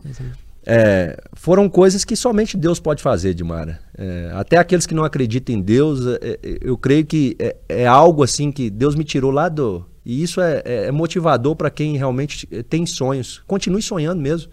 é, 0.66 1.18
foram 1.34 1.70
coisas 1.70 2.04
que 2.04 2.16
somente 2.16 2.58
Deus 2.58 2.80
pode 2.80 3.02
fazer, 3.02 3.34
Dimara. 3.34 3.80
É, 3.96 4.32
até 4.34 4.58
aqueles 4.58 4.88
que 4.88 4.96
não 4.96 5.04
acreditam 5.04 5.56
em 5.56 5.62
Deus, 5.62 6.06
é, 6.06 6.20
é 6.22 6.58
eu 6.62 6.78
creio 6.78 7.06
que 7.06 7.36
é, 7.38 7.56
é, 7.70 7.88
algo 7.88 8.24
assim 8.24 8.52
que 8.52 8.70
Deus 8.70 8.96
me 8.96 9.04
tirou 9.04 9.32
lá 9.32 9.48
do. 9.48 9.86
E 10.04 10.22
isso 10.22 10.42
é, 10.42 10.62
é 10.66 10.92
motivador 10.92 11.56
para 11.56 11.70
quem 11.70 11.98
realmente 11.98 12.46
tem 12.70 12.86
sonhos. 12.86 13.42
Continue 13.48 13.82
sonhando 13.82 14.22
mesmo. 14.22 14.52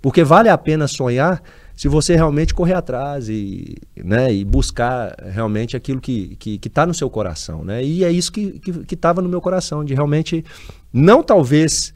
Porque 0.00 0.24
vale 0.24 0.48
a 0.48 0.56
pena 0.56 0.88
sonhar 0.88 1.42
se 1.80 1.88
você 1.88 2.14
realmente 2.14 2.52
correr 2.52 2.74
atrás 2.74 3.30
e, 3.30 3.74
né, 3.96 4.30
e 4.30 4.44
buscar 4.44 5.16
realmente 5.32 5.74
aquilo 5.74 5.98
que 5.98 6.24
está 6.24 6.36
que, 6.38 6.58
que 6.58 6.68
tá 6.68 6.84
no 6.84 6.92
seu 6.92 7.08
coração. 7.08 7.64
Né? 7.64 7.82
E 7.82 8.04
é 8.04 8.12
isso 8.12 8.30
que 8.30 8.60
estava 8.92 9.22
no 9.22 9.30
meu 9.30 9.40
coração, 9.40 9.82
de 9.82 9.94
realmente 9.94 10.44
não 10.92 11.22
talvez 11.22 11.94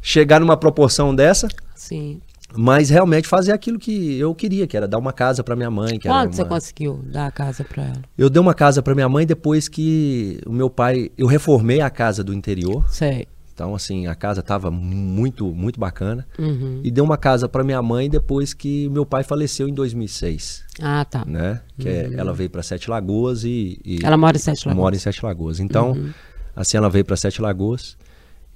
chegar 0.00 0.38
numa 0.38 0.56
proporção 0.56 1.12
dessa. 1.12 1.48
Sim. 1.74 2.20
Mas 2.56 2.90
realmente 2.90 3.26
fazer 3.26 3.50
aquilo 3.50 3.76
que 3.76 4.16
eu 4.20 4.32
queria, 4.36 4.68
que 4.68 4.76
era 4.76 4.86
dar 4.86 4.98
uma 4.98 5.12
casa 5.12 5.42
para 5.42 5.56
minha 5.56 5.70
mãe. 5.70 5.98
Quando 5.98 6.26
uma... 6.26 6.32
você 6.32 6.44
conseguiu 6.44 7.00
dar 7.06 7.26
a 7.26 7.32
casa 7.32 7.64
para 7.64 7.82
ela? 7.82 8.02
Eu 8.16 8.30
dei 8.30 8.40
uma 8.40 8.54
casa 8.54 8.84
para 8.84 8.94
minha 8.94 9.08
mãe 9.08 9.26
depois 9.26 9.66
que 9.66 10.40
o 10.46 10.52
meu 10.52 10.70
pai. 10.70 11.10
Eu 11.18 11.26
reformei 11.26 11.80
a 11.80 11.90
casa 11.90 12.22
do 12.22 12.32
interior. 12.32 12.88
Sei. 12.88 13.26
Então, 13.54 13.72
assim, 13.72 14.08
a 14.08 14.16
casa 14.16 14.40
estava 14.40 14.68
muito, 14.68 15.54
muito 15.54 15.78
bacana. 15.78 16.26
Uhum. 16.36 16.80
E 16.82 16.90
deu 16.90 17.04
uma 17.04 17.16
casa 17.16 17.48
para 17.48 17.62
minha 17.62 17.80
mãe 17.80 18.10
depois 18.10 18.52
que 18.52 18.88
meu 18.88 19.06
pai 19.06 19.22
faleceu 19.22 19.68
em 19.68 19.72
2006. 19.72 20.64
Ah, 20.82 21.04
tá. 21.04 21.24
Né? 21.24 21.60
Que 21.78 21.88
é, 21.88 22.08
uhum. 22.08 22.18
ela 22.18 22.34
veio 22.34 22.50
para 22.50 22.64
Sete 22.64 22.90
Lagoas 22.90 23.44
e, 23.44 23.80
e, 23.84 23.98
Ela 24.02 24.16
mora 24.16 24.36
em 24.36 24.40
Sete 24.40 24.66
Lagoas. 24.66 24.82
Mora 24.82 24.96
em 24.96 24.98
Sete 24.98 25.24
Lagoas. 25.24 25.60
Então, 25.60 25.92
uhum. 25.92 26.12
assim, 26.56 26.76
ela 26.76 26.90
veio 26.90 27.04
para 27.04 27.14
Sete 27.14 27.40
Lagoas 27.40 27.96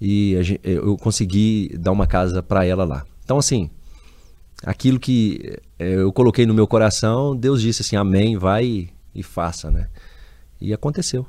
e 0.00 0.36
gente, 0.42 0.60
eu 0.64 0.96
consegui 0.96 1.76
dar 1.78 1.92
uma 1.92 2.06
casa 2.06 2.42
para 2.42 2.64
ela 2.64 2.84
lá. 2.84 3.04
Então, 3.24 3.38
assim, 3.38 3.70
aquilo 4.64 4.98
que 4.98 5.60
é, 5.78 5.94
eu 5.94 6.12
coloquei 6.12 6.44
no 6.44 6.54
meu 6.54 6.66
coração, 6.66 7.36
Deus 7.36 7.62
disse 7.62 7.82
assim: 7.82 7.94
Amém, 7.94 8.36
vai 8.36 8.88
e 9.14 9.22
faça, 9.22 9.70
né? 9.70 9.86
E 10.60 10.74
aconteceu 10.74 11.24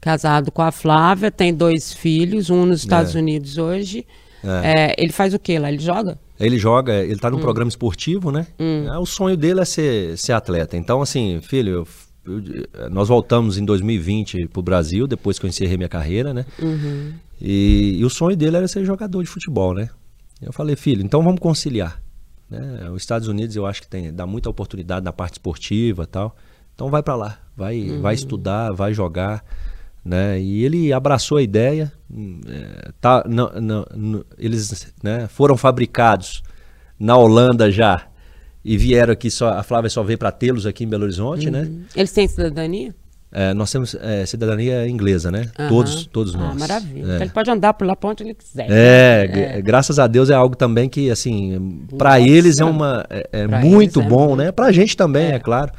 casado 0.00 0.50
com 0.50 0.62
a 0.62 0.70
Flávia, 0.70 1.30
tem 1.30 1.52
dois 1.52 1.92
filhos, 1.92 2.50
um 2.50 2.66
nos 2.66 2.80
Estados 2.80 3.14
é. 3.14 3.18
Unidos 3.18 3.58
hoje. 3.58 4.06
É. 4.42 4.90
É, 4.90 4.94
ele 4.98 5.12
faz 5.12 5.34
o 5.34 5.38
que 5.38 5.58
lá? 5.58 5.68
Ele 5.68 5.82
joga? 5.82 6.18
Ele 6.38 6.58
joga, 6.58 6.94
ele 6.94 7.14
está 7.14 7.30
num 7.30 7.38
hum. 7.38 7.40
programa 7.40 7.68
esportivo, 7.68 8.30
né? 8.30 8.46
Hum. 8.58 8.86
É, 8.86 8.98
o 8.98 9.06
sonho 9.06 9.36
dele 9.36 9.60
é 9.60 9.64
ser, 9.64 10.16
ser 10.16 10.32
atleta. 10.32 10.76
Então, 10.76 11.02
assim, 11.02 11.40
filho, 11.42 11.86
eu, 12.24 12.32
eu, 12.32 12.90
nós 12.90 13.08
voltamos 13.08 13.58
em 13.58 13.64
2020 13.64 14.46
para 14.48 14.60
o 14.60 14.62
Brasil, 14.62 15.06
depois 15.06 15.38
que 15.38 15.46
eu 15.46 15.48
encerrei 15.48 15.76
minha 15.76 15.88
carreira, 15.88 16.32
né? 16.32 16.46
Uhum. 16.60 17.12
E, 17.40 17.96
e, 17.98 18.04
o 18.04 18.10
sonho 18.10 18.36
dele 18.36 18.56
era 18.56 18.68
ser 18.68 18.84
jogador 18.84 19.22
de 19.22 19.28
futebol, 19.28 19.74
né? 19.74 19.88
Eu 20.40 20.52
falei, 20.52 20.76
filho, 20.76 21.04
então 21.04 21.22
vamos 21.22 21.40
conciliar. 21.40 22.00
Né? 22.48 22.88
Os 22.90 23.02
Estados 23.02 23.26
Unidos 23.28 23.56
eu 23.56 23.66
acho 23.66 23.82
que 23.82 23.88
tem, 23.88 24.12
dá 24.12 24.26
muita 24.26 24.48
oportunidade 24.48 25.04
na 25.04 25.12
parte 25.12 25.34
esportiva 25.34 26.06
tal. 26.06 26.36
Então 26.74 26.88
vai 26.90 27.02
para 27.02 27.16
lá, 27.16 27.38
vai, 27.56 27.80
uhum. 27.80 28.00
vai 28.00 28.14
estudar, 28.14 28.72
vai 28.72 28.94
jogar. 28.94 29.44
Né? 30.08 30.40
E 30.40 30.64
ele 30.64 30.90
abraçou 30.90 31.36
a 31.36 31.42
ideia. 31.42 31.92
É, 32.48 32.92
tá, 32.98 33.22
não, 33.28 33.52
não, 33.60 33.86
não, 33.94 34.24
eles 34.38 34.90
né, 35.02 35.28
foram 35.28 35.54
fabricados 35.54 36.42
na 36.98 37.14
Holanda 37.14 37.70
já 37.70 38.06
e 38.64 38.78
vieram 38.78 39.12
aqui 39.12 39.30
só. 39.30 39.50
A 39.50 39.62
Flávia 39.62 39.90
só 39.90 40.02
veio 40.02 40.18
para 40.18 40.32
tê-los 40.32 40.64
aqui 40.64 40.84
em 40.84 40.88
Belo 40.88 41.02
Horizonte, 41.02 41.50
né? 41.50 41.60
uhum. 41.60 41.64
né? 41.66 41.84
Eles 41.94 42.10
têm 42.10 42.26
cidadania? 42.26 42.94
É, 43.30 43.52
nós 43.52 43.70
temos 43.70 43.94
é, 44.00 44.24
cidadania 44.24 44.88
inglesa, 44.88 45.30
né? 45.30 45.50
Uhum. 45.58 45.68
Todos, 45.68 46.06
todos 46.06 46.34
ah, 46.34 46.38
nós. 46.38 46.50
Ah, 46.52 46.58
maravilha. 46.58 47.00
É. 47.00 47.04
Então 47.04 47.22
ele 47.24 47.30
pode 47.30 47.50
andar 47.50 47.74
por 47.74 47.86
lá 47.86 47.94
para 47.94 48.08
onde 48.08 48.22
ele 48.22 48.32
quiser. 48.32 48.66
É, 48.70 49.58
é, 49.58 49.60
graças 49.60 49.98
a 49.98 50.06
Deus 50.06 50.30
é 50.30 50.34
algo 50.34 50.56
também 50.56 50.88
que, 50.88 51.10
assim, 51.10 51.86
para 51.98 52.18
eles 52.18 52.58
é 52.60 52.64
uma 52.64 53.04
é, 53.10 53.28
é 53.32 53.46
muito 53.46 54.00
bom, 54.00 54.34
né? 54.34 54.50
Para 54.52 54.68
a 54.68 54.72
gente 54.72 54.96
também, 54.96 55.32
é, 55.32 55.38
claro. 55.38 55.70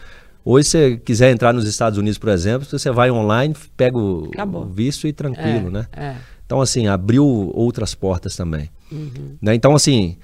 Hoje, 0.44 0.66
se 0.66 0.72
você 0.72 0.98
quiser 0.98 1.32
entrar 1.32 1.54
nos 1.54 1.66
Estados 1.66 1.98
Unidos, 1.98 2.18
por 2.18 2.30
exemplo, 2.30 2.68
você 2.68 2.92
vai 2.92 3.12
online, 3.12 3.56
pega 3.76 3.98
o, 3.98 4.30
o 4.30 4.66
visto 4.66 5.08
e 5.08 5.14
tranquilo, 5.14 5.68
é, 5.68 5.72
né? 5.72 5.88
É. 5.96 6.16
Então, 6.46 6.62
assim, 6.62 6.88
abriu 6.88 7.26
outras 7.54 7.94
portas 7.94 8.36
também. 8.36 8.70
Uhum. 8.92 9.38
Né? 9.42 9.54
Então, 9.54 9.76
assim, 9.76 10.18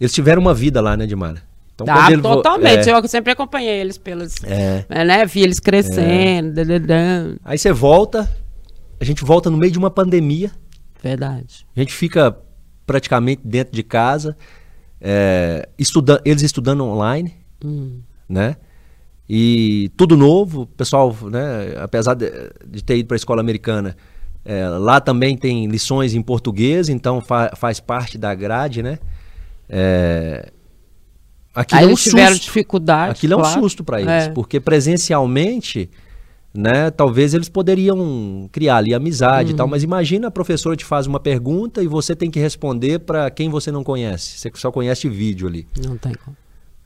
eles 0.00 0.12
tiveram 0.12 0.40
uma 0.40 0.54
vida 0.54 0.80
lá, 0.80 0.96
né, 0.96 1.06
Dimara? 1.06 1.42
Então, 1.74 1.86
ah, 1.90 2.10
ele... 2.10 2.22
totalmente. 2.22 2.88
É. 2.88 2.92
Eu 2.92 3.06
sempre 3.06 3.32
acompanhei 3.32 3.80
eles 3.80 3.98
pelos. 3.98 4.42
É. 4.42 4.86
Né? 4.88 5.26
Vi 5.26 5.42
eles 5.42 5.60
crescendo. 5.60 6.60
É. 6.60 7.36
Aí 7.44 7.58
você 7.58 7.70
volta, 7.72 8.30
a 8.98 9.04
gente 9.04 9.22
volta 9.22 9.50
no 9.50 9.58
meio 9.58 9.70
de 9.70 9.78
uma 9.78 9.90
pandemia. 9.90 10.50
Verdade. 11.02 11.66
A 11.76 11.80
gente 11.80 11.92
fica 11.92 12.34
praticamente 12.86 13.42
dentro 13.44 13.74
de 13.74 13.82
casa, 13.82 14.34
é, 14.98 15.68
estuda 15.78 16.22
eles 16.24 16.42
estudando 16.42 16.82
online, 16.84 17.34
hum. 17.62 18.00
né? 18.26 18.56
E 19.28 19.90
tudo 19.96 20.16
novo, 20.16 20.66
pessoal, 20.66 21.14
né, 21.24 21.74
apesar 21.78 22.14
de, 22.14 22.30
de 22.66 22.82
ter 22.82 22.98
ido 22.98 23.08
para 23.08 23.16
a 23.16 23.18
escola 23.18 23.40
americana, 23.40 23.96
é, 24.44 24.68
lá 24.68 25.00
também 25.00 25.36
tem 25.36 25.66
lições 25.66 26.14
em 26.14 26.22
português, 26.22 26.88
então 26.88 27.20
fa 27.20 27.50
faz 27.56 27.80
parte 27.80 28.16
da 28.16 28.32
grade, 28.32 28.80
né? 28.80 29.00
É, 29.68 30.52
aquilo 31.52 31.80
Aí 31.80 31.86
é 31.86 31.88
um 31.88 31.96
susto. 31.96 32.10
tiveram 32.10 32.36
dificuldade. 32.36 33.10
Aquilo 33.10 33.34
claro. 33.34 33.48
é 33.48 33.58
um 33.58 33.62
susto 33.62 33.82
para 33.82 34.00
eles, 34.00 34.26
é. 34.26 34.28
porque 34.28 34.60
presencialmente, 34.60 35.90
né, 36.54 36.92
talvez 36.92 37.34
eles 37.34 37.48
poderiam 37.48 38.48
criar 38.52 38.76
ali 38.76 38.94
amizade 38.94 39.48
uhum. 39.48 39.54
e 39.54 39.56
tal, 39.56 39.66
uhum. 39.66 39.72
mas 39.72 39.82
imagina 39.82 40.28
a 40.28 40.30
professora 40.30 40.76
te 40.76 40.84
faz 40.84 41.08
uma 41.08 41.18
pergunta 41.18 41.82
e 41.82 41.88
você 41.88 42.14
tem 42.14 42.30
que 42.30 42.38
responder 42.38 43.00
para 43.00 43.28
quem 43.28 43.50
você 43.50 43.72
não 43.72 43.82
conhece. 43.82 44.38
Você 44.38 44.52
só 44.54 44.70
conhece 44.70 45.08
vídeo 45.08 45.48
ali. 45.48 45.66
Não 45.84 45.96
tem 45.96 46.14
como. 46.14 46.36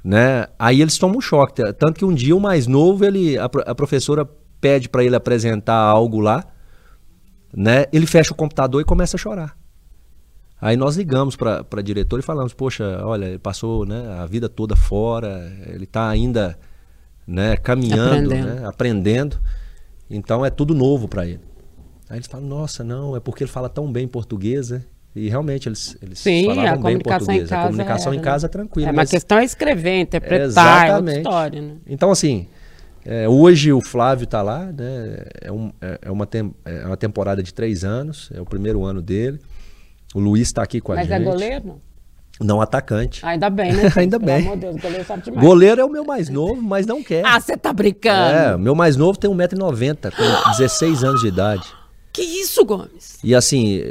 Né? 0.03 0.46
Aí 0.59 0.80
eles 0.80 0.96
tomam 0.96 1.18
um 1.18 1.20
choque, 1.20 1.62
tanto 1.74 1.98
que 1.98 2.05
um 2.05 2.14
dia 2.14 2.34
o 2.34 2.40
mais 2.40 2.66
novo, 2.66 3.05
ele 3.05 3.36
a, 3.38 3.44
a 3.44 3.74
professora 3.74 4.26
pede 4.61 4.88
para 4.88 5.05
ele 5.05 5.14
apresentar 5.14 5.76
algo 5.76 6.20
lá, 6.20 6.44
né? 7.53 7.86
Ele 7.92 8.07
fecha 8.07 8.32
o 8.32 8.36
computador 8.36 8.80
e 8.80 8.84
começa 8.84 9.16
a 9.16 9.18
chorar. 9.18 9.57
Aí 10.61 10.76
nós 10.76 10.96
ligamos 10.96 11.36
para 11.36 11.64
a 11.70 11.82
diretora 11.82 12.20
e 12.20 12.24
falamos, 12.24 12.53
poxa, 12.53 13.01
olha, 13.05 13.24
ele 13.24 13.38
passou 13.38 13.86
né, 13.86 14.18
a 14.18 14.26
vida 14.26 14.46
toda 14.46 14.76
fora, 14.76 15.51
ele 15.66 15.84
está 15.84 16.09
ainda 16.09 16.59
né, 17.26 17.57
caminhando, 17.57 18.26
aprendendo. 18.26 18.46
Né, 18.46 18.66
aprendendo, 18.66 19.40
então 20.11 20.44
é 20.44 20.51
tudo 20.51 20.74
novo 20.74 21.09
para 21.09 21.26
ele. 21.26 21.40
Aí 22.11 22.18
eles 22.18 22.26
falam, 22.26 22.46
nossa, 22.46 22.84
não, 22.84 23.16
é 23.16 23.20
porque 23.20 23.44
ele 23.44 23.51
fala 23.51 23.70
tão 23.70 23.90
bem 23.90 24.07
português, 24.07 24.70
né? 24.70 24.82
E 25.15 25.29
realmente 25.29 25.69
eles, 25.69 25.97
eles 26.01 26.19
Sim, 26.21 26.47
falavam 26.47 26.83
bem 26.83 26.99
português. 27.01 27.53
a 27.53 27.67
comunicação 27.67 28.13
era, 28.13 28.21
em 28.21 28.25
casa 28.25 28.47
é 28.47 28.49
tranquila. 28.49 28.89
É, 28.91 28.93
mas 28.93 29.09
a 29.09 29.13
questão 29.13 29.39
é 29.39 29.45
escrever, 29.45 30.01
interpretar, 30.01 30.89
é 30.89 30.97
outra 30.97 31.17
história, 31.17 31.61
né? 31.61 31.77
Então, 31.87 32.13
assim, 32.13 32.47
é, 33.05 33.29
hoje 33.29 33.73
o 33.73 33.81
Flávio 33.81 34.25
está 34.25 34.41
lá, 34.41 34.67
né? 34.67 35.25
É, 35.41 35.51
um, 35.51 35.73
é, 35.81 35.99
é 36.03 36.11
uma 36.11 36.27
tem, 36.27 36.55
é 36.65 36.87
uma 36.87 36.97
temporada 36.97 37.43
de 37.43 37.53
três 37.53 37.83
anos, 37.83 38.31
é 38.33 38.41
o 38.41 38.45
primeiro 38.45 38.85
ano 38.85 39.03
dele. 39.03 39.41
O 40.15 40.21
Luiz 40.21 40.49
está 40.49 40.63
aqui 40.63 40.81
com 40.81 40.93
a 40.93 40.97
Mas 40.97 41.09
gente. 41.09 41.19
Mas 41.19 41.27
é 41.27 41.31
goleiro? 41.31 41.81
Não 42.41 42.61
atacante. 42.61 43.25
Ainda 43.25 43.51
bem, 43.51 43.73
né? 43.73 43.93
Ainda 43.97 44.19
bem. 44.19 44.43
Pelo 44.43 44.53
amor 44.53 44.55
de 44.55 44.61
Deus, 44.61 44.77
goleiro 44.77 45.05
sabe 45.05 45.25
demais. 45.25 45.47
Goleiro 45.47 45.81
é 45.81 45.85
o 45.85 45.91
meu 45.91 46.05
mais 46.05 46.29
novo, 46.29 46.63
mas 46.63 46.87
não 46.87 47.03
quer. 47.03 47.25
Ah, 47.25 47.39
você 47.39 47.57
tá 47.57 47.73
brincando? 47.73 48.35
É, 48.35 48.57
meu 48.57 48.75
mais 48.75 48.97
novo 48.97 49.19
tem 49.19 49.31
1,90m, 49.31 50.13
com 50.15 50.51
16 50.53 51.05
anos 51.05 51.21
de 51.21 51.29
idade. 51.29 51.80
Que 52.13 52.23
isso, 52.23 52.65
Gomes? 52.65 53.19
E 53.23 53.35
assim, 53.35 53.83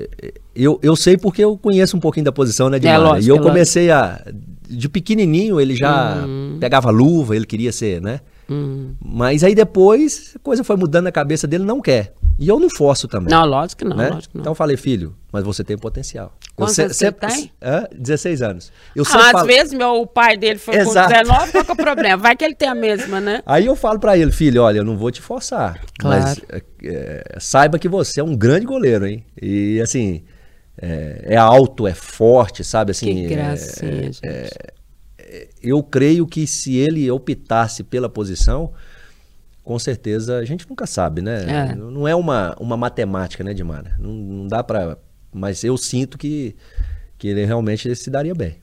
eu, 0.56 0.80
eu 0.84 0.96
sei 0.96 1.18
porque 1.18 1.44
eu 1.44 1.58
conheço 1.58 1.96
um 1.96 2.00
pouquinho 2.00 2.26
da 2.26 2.32
posição, 2.32 2.70
né, 2.70 2.78
de 2.80 2.88
é, 2.88 2.98
lógico, 2.98 3.26
E 3.26 3.30
eu 3.30 3.38
é 3.38 3.42
comecei 3.42 3.92
a. 3.92 4.22
De 4.70 4.88
pequenininho, 4.88 5.60
ele 5.60 5.76
já 5.76 6.24
hum. 6.28 6.58
pegava 6.60 6.92
luva, 6.92 7.36
ele 7.36 7.46
queria 7.46 7.72
ser, 7.72 8.00
né? 8.00 8.22
Hum. 8.50 8.96
Mas 9.04 9.44
aí 9.44 9.54
depois, 9.54 10.34
a 10.36 10.40
coisa 10.40 10.64
foi 10.64 10.76
mudando 10.76 11.06
na 11.06 11.12
cabeça 11.12 11.46
dele, 11.46 11.64
não 11.64 11.82
quer. 11.82 12.14
E 12.40 12.48
eu 12.48 12.58
não 12.58 12.70
forço 12.70 13.08
também. 13.08 13.30
Não, 13.30 13.46
lógico 13.46 13.80
que 13.80 13.86
não, 13.86 13.98
né? 13.98 14.10
lógico 14.10 14.32
que 14.32 14.38
não. 14.38 14.44
Então 14.44 14.52
eu 14.52 14.56
falei, 14.56 14.78
filho, 14.78 15.14
mas 15.32 15.44
você 15.44 15.62
tem 15.62 15.78
potencial. 15.78 16.34
Quantos 16.56 16.76
você, 16.76 16.88
você 16.88 17.12
tem? 17.12 17.52
É, 17.60 17.88
16 17.94 18.42
anos. 18.42 18.72
Eu 18.96 19.04
ah, 19.06 19.18
às 19.18 19.32
falo... 19.32 19.46
vezes 19.46 19.74
meu, 19.74 20.02
o 20.02 20.08
pai 20.08 20.38
dele 20.38 20.58
foi 20.58 20.76
Exato. 20.76 21.14
com 21.14 21.20
19, 21.20 21.52
qual 21.52 21.66
que 21.66 21.72
é 21.72 21.74
o 21.74 21.78
problema? 21.78 22.18
Vai 22.18 22.36
que 22.38 22.46
ele 22.46 22.56
tem 22.56 22.70
a 22.70 22.76
mesma, 22.76 23.20
né? 23.20 23.44
Aí 23.46 23.66
eu 23.66 23.76
falo 23.76 24.00
para 24.00 24.18
ele, 24.18 24.32
filho, 24.32 24.64
olha, 24.64 24.78
eu 24.78 24.86
não 24.86 24.98
vou 24.98 25.12
te 25.12 25.22
forçar. 25.22 25.82
Claro. 26.00 26.24
Mas 26.24 26.42
é, 26.50 26.64
é, 26.84 27.40
saiba 27.40 27.78
que 27.78 27.90
você 27.90 28.22
é 28.22 28.24
um 28.24 28.36
grande 28.36 28.66
goleiro, 28.66 29.06
hein? 29.06 29.26
E 29.42 29.82
assim, 29.82 30.24
é, 30.82 31.26
é 31.26 31.36
alto, 31.36 31.86
é 31.86 31.94
forte, 31.94 32.64
sabe? 32.64 32.92
Assim, 32.92 33.14
que 33.14 33.28
gracinha, 33.28 33.92
é, 33.92 34.04
gente. 34.04 34.20
É, 34.24 34.50
eu 35.62 35.82
creio 35.84 36.26
que 36.26 36.48
se 36.48 36.76
ele 36.76 37.10
optasse 37.12 37.84
pela 37.84 38.10
posição, 38.10 38.72
com 39.64 39.78
certeza 39.78 40.38
a 40.38 40.46
gente 40.46 40.68
nunca 40.68 40.88
sabe, 40.88 41.22
né? 41.22 41.70
É. 41.72 41.76
Não 41.76 42.08
é 42.08 42.16
uma, 42.16 42.56
uma 42.60 42.76
matemática, 42.76 43.44
né, 43.44 43.54
Dimara? 43.54 43.96
Não, 44.00 44.12
não 44.12 44.48
dá 44.48 44.64
para. 44.64 44.98
Mas 45.32 45.64
eu 45.64 45.78
sinto 45.78 46.18
que, 46.18 46.56
que 47.18 47.28
ele 47.28 47.46
realmente 47.46 47.96
se 47.96 48.10
daria 48.10 48.34
bem. 48.34 48.58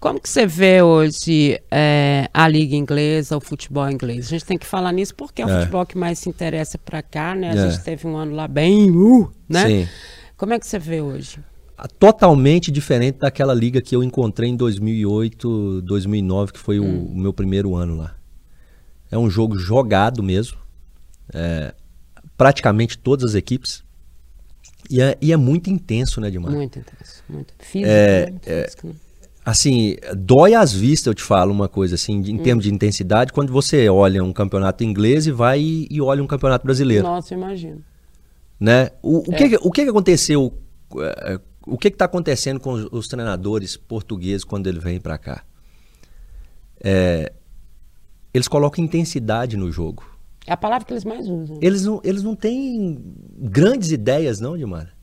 Como 0.00 0.20
que 0.20 0.28
você 0.28 0.46
vê 0.46 0.80
hoje 0.80 1.60
é, 1.70 2.28
a 2.32 2.46
liga 2.46 2.76
inglesa, 2.76 3.36
o 3.36 3.40
futebol 3.40 3.90
inglês? 3.90 4.26
A 4.26 4.30
gente 4.30 4.44
tem 4.44 4.56
que 4.56 4.64
falar 4.66 4.92
nisso 4.92 5.14
porque 5.14 5.42
é 5.42 5.46
o 5.46 5.50
é. 5.50 5.58
futebol 5.60 5.84
que 5.84 5.98
mais 5.98 6.20
se 6.20 6.28
interessa 6.28 6.78
para 6.78 7.02
cá, 7.02 7.34
né? 7.34 7.50
A 7.50 7.54
é. 7.54 7.70
gente 7.70 7.82
teve 7.82 8.06
um 8.06 8.16
ano 8.16 8.34
lá 8.34 8.46
bem, 8.46 8.90
uh, 8.90 9.30
né? 9.48 9.66
Sim. 9.66 9.88
Como 10.36 10.52
é 10.54 10.58
que 10.58 10.66
você 10.66 10.78
vê 10.78 11.00
hoje? 11.00 11.40
Totalmente 11.86 12.72
diferente 12.72 13.18
daquela 13.18 13.54
liga 13.54 13.80
que 13.80 13.94
eu 13.94 14.02
encontrei 14.02 14.50
em 14.50 14.56
2008, 14.56 15.82
2009, 15.82 16.52
que 16.52 16.58
foi 16.58 16.80
hum. 16.80 17.04
o, 17.04 17.12
o, 17.12 17.16
meu 17.16 17.32
primeiro 17.32 17.76
ano 17.76 17.96
lá. 17.96 18.16
É 19.10 19.16
um 19.16 19.30
jogo 19.30 19.56
jogado 19.56 20.22
mesmo, 20.22 20.58
é, 21.32 21.72
praticamente 22.36 22.98
todas 22.98 23.30
as 23.30 23.34
equipes. 23.36 23.84
E 24.90 25.00
é, 25.00 25.16
e 25.20 25.32
é 25.32 25.36
muito 25.36 25.70
intenso, 25.70 26.20
né, 26.20 26.30
Dimar? 26.30 26.50
Muito 26.50 26.78
intenso, 26.78 27.22
muito 27.28 27.54
físico. 27.58 27.90
É, 27.90 28.30
né? 28.30 28.38
é, 28.46 28.64
físico, 28.64 28.86
né? 28.88 28.94
Assim, 29.44 29.96
dói 30.14 30.54
às 30.54 30.72
vistas, 30.72 31.06
eu 31.06 31.14
te 31.14 31.22
falo 31.22 31.52
uma 31.52 31.68
coisa 31.68 31.94
assim, 31.94 32.20
em 32.20 32.38
hum. 32.38 32.42
termos 32.42 32.64
de 32.64 32.74
intensidade, 32.74 33.32
quando 33.32 33.52
você 33.52 33.88
olha 33.88 34.22
um 34.22 34.32
campeonato 34.32 34.84
inglês 34.84 35.26
e 35.26 35.30
vai 35.30 35.60
e, 35.60 35.88
e 35.90 36.00
olha 36.00 36.22
um 36.22 36.26
campeonato 36.26 36.64
brasileiro. 36.64 37.04
Nossa, 37.04 37.34
imagino. 37.34 37.82
Né? 38.58 38.90
O, 39.00 39.18
o, 39.18 39.34
que, 39.34 39.58
o 39.62 39.70
que 39.70 39.80
aconteceu 39.82 40.52
é, 40.96 41.40
o 41.68 41.78
que 41.78 41.88
está 41.88 42.06
acontecendo 42.06 42.58
com 42.58 42.72
os, 42.72 42.88
os, 42.90 43.08
treinadores 43.08 43.76
portugueses 43.76 44.44
quando 44.44 44.66
eles 44.66 44.82
vêm 44.82 45.00
para 45.00 45.18
cá? 45.18 45.44
É, 46.82 47.32
eles 48.32 48.48
colocam 48.48 48.84
intensidade 48.84 49.56
no 49.56 49.70
jogo. 49.70 50.04
É 50.46 50.52
a 50.52 50.56
palavra 50.56 50.86
que 50.86 50.92
eles 50.92 51.04
mais 51.04 51.28
usam. 51.28 51.58
Eles 51.60 51.84
não, 51.84 52.00
eles 52.02 52.22
não 52.22 52.34
têm 52.34 52.98
grandes 53.36 53.90
ideias, 53.90 54.40
não, 54.40 54.56
Dimar. 54.56 54.94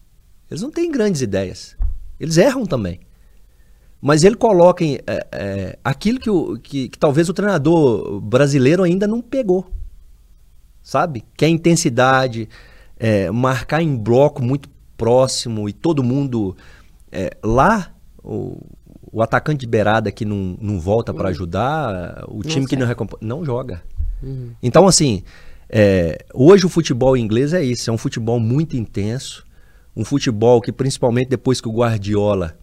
Eles 0.49 0.61
não 0.61 0.71
têm 0.71 0.91
grandes 0.91 1.21
ideias. 1.21 1.77
Eles 2.19 2.37
erram 2.37 2.65
também. 2.65 2.99
Mas 4.01 4.23
ele 4.23 4.35
coloca 4.35 4.83
é, 4.83 5.01
é, 5.31 5.79
aquilo 5.83 6.19
que, 6.19 6.29
o, 6.29 6.59
que, 6.59 6.89
que 6.89 6.97
talvez 6.97 7.29
o 7.29 7.33
treinador 7.33 8.19
brasileiro 8.21 8.83
ainda 8.83 9.07
não 9.07 9.21
pegou. 9.21 9.69
Sabe? 10.81 11.23
Que 11.35 11.45
é 11.45 11.47
a 11.47 11.51
intensidade, 11.51 12.47
é, 12.97 13.29
marcar 13.31 13.81
em 13.81 13.95
bloco 13.95 14.41
muito 14.43 14.69
próximo 14.97 15.67
e 15.69 15.73
todo 15.73 16.03
mundo. 16.03 16.55
É, 17.11 17.37
lá, 17.43 17.93
o, 18.23 18.59
o, 19.11 19.21
atacante 19.21 19.61
de 19.61 19.67
beirada 19.67 20.11
que 20.11 20.25
não, 20.25 20.57
não 20.59 20.79
volta 20.79 21.13
para 21.13 21.29
ajudar, 21.29 22.25
o 22.27 22.41
time 22.41 22.65
que 22.65 22.75
não 22.75 22.85
recompõe, 22.85 23.19
não 23.21 23.45
joga. 23.45 23.81
Uhum. 24.21 24.51
Então, 24.61 24.87
assim, 24.87 25.23
é, 25.69 26.25
hoje 26.33 26.65
o 26.65 26.69
futebol 26.69 27.15
inglês 27.15 27.53
é 27.53 27.63
isso: 27.63 27.89
é 27.89 27.93
um 27.93 27.97
futebol 27.97 28.39
muito 28.39 28.75
intenso, 28.75 29.45
um 29.95 30.03
futebol 30.03 30.61
que, 30.61 30.71
principalmente 30.71 31.29
depois 31.29 31.61
que 31.61 31.67
o 31.67 31.73
Guardiola 31.73 32.57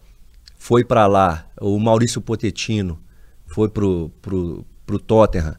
foi 0.57 0.83
para 0.83 1.07
lá, 1.07 1.47
o 1.59 1.77
Maurício 1.79 2.21
Potetino 2.21 2.99
foi 3.45 3.69
pro, 3.69 4.11
pro, 4.21 4.65
pro 4.85 4.99
Tottenham. 4.99 5.55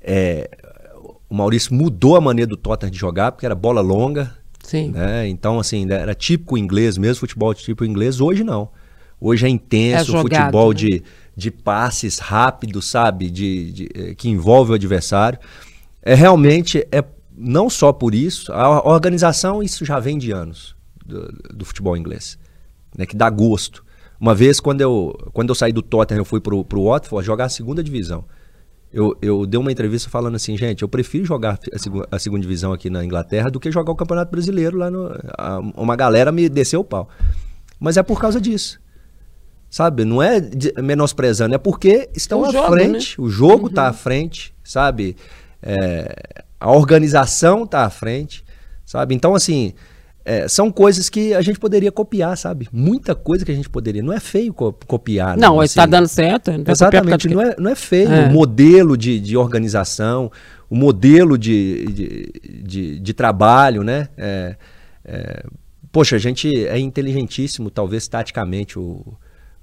É, 0.00 0.50
o 1.28 1.34
Maurício 1.34 1.74
mudou 1.74 2.16
a 2.16 2.20
maneira 2.20 2.48
do 2.48 2.56
Tottenham 2.56 2.90
de 2.90 2.98
jogar, 2.98 3.32
porque 3.32 3.46
era 3.46 3.54
bola 3.54 3.80
longa, 3.80 4.34
Sim. 4.62 4.90
Né? 4.90 5.28
Então, 5.28 5.58
assim, 5.58 5.90
era 5.90 6.14
típico 6.14 6.56
inglês 6.56 6.96
mesmo, 6.96 7.20
futebol 7.20 7.52
típico 7.54 7.84
inglês. 7.84 8.20
Hoje 8.20 8.44
não. 8.44 8.70
Hoje 9.20 9.46
é 9.46 9.48
intenso, 9.48 10.16
é 10.16 10.22
jogado, 10.22 10.40
futebol 10.40 10.68
né? 10.70 10.74
de, 10.74 11.02
de 11.36 11.50
passes 11.50 12.18
rápidos, 12.18 12.88
sabe? 12.88 13.30
De, 13.30 13.72
de, 13.72 13.88
eh, 13.94 14.14
que 14.14 14.28
envolve 14.28 14.72
o 14.72 14.74
adversário. 14.74 15.38
É 16.02 16.14
realmente, 16.14 16.86
é 16.90 17.04
não 17.36 17.70
só 17.70 17.92
por 17.92 18.14
isso, 18.14 18.52
a 18.52 18.88
organização, 18.88 19.62
isso 19.62 19.84
já 19.84 19.98
vem 19.98 20.18
de 20.18 20.32
anos 20.32 20.74
do, 21.04 21.32
do 21.54 21.64
futebol 21.64 21.96
inglês, 21.96 22.38
né? 22.96 23.06
que 23.06 23.16
dá 23.16 23.30
gosto. 23.30 23.84
Uma 24.20 24.34
vez, 24.34 24.60
quando 24.60 24.80
eu, 24.80 25.16
quando 25.32 25.48
eu 25.48 25.54
saí 25.54 25.72
do 25.72 25.82
Tottenham, 25.82 26.20
eu 26.20 26.24
fui 26.24 26.40
para 26.40 26.54
o 26.54 26.84
Watford 26.84 27.26
jogar 27.26 27.46
a 27.46 27.48
segunda 27.48 27.82
divisão 27.82 28.24
eu, 28.92 29.16
eu 29.22 29.46
dei 29.46 29.58
uma 29.58 29.72
entrevista 29.72 30.10
falando 30.10 30.34
assim, 30.34 30.56
gente, 30.56 30.82
eu 30.82 30.88
prefiro 30.88 31.24
jogar 31.24 31.58
a, 31.72 31.78
seg 31.78 31.94
a, 32.10 32.18
segunda 32.18 32.42
divisão 32.42 32.72
aqui 32.72 32.90
na 32.90 33.02
Inglaterra 33.02 33.50
do 33.50 33.58
que 33.58 33.70
jogar 33.70 33.90
o 33.90 33.96
Campeonato 33.96 34.30
Brasileiro 34.30 34.76
lá 34.76 34.90
no. 34.90 35.10
A, 35.38 35.60
uma 35.76 35.96
galera 35.96 36.30
me 36.30 36.48
desceu 36.48 36.80
o 36.80 36.84
pau. 36.84 37.08
Mas 37.80 37.96
é 37.96 38.02
por 38.02 38.20
causa 38.20 38.40
disso. 38.40 38.80
Sabe? 39.70 40.04
Não 40.04 40.22
é 40.22 40.38
menosprezando, 40.82 41.54
é 41.54 41.58
porque 41.58 42.10
estão 42.14 42.42
o 42.42 42.44
à 42.44 42.52
jogo, 42.52 42.68
frente. 42.68 43.18
Né? 43.18 43.26
O 43.26 43.30
jogo 43.30 43.68
está 43.68 43.84
uhum. 43.84 43.88
à 43.88 43.92
frente, 43.94 44.54
sabe? 44.62 45.16
É, 45.62 46.44
a 46.60 46.70
organização 46.70 47.64
está 47.64 47.86
à 47.86 47.90
frente, 47.90 48.44
sabe? 48.84 49.14
Então, 49.14 49.34
assim, 49.34 49.72
é, 50.24 50.46
são 50.46 50.70
coisas 50.70 51.08
que 51.08 51.34
a 51.34 51.42
gente 51.42 51.58
poderia 51.58 51.90
copiar, 51.90 52.36
sabe? 52.36 52.68
Muita 52.72 53.14
coisa 53.14 53.44
que 53.44 53.50
a 53.50 53.54
gente 53.54 53.68
poderia. 53.68 54.02
Não 54.02 54.12
é 54.12 54.20
feio 54.20 54.54
co 54.54 54.72
copiar. 54.86 55.36
Não, 55.36 55.58
né? 55.58 55.64
está 55.64 55.82
assim, 55.82 55.90
dando 55.90 56.08
certo. 56.08 56.52
Não 56.52 56.64
exatamente, 56.66 57.28
não 57.28 57.42
é, 57.42 57.56
não 57.58 57.70
é 57.70 57.74
feio. 57.74 58.12
É. 58.12 58.28
O 58.28 58.32
modelo 58.32 58.96
de, 58.96 59.18
de 59.18 59.36
organização, 59.36 60.30
o 60.70 60.76
modelo 60.76 61.36
de, 61.36 61.86
de, 61.86 62.32
de, 62.62 63.00
de 63.00 63.12
trabalho, 63.12 63.82
né? 63.82 64.08
É, 64.16 64.56
é, 65.04 65.44
poxa, 65.90 66.16
a 66.16 66.18
gente 66.18 66.66
é 66.66 66.78
inteligentíssimo, 66.78 67.68
talvez 67.68 68.06
taticamente, 68.06 68.78
o, 68.78 69.04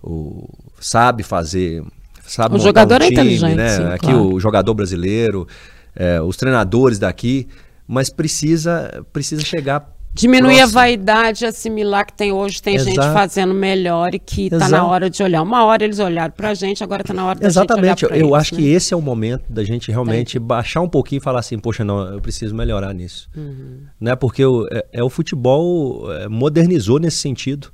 o, 0.03 0.47
sabe 0.79 1.23
fazer 1.23 1.83
sabe 2.25 2.55
o 2.55 2.59
jogador 2.59 3.01
um 3.01 3.05
é 3.05 3.07
time, 3.07 3.21
inteligente, 3.21 3.55
né? 3.55 3.69
sim, 3.69 3.83
aqui 3.85 4.05
claro. 4.05 4.35
o 4.35 4.39
jogador 4.39 4.73
brasileiro, 4.75 5.47
é, 5.95 6.21
os 6.21 6.37
treinadores 6.37 6.99
daqui, 6.99 7.47
mas 7.87 8.09
precisa 8.11 9.03
precisa 9.11 9.41
chegar 9.43 9.98
Diminuir 10.11 10.57
próximo. 10.57 10.79
a 10.79 10.81
vaidade, 10.81 11.45
assimilar 11.45 12.05
que 12.05 12.13
tem 12.13 12.31
hoje, 12.31 12.61
tem 12.61 12.77
gente 12.79 12.93
Exato. 12.93 13.13
fazendo 13.13 13.53
melhor 13.53 14.13
e 14.13 14.19
que 14.19 14.47
está 14.47 14.67
na 14.67 14.85
hora 14.85 15.09
de 15.09 15.21
olhar. 15.21 15.41
Uma 15.41 15.63
hora 15.65 15.83
eles 15.83 15.99
olharam 15.99 16.33
pra 16.33 16.53
gente, 16.53 16.83
agora 16.83 17.01
está 17.03 17.13
na 17.13 17.25
hora 17.25 17.39
da 17.39 17.47
Exatamente, 17.47 18.01
gente 18.01 18.05
olhar 18.05 18.09
pra 18.09 18.17
eu 18.17 18.27
eles, 18.27 18.39
acho 18.39 18.55
né? 18.55 18.61
que 18.61 18.67
esse 18.69 18.93
é 18.93 18.97
o 18.97 19.01
momento 19.01 19.43
da 19.47 19.63
gente 19.63 19.91
realmente 19.91 20.39
baixar 20.39 20.81
um 20.81 20.89
pouquinho 20.89 21.19
e 21.19 21.23
falar 21.23 21.39
assim, 21.39 21.59
poxa, 21.59 21.83
não, 21.83 21.99
eu 22.13 22.19
preciso 22.19 22.55
melhorar 22.55 22.93
nisso. 22.93 23.29
Uhum. 23.35 23.81
Né? 24.01 24.15
Porque 24.15 24.43
o, 24.43 24.67
é, 24.71 24.85
é 24.93 25.03
o 25.03 25.09
futebol 25.09 26.11
é, 26.11 26.27
modernizou 26.27 26.99
nesse 26.99 27.17
sentido. 27.17 27.71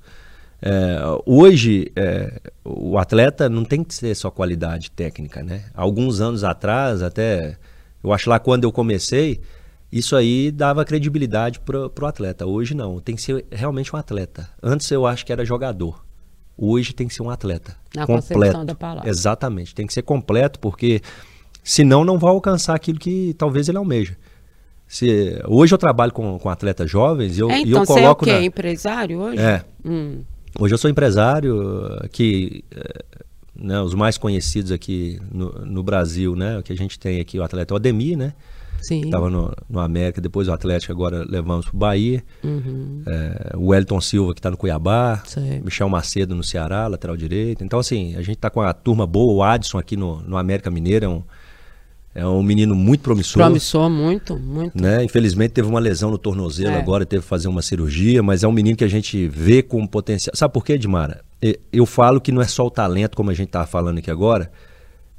É, 0.61 0.97
hoje, 1.25 1.91
é, 1.95 2.39
o 2.63 2.97
atleta 2.97 3.47
não 3.47 3.63
tem 3.63 3.83
que 3.83 3.93
ser 3.93 4.15
só 4.15 4.29
qualidade 4.29 4.91
técnica, 4.91 5.43
né? 5.43 5.65
Alguns 5.73 6.21
anos 6.21 6.43
atrás, 6.43 7.01
até, 7.01 7.57
eu 8.03 8.11
acho 8.11 8.29
lá 8.29 8.39
quando 8.39 8.63
eu 8.63 8.71
comecei, 8.71 9.41
isso 9.91 10.15
aí 10.15 10.51
dava 10.51 10.83
credibilidade 10.83 11.59
pro, 11.59 11.89
pro 11.89 12.05
atleta. 12.05 12.45
Hoje 12.45 12.73
não, 12.75 12.99
tem 12.99 13.15
que 13.15 13.21
ser 13.21 13.45
realmente 13.51 13.95
um 13.95 13.99
atleta. 13.99 14.49
Antes 14.61 14.89
eu 14.91 15.05
acho 15.05 15.25
que 15.25 15.31
era 15.31 15.45
jogador. 15.45 16.03
Hoje 16.57 16.93
tem 16.93 17.07
que 17.07 17.13
ser 17.13 17.21
um 17.21 17.29
atleta. 17.29 17.75
Na 17.95 18.05
concepção 18.05 18.35
completo. 18.41 18.65
da 18.65 18.75
palavra. 18.75 19.09
Exatamente, 19.09 19.75
tem 19.75 19.85
que 19.87 19.93
ser 19.93 20.01
completo, 20.03 20.59
porque 20.59 21.01
senão 21.63 22.03
não 22.05 22.17
vai 22.17 22.31
alcançar 22.31 22.75
aquilo 22.75 22.97
que 22.99 23.33
talvez 23.37 23.67
ele 23.69 23.77
almeja. 23.77 24.15
Se, 24.87 25.41
hoje 25.47 25.73
eu 25.73 25.77
trabalho 25.77 26.11
com, 26.13 26.37
com 26.37 26.49
atletas 26.49 26.89
jovens 26.89 27.37
e 27.37 27.41
eu, 27.41 27.49
É, 27.49 27.59
e 27.59 27.61
então, 27.63 27.81
eu 27.81 27.85
você 27.85 27.93
é 27.93 27.95
o 27.95 28.01
coloco 28.03 28.25
quê? 28.25 28.31
na- 28.33 28.41
Empresário 28.43 29.19
hoje? 29.19 29.39
É. 29.41 29.63
Hum. 29.83 30.21
Hoje 30.59 30.73
eu 30.73 30.77
sou 30.77 30.89
empresário 30.89 31.87
eh, 32.03 32.07
que 32.07 32.63
eh, 32.71 33.03
né, 33.55 33.81
os 33.81 33.93
mais 33.93 34.17
conhecidos 34.17 34.71
aqui 34.71 35.19
no, 35.31 35.51
no 35.65 35.83
Brasil, 35.83 36.35
né, 36.35 36.59
o 36.59 36.63
que 36.63 36.71
a 36.71 36.77
gente 36.77 36.97
tem 36.99 37.19
aqui 37.19 37.37
o 37.39 37.43
atleta 37.43 37.73
é 37.73 37.75
o 37.75 37.77
Ademir, 37.77 38.15
né. 38.17 38.33
Estava 38.93 39.29
no, 39.29 39.51
no 39.69 39.79
América, 39.79 40.21
depois 40.21 40.47
o 40.47 40.51
Atlético 40.53 40.91
agora 40.93 41.25
levamos 41.27 41.65
para 41.65 41.75
o 41.75 41.79
Bahia, 41.79 42.23
Uhum. 42.43 43.01
Eh, 43.07 43.51
o 43.57 43.67
Wellington 43.67 43.99
Silva 44.01 44.33
que 44.33 44.39
está 44.39 44.51
no 44.51 44.57
Cuiabá, 44.57 45.23
Sei. 45.25 45.59
Michel 45.63 45.89
Macedo 45.89 46.35
no 46.35 46.43
Ceará, 46.43 46.87
lateral 46.87 47.17
direito. 47.17 47.63
Então 47.63 47.79
assim 47.79 48.15
a 48.15 48.21
gente 48.21 48.35
está 48.35 48.49
com 48.49 48.61
a 48.61 48.73
turma 48.73 49.07
boa, 49.07 49.33
o 49.33 49.43
Adson 49.43 49.77
aqui 49.77 49.95
no, 49.97 50.21
no 50.21 50.37
América 50.37 50.69
Mineiro 50.69 51.05
é 51.05 51.09
um, 51.09 51.23
é 52.13 52.25
um 52.25 52.41
menino 52.41 52.73
muito 52.75 53.01
promissor. 53.01 53.43
Promissor 53.43 53.89
muito, 53.89 54.37
muito. 54.37 54.81
Né? 54.81 55.03
Infelizmente 55.03 55.51
teve 55.51 55.67
uma 55.67 55.79
lesão 55.79 56.09
no 56.11 56.17
tornozelo 56.17 56.71
É. 56.75 56.79
agora, 56.79 57.05
teve 57.05 57.21
que 57.23 57.27
fazer 57.27 57.47
uma 57.47 57.61
cirurgia, 57.61 58.23
mas 58.23 58.43
é 58.43 58.47
um 58.47 58.51
menino 58.53 58.77
que 58.77 58.83
a 58.85 58.87
gente 58.89 59.27
vê 59.27 59.61
com 59.61 59.85
potencial. 59.85 60.33
Sabe 60.35 60.53
por 60.53 60.63
quê, 60.63 60.73
Edmara? 60.73 61.23
Eu 61.71 61.85
falo 61.85 62.21
que 62.21 62.31
não 62.31 62.41
é 62.41 62.47
só 62.47 62.65
o 62.65 62.71
talento, 62.71 63.15
como 63.17 63.29
a 63.29 63.33
gente 63.33 63.47
estava 63.49 63.67
falando 63.67 63.97
aqui 63.97 64.09
agora. 64.09 64.49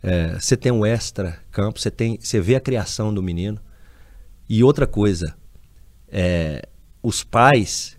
É, 0.03 0.39
Você 0.39 0.57
tem 0.57 0.71
um 0.73 0.85
extra 0.87 1.39
campo, 1.51 1.81
você 1.81 1.91
tem, 1.91 2.19
você 2.21 2.41
vê 2.41 2.55
a 2.57 2.61
criação 2.61 3.13
do 3.13 3.23
menino. 3.23 3.59
E 4.49 4.63
outra 4.63 4.87
coisa, 4.87 5.35
é, 6.09 6.69
os 7.03 7.25
pais 7.25 7.97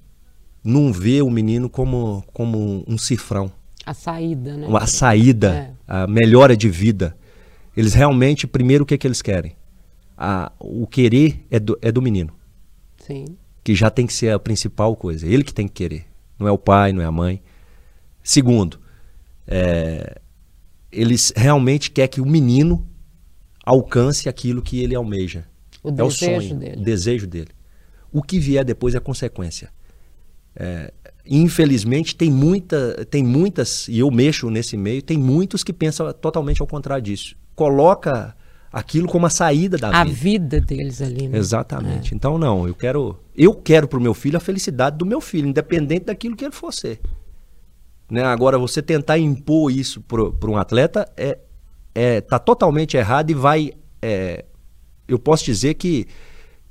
não 0.63 0.91
vê 0.93 1.21
o 1.21 1.29
menino 1.29 1.69
como, 1.69 2.23
como 2.33 2.83
um, 2.87 2.97
cifrão, 2.97 3.51
A 3.85 3.93
saída, 3.93 4.55
né? 4.55 4.67
uma 4.67 4.85
saída, 4.87 5.53
É. 5.53 5.71
a 5.87 6.07
melhora 6.07 6.55
de 6.55 6.69
vida. 6.69 7.15
Eles 7.75 7.93
realmente, 7.93 8.47
primeiro, 8.47 8.83
o 8.83 8.87
que, 8.87 8.97
que 8.97 9.05
eles 9.07 9.21
querem? 9.21 9.55
A, 10.17 10.51
o 10.59 10.87
querer 10.87 11.45
é 11.51 11.59
do, 11.59 11.77
é 11.81 11.91
do 11.91 12.01
menino, 12.01 12.33
Sim. 12.97 13.37
que 13.63 13.75
já 13.75 13.89
tem 13.89 14.07
que 14.07 14.13
ser 14.13 14.31
a 14.31 14.39
principal 14.39 14.95
coisa. 14.95 15.27
Ele 15.27 15.43
que 15.43 15.53
tem 15.53 15.67
que 15.67 15.73
querer, 15.75 16.05
não 16.39 16.47
é 16.47 16.51
o 16.51 16.57
pai, 16.57 16.91
não 16.91 17.01
é 17.01 17.05
a 17.05 17.11
mãe. 17.11 17.41
Segundo, 18.23 18.79
é, 19.45 20.19
eles 20.91 21.33
realmente 21.35 21.91
querem 21.91 22.09
que 22.09 22.21
o 22.21 22.25
menino 22.25 22.87
alcance 23.65 24.29
aquilo 24.29 24.61
que 24.61 24.81
ele 24.81 24.95
almeja. 24.95 25.45
O 25.83 25.89
é 25.89 25.91
o 25.91 26.07
desejo 26.07 26.47
sonho, 26.47 26.59
dele. 26.59 26.81
o 26.81 26.83
desejo 26.83 27.27
dele. 27.27 27.49
O 28.11 28.21
que 28.23 28.39
vier 28.39 28.63
depois 28.63 28.95
é 28.95 28.99
consequência. 28.99 29.69
É, 30.55 30.91
infelizmente 31.25 32.15
tem 32.15 32.31
muita, 32.31 33.05
tem 33.05 33.23
muitas 33.23 33.87
e 33.87 33.99
eu 33.99 34.09
mexo 34.09 34.49
nesse 34.49 34.75
meio, 34.75 35.01
tem 35.03 35.17
muitos 35.17 35.63
que 35.63 35.71
pensam 35.71 36.11
totalmente 36.13 36.61
ao 36.61 36.67
contrário 36.67 37.03
disso. 37.03 37.35
Coloca 37.53 38.35
aquilo 38.71 39.07
como 39.07 39.25
a 39.25 39.29
saída 39.29 39.77
da 39.77 39.89
A 39.89 40.03
vida. 40.03 40.15
vida 40.15 40.61
deles 40.61 41.01
ali, 41.01 41.27
né? 41.27 41.37
Exatamente. 41.37 42.15
Então 42.15 42.37
não, 42.37 42.67
eu 42.67 42.73
quero, 42.73 43.19
eu 43.35 43.53
quero 43.53 43.87
pro 43.87 43.99
meu 43.99 44.13
filho 44.13 44.37
a 44.37 44.39
felicidade 44.39 44.97
do 44.97 45.05
meu 45.05 45.21
filho, 45.21 45.47
independente 45.47 46.05
daquilo 46.05 46.35
que 46.35 46.45
ele 46.45 46.53
for 46.53 46.73
ser. 46.73 46.99
Né? 48.09 48.23
Agora 48.23 48.57
você 48.57 48.81
tentar 48.81 49.17
impor 49.17 49.71
isso 49.71 50.01
para 50.01 50.49
um 50.49 50.57
atleta 50.57 51.07
é, 51.17 51.37
é 51.93 52.21
tá 52.21 52.39
totalmente 52.39 52.95
errado 52.95 53.29
e 53.31 53.33
vai, 53.33 53.71
é, 54.01 54.45
eu 55.07 55.19
posso 55.19 55.43
dizer 55.45 55.73
que 55.73 56.07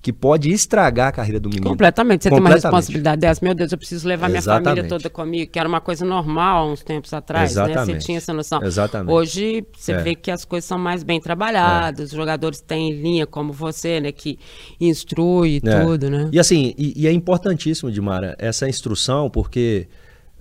que 0.06 0.12
pode 0.12 0.52
estragar 0.52 1.08
a 1.08 1.12
carreira 1.12 1.40
do 1.40 1.48
menino. 1.48 1.66
Completamente. 1.66 2.22
Você 2.22 2.28
tem 2.28 2.38
uma 2.38 2.44
Completamente. 2.48 2.74
responsabilidade 2.76 3.20
dessa. 3.20 3.44
Meu 3.44 3.52
Deus, 3.56 3.72
eu 3.72 3.78
preciso 3.78 4.06
levar 4.06 4.28
minha 4.28 4.40
família 4.40 4.70
Exatamente. 4.70 4.88
toda 4.88 5.10
comigo, 5.10 5.50
que 5.50 5.58
era 5.58 5.68
uma 5.68 5.80
coisa 5.80 6.04
normal 6.04 6.68
há 6.68 6.72
uns 6.72 6.84
tempos 6.84 7.12
atrás, 7.12 7.56
né? 7.56 7.64
Você 7.64 7.70
Exatamente. 7.72 8.06
tinha 8.06 8.18
essa 8.18 8.32
noção. 8.32 8.62
Exatamente. 8.62 9.12
Hoje, 9.12 9.66
você 9.76 9.90
É. 9.90 10.02
vê 10.02 10.14
que 10.14 10.30
as 10.30 10.44
coisas 10.44 10.64
são 10.64 10.78
mais 10.78 11.02
bem 11.02 11.20
trabalhadas, 11.20 12.12
os 12.12 12.16
jogadores 12.16 12.60
têm 12.60 12.92
linha 12.92 13.26
como 13.26 13.52
você, 13.52 14.00
né? 14.00 14.12
Que 14.12 14.38
instrui 14.80 15.60
É. 15.64 15.80
tudo, 15.80 16.08
né? 16.08 16.28
E 16.30 16.38
assim, 16.38 16.72
e, 16.78 17.02
e 17.02 17.08
é 17.08 17.10
importantíssimo, 17.12 17.90
Dimara, 17.90 18.36
essa 18.38 18.68
instrução, 18.68 19.28
porque 19.28 19.88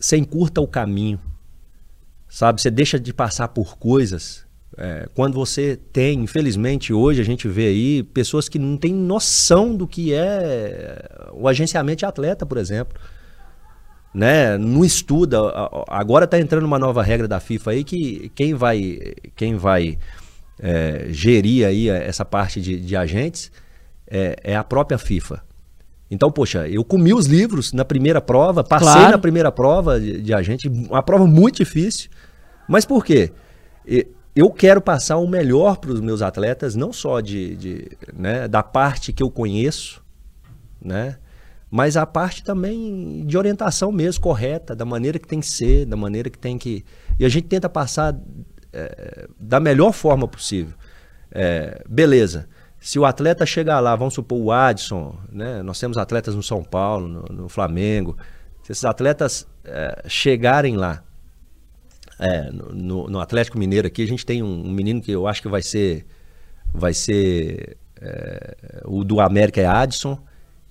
você 0.05 0.17
encurta 0.17 0.61
o 0.61 0.67
caminho, 0.67 1.19
sabe? 2.29 2.61
Você 2.61 2.69
deixa 2.69 2.99
de 2.99 3.11
passar 3.11 3.47
por 3.47 3.75
coisas. 3.77 4.45
é, 4.77 5.07
quando 5.15 5.33
você 5.33 5.79
tem, 5.91 6.19
infelizmente, 6.19 6.93
hoje 6.93 7.21
a 7.21 7.23
gente 7.23 7.47
vê 7.47 7.67
aí 7.67 8.03
pessoas 8.03 8.47
que 8.47 8.59
não 8.59 8.77
têm 8.77 8.93
noção 8.93 9.75
do 9.75 9.87
que 9.87 10.13
é 10.13 11.31
o 11.33 11.47
agenciamento 11.47 11.99
de 11.99 12.05
atleta, 12.05 12.45
por 12.45 12.57
exemplo. 12.57 12.99
Né? 14.13 14.57
Não 14.59 14.85
estuda. 14.85 15.39
Agora 15.87 16.25
está 16.25 16.39
entrando 16.39 16.65
uma 16.65 16.77
nova 16.77 17.01
regra 17.01 17.27
da 17.27 17.39
FIFA 17.39 17.71
aí 17.71 17.83
que 17.83 18.31
quem 18.35 18.53
vai, 18.53 18.99
quem 19.35 19.55
vai 19.55 19.97
é, 20.59 21.07
gerir 21.09 21.65
aí 21.65 21.89
essa 21.89 22.23
parte 22.23 22.61
de, 22.61 22.79
de 22.79 22.95
agentes 22.95 23.51
é, 24.07 24.35
é 24.43 24.55
a 24.55 24.63
própria 24.63 24.99
FIFA. 24.99 25.41
Então, 26.09 26.31
poxa, 26.31 26.67
eu 26.67 26.83
comi 26.83 27.13
os 27.13 27.25
livros 27.25 27.73
na 27.73 27.83
primeira 27.83 28.21
prova, 28.21 28.63
passei 28.63 28.91
Claro. 28.91 29.11
na 29.11 29.17
primeira 29.17 29.51
prova 29.51 29.99
de, 29.99 30.21
de 30.21 30.33
agente, 30.33 30.67
uma 30.67 31.01
prova 31.01 31.25
muito 31.25 31.57
difícil. 31.57 32.09
Mas 32.67 32.85
por 32.85 33.03
quê? 33.03 33.31
Eu 34.35 34.51
quero 34.51 34.81
passar 34.81 35.17
o 35.17 35.27
melhor 35.27 35.77
para 35.77 35.91
os 35.91 36.01
meus 36.01 36.21
atletas, 36.21 36.75
não 36.75 36.91
só 36.91 37.21
de, 37.21 37.55
de, 37.55 37.87
né, 38.13 38.47
da 38.47 38.61
parte 38.61 39.13
que 39.13 39.23
eu 39.23 39.31
conheço, 39.31 40.03
né? 40.81 41.17
Mas 41.71 41.97
a 41.97 42.05
parte 42.05 42.43
também 42.43 43.23
de 43.25 43.37
orientação 43.37 43.91
mesmo, 43.91 44.21
correta, 44.21 44.75
da 44.75 44.85
maneira 44.85 45.17
que 45.17 45.27
tem 45.27 45.39
que 45.39 45.47
ser, 45.47 45.85
da 45.85 45.97
maneira 45.97 46.29
que 46.29 46.37
tem 46.37 46.57
que. 46.57 46.85
E 47.19 47.25
a 47.25 47.29
gente 47.29 47.47
tenta 47.47 47.67
passar 47.67 48.15
eh, 48.71 49.27
da 49.39 49.59
melhor 49.59 49.91
forma 49.91 50.27
possível. 50.27 50.73
Eh, 51.31 51.83
beleza. 51.89 52.47
Se 52.85 52.99
o 52.99 53.05
atleta 53.05 53.45
chegar 53.47 53.79
lá, 53.79 53.95
vamos 53.95 54.13
supor 54.13 54.39
o 54.39 54.51
Adson, 54.51 55.15
né? 55.31 55.63
Nós 55.63 55.79
temos 55.79 55.97
atletas 55.97 56.35
no 56.35 56.43
São 56.43 56.63
Paulo, 56.63 57.07
no, 57.07 57.21
no 57.43 57.49
Flamengo. 57.49 58.15
Se 58.61 58.71
esses 58.73 58.85
atletas 58.85 59.47
eh, 59.63 60.03
chegarem 60.07 60.75
lá, 60.77 61.03
é, 62.19 62.51
no- 62.51 62.71
no, 62.73 63.07
no 63.09 63.19
Atlético 63.19 63.57
Mineiro 63.57 63.87
aqui, 63.87 64.03
a 64.03 64.07
gente 64.07 64.23
tem 64.23 64.43
um, 64.43 64.67
um 64.67 64.71
menino 64.71 65.01
que 65.01 65.11
eu 65.11 65.25
acho 65.27 65.41
que 65.41 65.47
vai 65.47 65.63
ser. 65.63 66.05
Vai 66.73 66.93
ser. 66.93 67.75
é, 67.99 68.81
o 68.85 69.03
do 69.03 69.19
América 69.19 69.59
é 69.61 69.65
Adson 69.65 70.19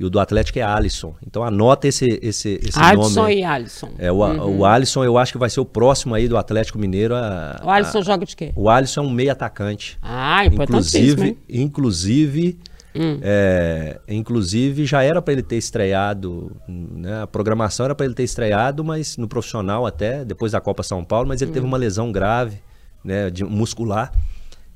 e 0.04 0.06
o 0.06 0.10
do 0.10 0.20
Atlético 0.20 0.58
é 0.58 0.62
Alisson. 0.62 1.14
Então 1.26 1.42
anota 1.42 1.88
esse, 1.88 2.18
esse, 2.22 2.60
esse 2.62 2.78
Adson 2.78 3.22
nome. 3.22 3.36
e 3.36 3.44
Alisson. 3.44 3.88
É, 3.98 4.12
o, 4.12 4.16
o 4.18 4.64
Alisson 4.64 5.02
eu 5.04 5.16
acho 5.18 5.32
que 5.32 5.38
vai 5.38 5.50
ser 5.50 5.60
o 5.60 5.64
próximo 5.64 6.14
aí 6.14 6.28
do 6.28 6.36
Atlético 6.36 6.78
Mineiro. 6.78 7.14
A, 7.14 7.60
O 7.64 7.70
Alisson 7.70 7.98
a- 7.98 8.02
joga 8.02 8.24
de 8.26 8.36
quê? 8.36 8.52
o 8.54 8.68
Alisson 8.70 9.00
é 9.00 9.04
um 9.04 9.10
meio 9.10 9.32
atacante. 9.32 9.98
Ah, 10.02 10.44
Inclusive, 10.46 11.38
inclusive, 11.48 12.58
Hum. 12.96 13.18
é, 13.22 13.98
inclusive 14.06 14.86
já 14.86 15.02
era 15.02 15.20
para 15.20 15.32
ele 15.32 15.42
ter 15.42 15.56
estreado, 15.56 16.52
né? 16.68 17.22
A 17.22 17.26
programação 17.26 17.84
era 17.86 17.94
para 17.94 18.06
ele 18.06 18.14
ter 18.14 18.22
estreado, 18.22 18.84
mas 18.84 19.16
no 19.16 19.26
profissional 19.26 19.84
até 19.84 20.24
depois 20.24 20.52
da 20.52 20.60
Copa 20.60 20.82
São 20.84 21.04
Paulo, 21.04 21.26
mas 21.26 21.42
ele 21.42 21.50
Hum. 21.50 21.54
teve 21.54 21.66
uma 21.66 21.76
lesão 21.76 22.12
grave, 22.12 22.58
né? 23.02 23.30
De 23.30 23.42
muscular 23.44 24.12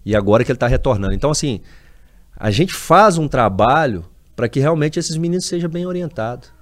e 0.04 0.16
agora 0.16 0.42
que 0.42 0.50
ele 0.50 0.56
está 0.56 0.66
retornando. 0.66 1.14
Então 1.14 1.30
assim, 1.30 1.60
a 2.36 2.50
gente 2.50 2.72
faz 2.74 3.18
um 3.18 3.28
trabalho 3.28 4.04
para 4.38 4.48
que 4.48 4.60
realmente 4.60 5.00
esses 5.00 5.16
meninos 5.16 5.46
sejam 5.46 5.68
bem 5.68 5.84
orientados. 5.84 6.52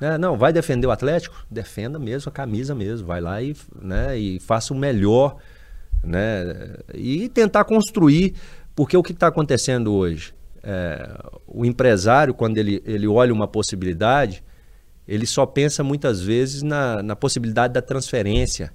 Né? 0.00 0.16
Não, 0.16 0.38
vai 0.38 0.50
defender 0.50 0.86
o 0.86 0.90
Atlético? 0.90 1.36
Defenda 1.50 1.98
mesmo 1.98 2.30
a 2.30 2.32
camisa 2.32 2.74
mesmo. 2.74 3.06
Vai 3.06 3.20
lá 3.20 3.42
e, 3.42 3.54
né, 3.82 4.16
e 4.16 4.40
faça 4.40 4.72
o 4.72 4.76
melhor. 4.78 5.36
Né? 6.02 6.76
E 6.94 7.28
tentar 7.28 7.64
construir. 7.64 8.34
Porque 8.74 8.96
o 8.96 9.02
que 9.02 9.12
está 9.12 9.26
acontecendo 9.26 9.92
hoje? 9.92 10.32
É, 10.62 11.06
o 11.46 11.66
empresário, 11.66 12.32
quando 12.32 12.56
ele, 12.56 12.82
ele 12.86 13.06
olha 13.06 13.34
uma 13.34 13.46
possibilidade, 13.46 14.42
ele 15.06 15.26
só 15.26 15.44
pensa 15.44 15.84
muitas 15.84 16.22
vezes 16.22 16.62
na, 16.62 17.02
na 17.02 17.14
possibilidade 17.14 17.74
da 17.74 17.82
transferência. 17.82 18.72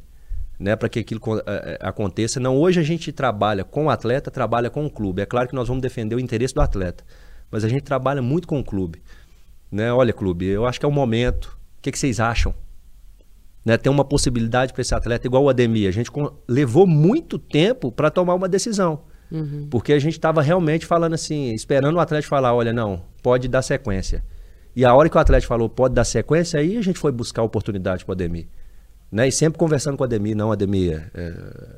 né, 0.60 0.76
para 0.76 0.88
que 0.88 1.00
aquilo 1.00 1.20
é, 1.46 1.78
aconteça. 1.82 2.40
Não, 2.40 2.56
hoje 2.58 2.80
a 2.80 2.84
gente 2.84 3.12
trabalha 3.12 3.64
com 3.64 3.86
o 3.86 3.90
atleta, 3.90 4.32
trabalha 4.32 4.70
com 4.70 4.86
o 4.86 4.90
clube. 4.90 5.22
É 5.22 5.26
claro 5.26 5.50
que 5.50 5.56
nós 5.56 5.68
vamos 5.68 5.82
defender 5.82 6.16
o 6.16 6.20
interesse 6.20 6.54
do 6.54 6.62
atleta, 6.62 7.04
mas 7.54 7.64
a 7.64 7.70
gente 7.70 7.84
trabalha 7.84 8.20
muito 8.20 8.48
com 8.48 8.60
o 8.60 8.64
clube. 8.64 9.00
Né? 9.72 9.94
Olha, 9.94 10.12
clube, 10.12 10.48
eu 10.48 10.66
acho 10.66 10.80
que 10.80 10.86
é 10.88 10.90
o 10.90 10.92
momento. 10.92 11.56
O 11.78 11.82
que, 11.84 11.92
que 11.92 12.00
vocês 12.00 12.20
acham? 12.20 12.52
Né, 13.64 13.78
tem 13.78 13.92
uma 13.92 14.04
possibilidade 14.04 14.74
para 14.74 14.82
esse 14.82 14.96
atleta 14.96 15.28
igual 15.28 15.44
o 15.44 15.50
Ademir. 15.50 15.88
A 15.88 15.92
gente 15.92 16.10
levou 16.48 16.88
muito 16.88 17.38
tempo 17.38 17.92
para 17.92 18.10
tomar 18.10 18.34
uma 18.34 18.50
decisão. 18.50 19.04
Uhum. 19.32 19.68
Porque 19.70 19.94
a 19.94 20.00
gente 20.00 20.14
estava 20.14 20.42
realmente 20.42 20.84
falando 20.88 21.14
assim, 21.14 21.54
esperando 21.54 21.96
o 21.96 22.00
atleta 22.00 22.28
falar, 22.28 22.56
olha, 22.56 22.74
não, 22.74 23.04
pode 23.22 23.48
dar 23.48 23.62
sequência. 23.62 24.24
E 24.76 24.84
a 24.84 24.92
hora 24.96 25.08
que 25.08 25.16
o 25.16 25.20
atleta 25.20 25.46
falou, 25.46 25.70
pode 25.70 25.94
dar 25.94 26.06
sequência, 26.06 26.60
aí 26.60 26.76
a 26.76 26.82
gente 26.82 26.98
foi 26.98 27.12
buscar 27.12 27.44
oportunidade 27.44 28.04
para 28.04 28.14
o 28.14 28.16
Ademir. 28.16 28.48
Né? 29.14 29.28
E 29.28 29.32
sempre 29.32 29.60
conversando 29.60 29.96
com 29.96 30.04
o 30.04 30.06
Ademir, 30.06 30.36
não, 30.36 30.52
Ademir, 30.52 31.08
é, 31.14 31.34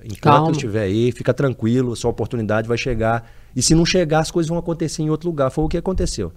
enquanto 0.06 0.22
Calma. 0.22 0.52
estiver 0.54 0.84
aí, 0.84 1.12
fica 1.12 1.34
tranquilo, 1.34 1.94
sua 1.94 2.10
oportunidade 2.10 2.66
vai 2.66 2.78
chegar. 2.78 3.30
E 3.54 3.62
se 3.62 3.76
não 3.76 3.86
chegar, 3.86 4.20
as 4.20 4.32
coisas 4.32 4.48
vão 4.48 4.58
acontecer 4.58 5.02
em 5.02 5.10
outro 5.10 5.28
lugar. 5.28 5.50
Foi 5.50 5.66
o 5.66 5.68
que 5.68 5.76
aconteceu. 5.76 6.32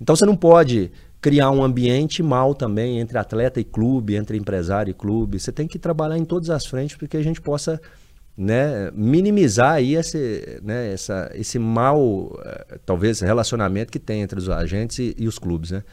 Então 0.00 0.16
você 0.16 0.26
não 0.26 0.34
pode 0.34 0.90
criar 1.20 1.52
um 1.52 1.62
ambiente 1.62 2.24
mal 2.24 2.56
também 2.56 2.98
entre 2.98 3.16
atleta 3.16 3.60
e 3.60 3.64
clube, 3.64 4.16
entre 4.16 4.36
empresário 4.36 4.90
e 4.90 4.94
clube. 4.94 5.38
Você 5.38 5.52
tem 5.52 5.68
que 5.68 5.78
trabalhar 5.78 6.18
em 6.18 6.24
todas 6.24 6.50
as 6.50 6.66
frentes 6.66 6.96
para 6.96 7.06
que 7.06 7.16
a 7.16 7.22
gente 7.22 7.40
possa 7.40 7.80
né, 8.36 8.90
minimizar 8.92 9.74
aí 9.74 9.94
esse, 9.94 10.60
né, 10.60 10.92
essa, 10.92 11.30
esse 11.34 11.56
mal, 11.56 12.36
eh, 12.44 12.78
talvez, 12.84 13.20
relacionamento 13.20 13.92
que 13.92 14.00
tem 14.00 14.22
entre 14.22 14.40
os 14.40 14.50
agentes 14.50 14.98
e, 14.98 15.14
e 15.16 15.28
os 15.28 15.38
clubes. 15.38 15.70
Né? 15.70 15.84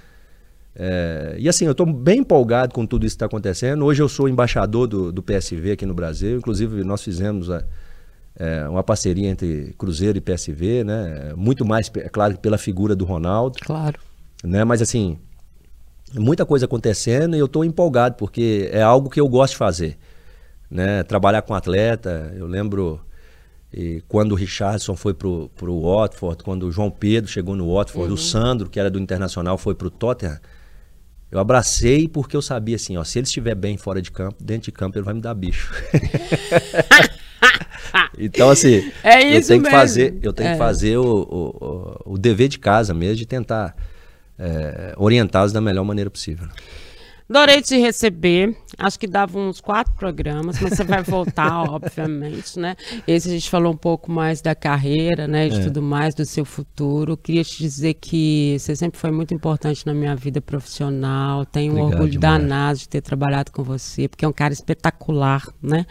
É, 0.76 1.36
e 1.38 1.48
assim, 1.48 1.66
eu 1.66 1.72
estou 1.72 1.86
bem 1.86 2.20
empolgado 2.20 2.74
com 2.74 2.86
tudo 2.86 3.06
isso 3.06 3.16
que 3.16 3.18
está 3.18 3.26
acontecendo. 3.26 3.86
Hoje 3.86 4.02
eu 4.02 4.10
sou 4.10 4.28
embaixador 4.28 4.88
do, 4.88 5.12
do, 5.12 5.22
PSV 5.22 5.74
aqui 5.74 5.86
no 5.86 5.94
Brasil. 5.94 6.38
Inclusive, 6.38 6.84
nós 6.84 7.04
fizemos 7.04 7.50
a, 7.50 7.64
é, 8.36 8.68
uma 8.68 8.84
parceria 8.84 9.30
entre 9.30 9.74
Cruzeiro 9.78 10.18
e 10.18 10.22
PSV, 10.22 10.84
né? 10.84 11.34
Muito 11.36 11.64
mais, 11.64 11.92
é 11.96 12.10
claro, 12.10 12.38
pela 12.40 12.58
figura 12.58 12.96
do 12.96 13.06
Ronaldo. 13.06 13.60
Claro. 13.62 14.00
Né? 14.44 14.64
Mas 14.64 14.82
assim, 14.82 15.20
muita 16.14 16.46
coisa 16.46 16.66
acontecendo 16.66 17.36
e 17.36 17.40
eu 17.40 17.46
estou 17.46 17.64
empolgado, 17.64 18.16
porque 18.16 18.70
é 18.72 18.82
algo 18.82 19.10
que 19.10 19.20
eu 19.20 19.28
gosto 19.28 19.54
de 19.54 19.58
fazer 19.58 19.98
né? 20.74 21.04
Trabalhar 21.04 21.44
com 21.44 21.54
atleta, 21.54 22.34
eu 22.36 22.48
lembro 22.48 23.00
e 23.72 24.04
quando 24.08 24.32
o 24.32 24.36
Richardson 24.36 24.96
foi 24.96 25.14
pro, 25.14 25.50
pro 25.56 25.82
Watford, 25.82 26.44
quando 26.44 26.64
o 26.64 26.72
João 26.72 26.90
Pedro 26.90 27.30
chegou 27.30 27.56
no 27.56 27.74
Watford, 27.74 28.10
uhum. 28.10 28.16
o 28.16 28.18
Sandro, 28.18 28.70
que 28.70 28.80
era 28.80 28.90
do 28.90 29.00
Internacional, 29.00 29.58
foi 29.58 29.76
pro 29.76 29.90
Tottenham, 29.90 30.40
eu 31.34 31.40
abracei 31.40 32.08
porque 32.08 32.38
eu 32.38 32.44
sabia 32.44 32.76
assim, 32.76 32.96
ó, 32.96 33.04
se 33.04 33.18
ele 33.18 33.26
estiver 33.26 33.56
bem 33.56 33.76
fora 33.76 34.00
de 34.00 34.12
campo, 34.12 34.36
dentro 34.40 34.66
de 34.66 34.72
campo 34.72 34.96
ele 34.96 35.04
vai 35.04 35.16
me 35.16 35.20
dar 35.20 35.34
bicho. 35.34 35.74
então 38.20 38.52
assim, 38.52 38.92
é 39.04 39.18
eu 39.36 39.42
tenho 39.42 39.62
mesmo. 39.62 39.64
que 39.64 39.72
fazer, 39.72 40.16
eu 40.22 40.32
tenho 40.32 40.50
é. 40.50 40.52
que 40.52 40.60
fazer 40.60 40.98
o, 40.98 41.04
o, 41.04 42.14
o, 42.14 42.18
dever 42.20 42.50
de 42.50 42.60
casa 42.60 42.94
mesmo 42.94 43.16
de 43.16 43.26
tentar 43.26 43.76
é, 44.38 44.94
orientá-los 44.96 45.52
da 45.52 45.60
melhor 45.60 45.84
maneira 45.84 46.08
possível. 46.08 46.48
Adorei 47.28 47.64
te 47.64 47.80
receber. 47.80 48.56
Acho 48.78 49.00
que 49.00 49.08
dava 49.08 49.38
uns 49.38 49.62
quatro 49.62 49.94
programas, 49.94 50.60
mas 50.60 50.72
você 50.72 50.84
vai 50.84 51.04
voltar, 51.04 51.64
obviamente, 51.70 52.60
né? 52.60 52.76
Esse 53.08 53.30
a 53.30 53.32
gente 53.32 53.50
falou 53.50 53.74
um 53.74 53.78
pouco 53.78 54.12
mais 54.12 54.42
da 54.42 54.56
carreira, 54.56 55.28
né? 55.28 55.48
De 55.50 55.60
é. 55.60 55.64
tudo 55.64 55.82
mais, 55.82 56.16
do 56.16 56.26
seu 56.26 56.44
futuro. 56.44 57.16
Queria 57.16 57.44
te 57.44 57.58
dizer 57.58 57.94
que 57.96 58.58
você 58.60 58.76
sempre 58.76 59.00
foi 59.00 59.12
muito 59.12 59.34
importante 59.34 59.86
na 59.86 59.94
minha 59.94 60.16
vida 60.16 60.42
profissional. 60.42 61.46
Tenho 61.46 61.74
Obrigado, 61.74 61.88
um 61.88 61.94
orgulho 61.94 62.20
demais. 62.20 62.42
danado 62.42 62.80
de 62.80 62.90
ter 62.90 63.02
trabalhado 63.02 63.52
com 63.52 63.64
você, 63.64 64.08
porque 64.08 64.26
é 64.26 64.28
um 64.28 64.34
cara 64.34 64.54
espetacular, 64.54 65.48
né? 65.62 65.86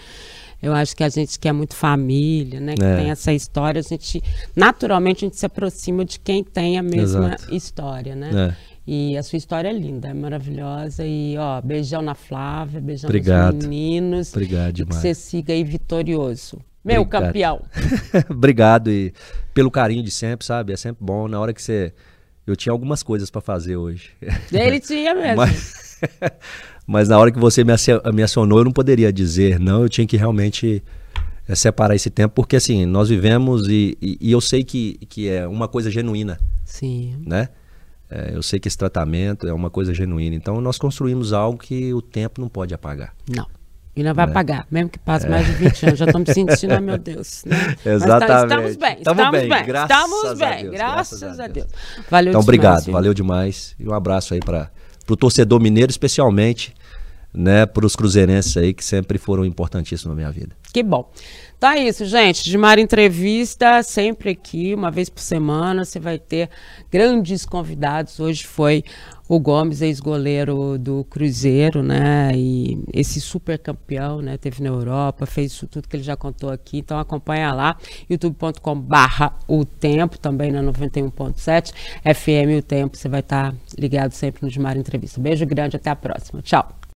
Eu 0.62 0.72
acho 0.72 0.96
que 0.96 1.02
a 1.02 1.08
gente 1.08 1.40
que 1.40 1.48
é 1.48 1.52
muito 1.52 1.74
família, 1.74 2.60
né? 2.60 2.74
Que 2.74 2.84
é. 2.84 2.96
tem 2.96 3.10
essa 3.10 3.32
história, 3.32 3.80
a 3.80 3.82
gente 3.82 4.22
naturalmente 4.54 5.24
a 5.24 5.28
gente 5.28 5.36
se 5.36 5.44
aproxima 5.44 6.04
de 6.04 6.20
quem 6.20 6.44
tem 6.44 6.78
a 6.78 6.82
mesma 6.82 7.34
Exato. 7.34 7.54
história, 7.54 8.14
né? 8.14 8.30
É. 8.32 8.71
E 8.86 9.16
a 9.16 9.22
sua 9.22 9.36
história 9.36 9.68
é 9.68 9.72
linda, 9.72 10.08
é 10.08 10.14
maravilhosa. 10.14 11.06
E, 11.06 11.36
ó, 11.38 11.60
beijão 11.60 12.02
na 12.02 12.14
Flávia, 12.14 12.80
beijão 12.80 13.08
Obrigado. 13.08 13.54
nos 13.54 13.66
meninos. 13.66 14.32
Obrigado 14.32 14.72
demais. 14.72 14.96
que 14.96 15.02
você 15.02 15.14
siga 15.14 15.52
aí 15.52 15.62
vitorioso. 15.62 16.58
Meu 16.84 17.02
Obrigado. 17.02 17.26
campeão. 17.26 17.62
Obrigado 18.28 18.90
e 18.90 19.14
pelo 19.54 19.70
carinho 19.70 20.02
de 20.02 20.10
sempre, 20.10 20.44
sabe? 20.44 20.72
É 20.72 20.76
sempre 20.76 21.04
bom. 21.04 21.28
Na 21.28 21.40
hora 21.40 21.52
que 21.52 21.62
você. 21.62 21.92
Eu 22.44 22.56
tinha 22.56 22.72
algumas 22.72 23.04
coisas 23.04 23.30
para 23.30 23.40
fazer 23.40 23.76
hoje. 23.76 24.10
Ele 24.52 24.80
tinha 24.80 25.14
mesmo. 25.14 25.36
Mas... 25.36 26.00
Mas 26.84 27.08
na 27.08 27.16
hora 27.16 27.30
que 27.30 27.38
você 27.38 27.62
me 27.64 28.22
acionou, 28.22 28.58
eu 28.58 28.64
não 28.64 28.72
poderia 28.72 29.12
dizer 29.12 29.60
não. 29.60 29.82
Eu 29.82 29.88
tinha 29.88 30.04
que 30.04 30.16
realmente 30.16 30.82
é, 31.48 31.54
separar 31.54 31.94
esse 31.94 32.10
tempo, 32.10 32.34
porque 32.34 32.56
assim, 32.56 32.84
nós 32.84 33.08
vivemos 33.08 33.68
e, 33.68 33.96
e, 34.02 34.18
e 34.20 34.32
eu 34.32 34.40
sei 34.40 34.64
que, 34.64 34.98
que 35.08 35.28
é 35.28 35.46
uma 35.46 35.68
coisa 35.68 35.90
genuína. 35.90 36.40
Sim. 36.64 37.22
Né? 37.24 37.48
É, 38.12 38.30
eu 38.34 38.42
sei 38.42 38.60
que 38.60 38.68
esse 38.68 38.76
tratamento 38.76 39.48
é 39.48 39.52
uma 39.54 39.70
coisa 39.70 39.94
genuína. 39.94 40.36
Então 40.36 40.60
nós 40.60 40.78
construímos 40.78 41.32
algo 41.32 41.58
que 41.58 41.94
o 41.94 42.02
tempo 42.02 42.40
não 42.40 42.48
pode 42.48 42.74
apagar. 42.74 43.14
Não. 43.34 43.46
E 43.94 44.02
não 44.02 44.14
vai 44.14 44.24
né? 44.26 44.32
apagar, 44.32 44.66
mesmo 44.70 44.88
que 44.88 44.98
passe 44.98 45.26
é. 45.26 45.28
mais 45.28 45.46
de 45.46 45.52
20 45.52 45.86
anos. 45.86 45.98
Já 45.98 46.06
estamos 46.06 46.30
sentindo, 46.32 46.72
ai 46.72 46.80
meu 46.80 46.98
Deus. 46.98 47.44
Né? 47.44 47.76
Tá, 47.82 47.90
Exatamente. 47.90 48.42
estamos 48.42 48.76
bem, 48.76 48.96
estamos 48.98 49.30
bem. 49.30 49.48
bem. 49.48 49.82
Estamos 49.82 50.38
bem, 50.38 50.62
Deus, 50.62 50.74
graças, 50.74 51.20
graças 51.20 51.40
a 51.40 51.46
Deus. 51.46 51.66
Valeu 52.10 52.30
então, 52.30 52.40
demais, 52.40 52.44
obrigado, 52.44 52.84
viu? 52.84 52.92
valeu 52.92 53.14
demais. 53.14 53.74
E 53.78 53.86
um 53.86 53.92
abraço 53.92 54.32
aí 54.32 54.40
para 54.40 54.70
o 55.08 55.16
torcedor 55.16 55.60
mineiro, 55.60 55.90
especialmente 55.90 56.74
né, 57.34 57.66
para 57.66 57.86
os 57.86 57.96
cruzeirenses 57.96 58.56
aí 58.56 58.74
que 58.74 58.84
sempre 58.84 59.18
foram 59.18 59.44
importantíssimos 59.44 60.10
na 60.10 60.14
minha 60.14 60.30
vida. 60.30 60.54
Que 60.72 60.82
bom. 60.82 61.10
Tá 61.62 61.76
isso, 61.76 62.04
gente. 62.06 62.42
De 62.42 62.58
Mar 62.58 62.76
Entrevista, 62.76 63.84
sempre 63.84 64.30
aqui, 64.30 64.74
uma 64.74 64.90
vez 64.90 65.08
por 65.08 65.20
semana, 65.20 65.84
você 65.84 66.00
vai 66.00 66.18
ter 66.18 66.50
grandes 66.90 67.46
convidados. 67.46 68.18
Hoje 68.18 68.44
foi 68.44 68.82
o 69.28 69.38
Gomes, 69.38 69.80
ex-goleiro 69.80 70.76
do 70.76 71.04
Cruzeiro, 71.04 71.80
né? 71.80 72.32
E 72.34 72.82
esse 72.92 73.20
super 73.20 73.60
campeão, 73.60 74.20
né? 74.20 74.36
Teve 74.36 74.60
na 74.60 74.70
Europa, 74.70 75.24
fez 75.24 75.52
isso 75.52 75.68
tudo 75.68 75.86
que 75.86 75.94
ele 75.94 76.02
já 76.02 76.16
contou 76.16 76.50
aqui. 76.50 76.78
Então 76.78 76.98
acompanha 76.98 77.52
lá, 77.52 77.76
youtube.com 78.10 78.80
barra 78.80 79.32
o 79.46 79.64
tempo, 79.64 80.18
também 80.18 80.50
na 80.50 80.64
91.7, 80.64 81.72
FM 82.02 82.58
o 82.58 82.62
tempo. 82.62 82.96
Você 82.96 83.08
vai 83.08 83.20
estar 83.20 83.54
ligado 83.78 84.10
sempre 84.10 84.42
no 84.42 84.50
De 84.50 84.58
Mar 84.58 84.76
Entrevista. 84.76 85.20
Beijo 85.20 85.46
grande, 85.46 85.76
até 85.76 85.90
a 85.90 85.94
próxima. 85.94 86.42
Tchau. 86.42 86.82